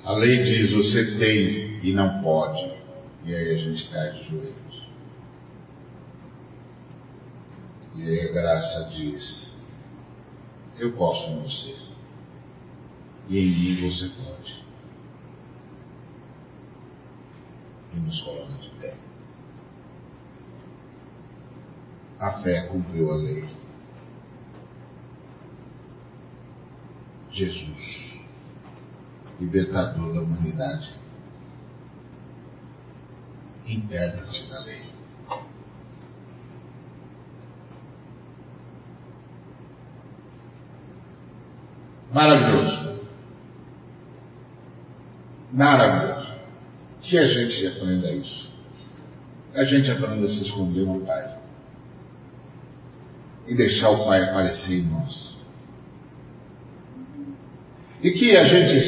A 0.05 0.12
lei 0.12 0.44
diz 0.44 0.72
você 0.72 1.18
tem 1.18 1.81
e 1.82 1.93
não 1.93 2.22
pode. 2.22 2.72
E 3.24 3.35
aí 3.35 3.51
a 3.51 3.59
gente 3.59 3.89
cai 3.90 4.12
de 4.12 4.24
joelhos. 4.28 4.89
E 7.97 8.02
aí 8.02 8.28
a 8.28 8.32
graça 8.32 8.90
diz: 8.90 9.56
Eu 10.78 10.93
posso 10.93 11.31
em 11.31 11.43
você. 11.43 11.76
E 13.31 13.39
em 13.39 13.48
mim 13.48 13.90
você 13.90 14.10
pode. 14.10 14.64
E 17.94 17.97
nos 17.97 18.20
coloca 18.20 18.52
de 18.62 18.70
pé. 18.81 18.97
A 22.24 22.32
fé 22.40 22.68
cumpriu 22.68 23.12
a 23.12 23.16
lei. 23.16 23.46
Jesus, 27.30 28.18
libertador 29.38 30.14
da 30.14 30.22
humanidade, 30.22 30.90
intérprete 33.66 34.48
da 34.48 34.60
lei. 34.60 34.82
Maravilhoso. 42.10 43.01
Maravilhoso. 45.52 46.32
Que 47.02 47.18
a 47.18 47.28
gente 47.28 47.66
aprenda 47.66 48.10
isso. 48.12 48.51
A 49.52 49.64
gente 49.64 49.90
aprenda 49.90 50.26
a 50.26 50.30
se 50.30 50.42
esconder 50.42 50.86
no 50.86 51.05
Pai. 51.05 51.34
E 53.46 53.54
deixar 53.54 53.90
o 53.90 54.04
Pai 54.06 54.22
aparecer 54.22 54.78
em 54.78 54.90
nós. 54.90 55.34
E 58.02 58.10
que 58.12 58.36
a 58.36 58.44
gente 58.44 58.82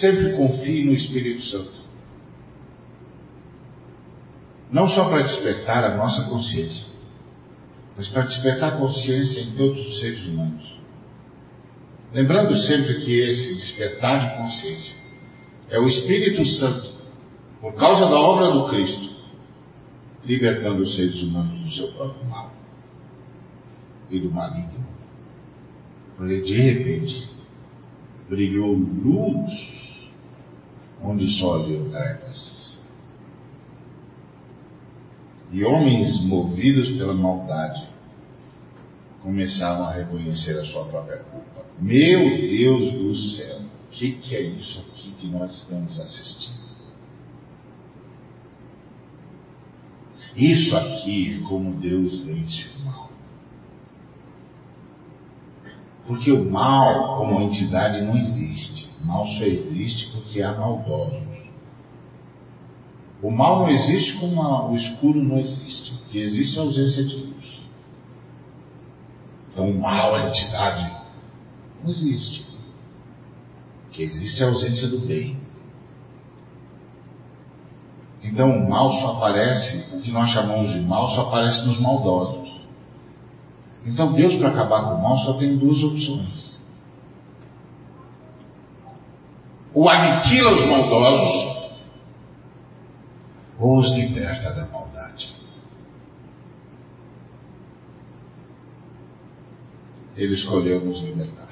sempre 0.00 0.32
confie 0.36 0.84
no 0.84 0.92
Espírito 0.92 1.42
Santo. 1.44 1.80
Não 4.70 4.88
só 4.88 5.08
para 5.08 5.22
despertar 5.22 5.84
a 5.84 5.96
nossa 5.96 6.28
consciência, 6.28 6.86
mas 7.96 8.08
para 8.08 8.22
despertar 8.22 8.74
a 8.74 8.76
consciência 8.76 9.40
em 9.40 9.56
todos 9.56 9.84
os 9.86 10.00
seres 10.00 10.24
humanos. 10.26 10.78
Lembrando 12.12 12.56
sempre 12.56 13.00
que 13.00 13.18
esse 13.18 13.54
despertar 13.56 14.28
de 14.28 14.36
consciência 14.36 14.94
é 15.70 15.78
o 15.78 15.88
Espírito 15.88 16.46
Santo, 16.58 16.90
por 17.60 17.74
causa 17.74 18.08
da 18.08 18.18
obra 18.18 18.50
do 18.52 18.68
Cristo, 18.68 19.10
libertando 20.24 20.82
os 20.82 20.94
seres 20.96 21.20
humanos 21.22 21.60
do 21.60 21.72
seu 21.72 21.88
próprio 21.92 22.26
mal 22.28 22.59
e 24.10 24.18
do 24.18 24.30
maligno. 24.30 24.86
Porque 26.16 26.40
de 26.40 26.60
repente 26.60 27.30
brilhou 28.28 28.74
luz 28.74 29.80
onde 31.02 31.26
só 31.38 31.56
havia 31.56 31.82
trevas. 31.90 32.80
E 35.52 35.64
homens 35.64 36.22
movidos 36.22 36.90
pela 36.96 37.14
maldade 37.14 37.88
começavam 39.22 39.86
a 39.86 39.92
reconhecer 39.92 40.58
a 40.58 40.64
sua 40.64 40.84
própria 40.86 41.18
culpa. 41.24 41.64
Meu 41.78 42.20
Deus 42.20 42.92
do 42.92 43.14
céu, 43.14 43.58
o 43.60 43.90
que, 43.90 44.12
que 44.12 44.36
é 44.36 44.42
isso 44.42 44.80
aqui 44.80 45.10
que 45.18 45.26
nós 45.26 45.52
estamos 45.56 45.98
assistindo? 45.98 46.60
Isso 50.36 50.76
aqui 50.76 51.38
é 51.38 51.48
como 51.48 51.74
Deus 51.80 52.20
vence 52.20 52.66
o 52.76 52.84
mal. 52.84 53.09
Porque 56.06 56.32
o 56.32 56.50
mal, 56.50 57.18
como 57.18 57.42
entidade, 57.42 58.02
não 58.02 58.16
existe. 58.16 58.90
O 59.02 59.06
mal 59.06 59.26
só 59.26 59.44
existe 59.44 60.10
porque 60.12 60.42
há 60.42 60.52
maldosos. 60.52 61.30
O 63.22 63.30
mal 63.30 63.60
não 63.60 63.68
existe 63.68 64.18
como 64.18 64.70
o 64.70 64.76
escuro 64.76 65.22
não 65.22 65.38
existe. 65.38 65.92
O 65.94 66.08
que 66.08 66.18
existe 66.18 66.56
é 66.56 66.60
a 66.60 66.64
ausência 66.64 67.04
de 67.04 67.16
luz. 67.16 67.60
Então, 69.52 69.70
o 69.70 69.78
mal, 69.78 70.14
a 70.14 70.28
entidade, 70.28 70.96
não 71.82 71.90
existe. 71.90 72.46
O 73.86 73.90
que 73.90 74.02
existe 74.02 74.42
é 74.42 74.46
a 74.46 74.48
ausência 74.48 74.88
do 74.88 75.00
bem. 75.00 75.38
Então, 78.22 78.50
o 78.50 78.70
mal 78.70 78.92
só 79.00 79.16
aparece, 79.16 79.96
o 79.96 80.00
que 80.00 80.12
nós 80.12 80.30
chamamos 80.30 80.72
de 80.72 80.80
mal, 80.80 81.08
só 81.14 81.22
aparece 81.22 81.66
nos 81.66 81.80
maldosos. 81.80 82.39
Então, 83.90 84.12
Deus, 84.12 84.36
para 84.36 84.50
acabar 84.50 84.84
com 84.84 84.94
o 84.94 85.02
mal, 85.02 85.18
só 85.18 85.32
tem 85.34 85.58
duas 85.58 85.82
opções: 85.82 86.56
ou 89.74 89.88
aniquila 89.88 90.54
os 90.54 90.66
maldosos, 90.66 91.80
ou 93.58 93.78
os 93.80 93.90
liberta 93.96 94.54
da 94.54 94.68
maldade. 94.68 95.34
Ele 100.16 100.34
escolheu 100.34 100.84
nos 100.84 101.02
libertar. 101.02 101.48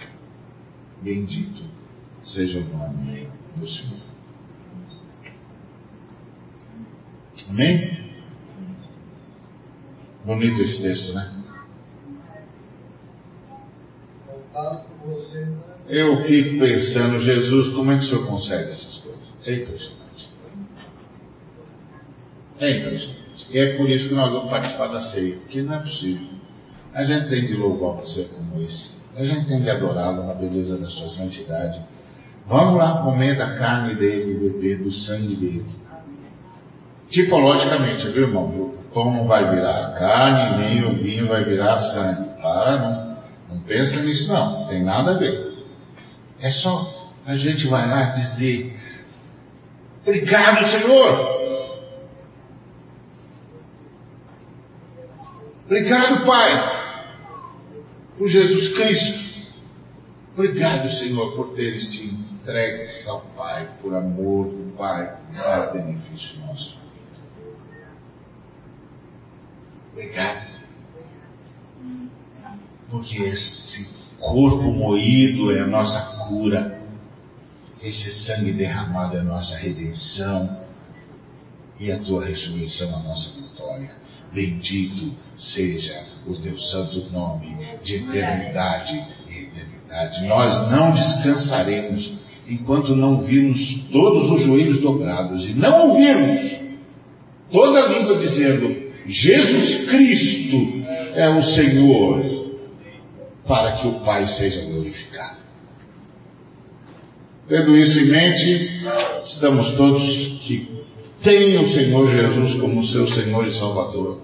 Bendito 1.03 1.65
seja 2.23 2.61
o 2.61 2.65
nome 2.65 3.29
do 3.57 3.67
Senhor. 3.67 3.99
Amém? 7.49 8.13
Bonito 10.25 10.61
esse 10.61 10.83
texto, 10.83 11.15
né? 11.15 11.38
Eu 15.89 16.23
fico 16.25 16.59
pensando, 16.59 17.21
Jesus, 17.21 17.75
como 17.75 17.93
é 17.93 17.99
que 17.99 18.05
o 18.05 18.09
senhor 18.09 18.27
consegue 18.27 18.71
essas 18.73 18.99
coisas? 18.99 19.29
É 19.47 19.55
impressionante. 19.55 20.29
É 22.61 22.71
impressionante. 22.79 23.19
E 23.51 23.59
é 23.59 23.77
por 23.77 23.89
isso 23.89 24.09
que 24.09 24.15
nós 24.15 24.33
vamos 24.33 24.51
participar 24.51 24.89
da 24.89 25.03
ceia, 25.03 25.37
porque 25.37 25.63
não 25.63 25.75
é 25.75 25.79
possível. 25.79 26.27
A 26.93 27.05
gente 27.05 27.29
tem 27.29 27.47
de 27.47 27.55
louvar 27.55 28.03
um 28.03 28.07
ser 28.07 28.29
como 28.29 28.61
esse. 28.63 28.97
A 29.17 29.25
gente 29.25 29.49
tem 29.49 29.63
de 29.63 29.71
adorá-lo 29.71 30.27
na 30.27 30.35
beleza 30.35 30.79
da 30.79 30.89
sua 30.91 31.09
santidade. 31.11 31.81
Vamos 32.47 32.79
lá 32.79 33.03
comer 33.03 33.37
da 33.37 33.55
carne 33.57 33.95
dele 33.95 34.35
beber 34.35 34.83
do 34.83 34.91
sangue 34.91 35.37
dele. 35.37 35.67
Tipologicamente, 37.11 38.09
viu, 38.11 38.25
irmão? 38.25 38.47
O 38.47 38.75
pão 38.93 39.13
não 39.13 39.27
vai 39.27 39.55
virar 39.55 39.95
carne, 39.99 40.65
nem 40.65 40.85
o 40.85 40.95
vinho 40.95 41.29
vai 41.29 41.45
virar 41.45 41.79
sangue. 41.79 42.41
Para, 42.41 42.79
não, 42.79 43.08
não 43.49 43.61
pensa 43.61 44.01
nisso, 44.03 44.33
não. 44.33 44.67
Tem 44.69 44.83
nada 44.83 45.13
a 45.13 45.19
ver. 45.19 45.49
É 46.41 46.51
só 46.51 46.99
a 47.27 47.37
gente 47.37 47.67
vai 47.67 47.87
lá 47.87 48.05
dizer: 48.11 48.73
Obrigado, 50.03 50.71
Senhor. 50.71 51.39
Obrigado, 55.67 56.25
Pai, 56.25 56.97
por 58.17 58.27
Jesus 58.27 58.73
Cristo. 58.75 59.29
Obrigado, 60.33 60.89
Senhor, 60.93 61.37
por 61.37 61.55
teres 61.55 61.91
te 61.91 62.05
entregues 62.05 63.07
ao 63.07 63.21
Pai, 63.37 63.69
por 63.83 63.95
amor 63.95 64.47
do 64.47 64.75
Pai, 64.79 65.19
para 65.35 65.67
benefício 65.73 66.39
nosso. 66.41 66.79
Obrigado. 69.93 70.58
Porque 72.91 73.17
esse 73.23 73.87
corpo 74.19 74.71
moído 74.71 75.53
é 75.53 75.61
a 75.61 75.67
nossa 75.67 76.27
cura. 76.29 76.81
Esse 77.83 78.11
sangue 78.27 78.53
derramado 78.53 79.17
é 79.17 79.21
a 79.21 79.25
nossa 79.25 79.57
redenção. 79.57 80.67
E 81.79 81.93
a 81.93 81.99
tua 82.01 82.25
ressurreição 82.25 82.89
a 82.97 83.03
nossa 83.03 83.31
vitória. 83.41 83.91
Bendito 84.33 85.15
seja 85.37 86.05
o 86.27 86.35
teu 86.37 86.59
santo 86.59 87.11
nome 87.11 87.57
de 87.83 87.97
eternidade 87.97 89.07
e 89.29 89.45
eternidade. 89.45 90.27
Nós 90.27 90.71
não 90.71 90.93
descansaremos 90.93 92.13
enquanto 92.49 92.97
não 92.97 93.21
virmos 93.21 93.61
todos 93.93 94.31
os 94.31 94.43
joelhos 94.43 94.81
dobrados 94.81 95.49
e 95.49 95.55
não 95.55 95.91
ouvirmos 95.91 96.59
toda 97.51 97.85
a 97.85 97.89
língua 97.89 98.19
dizendo: 98.19 98.89
Jesus 99.07 99.89
Cristo 99.89 100.83
é 101.15 101.29
o 101.31 101.43
Senhor, 101.43 102.38
para 103.49 103.73
que 103.73 103.89
o 103.89 104.01
Pai 104.01 104.27
seja 104.27 104.71
glorificado. 104.71 105.39
Tendo 107.49 107.75
isso 107.79 107.99
em 107.99 108.11
mente, 108.11 108.83
estamos 109.25 109.73
todos 109.75 110.03
que 110.47 110.69
têm 111.23 111.57
o 111.59 111.69
Senhor 111.69 112.11
Jesus 112.11 112.61
como 112.61 112.87
seu 112.87 113.09
Senhor 113.09 113.47
e 113.47 113.59
Salvador, 113.59 114.21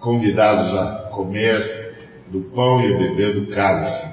convidados 0.00 0.74
a 0.74 1.08
comer 1.14 1.94
do 2.30 2.42
pão 2.54 2.82
e 2.82 2.98
beber 2.98 3.40
do 3.40 3.46
cálice, 3.46 4.06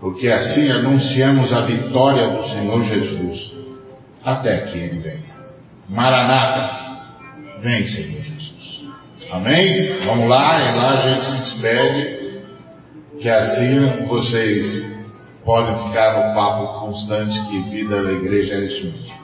porque 0.00 0.26
assim 0.26 0.68
anunciamos 0.72 1.52
a 1.52 1.60
vitória 1.60 2.30
do 2.30 2.48
Senhor 2.48 2.82
Jesus, 2.82 3.56
até 4.24 4.62
que 4.62 4.78
Ele 4.78 4.98
venha. 4.98 5.34
Maranata, 5.88 7.60
vem 7.60 7.86
Senhor 7.86 8.22
Jesus. 8.22 8.88
Amém? 9.30 9.98
Vamos 10.04 10.28
lá, 10.28 10.60
e 10.60 10.76
lá 10.76 10.90
a 10.94 11.08
gente 11.08 11.24
se 11.26 11.38
despede, 11.38 12.23
que 13.20 13.28
assim 13.28 14.06
vocês 14.06 14.86
podem 15.44 15.76
ficar 15.88 16.28
no 16.28 16.34
papo 16.34 16.80
constante 16.80 17.38
que 17.48 17.70
vida 17.70 18.02
da 18.02 18.12
igreja 18.12 18.54
é 18.54 18.66
isso 18.66 18.86
mesmo. 18.86 19.23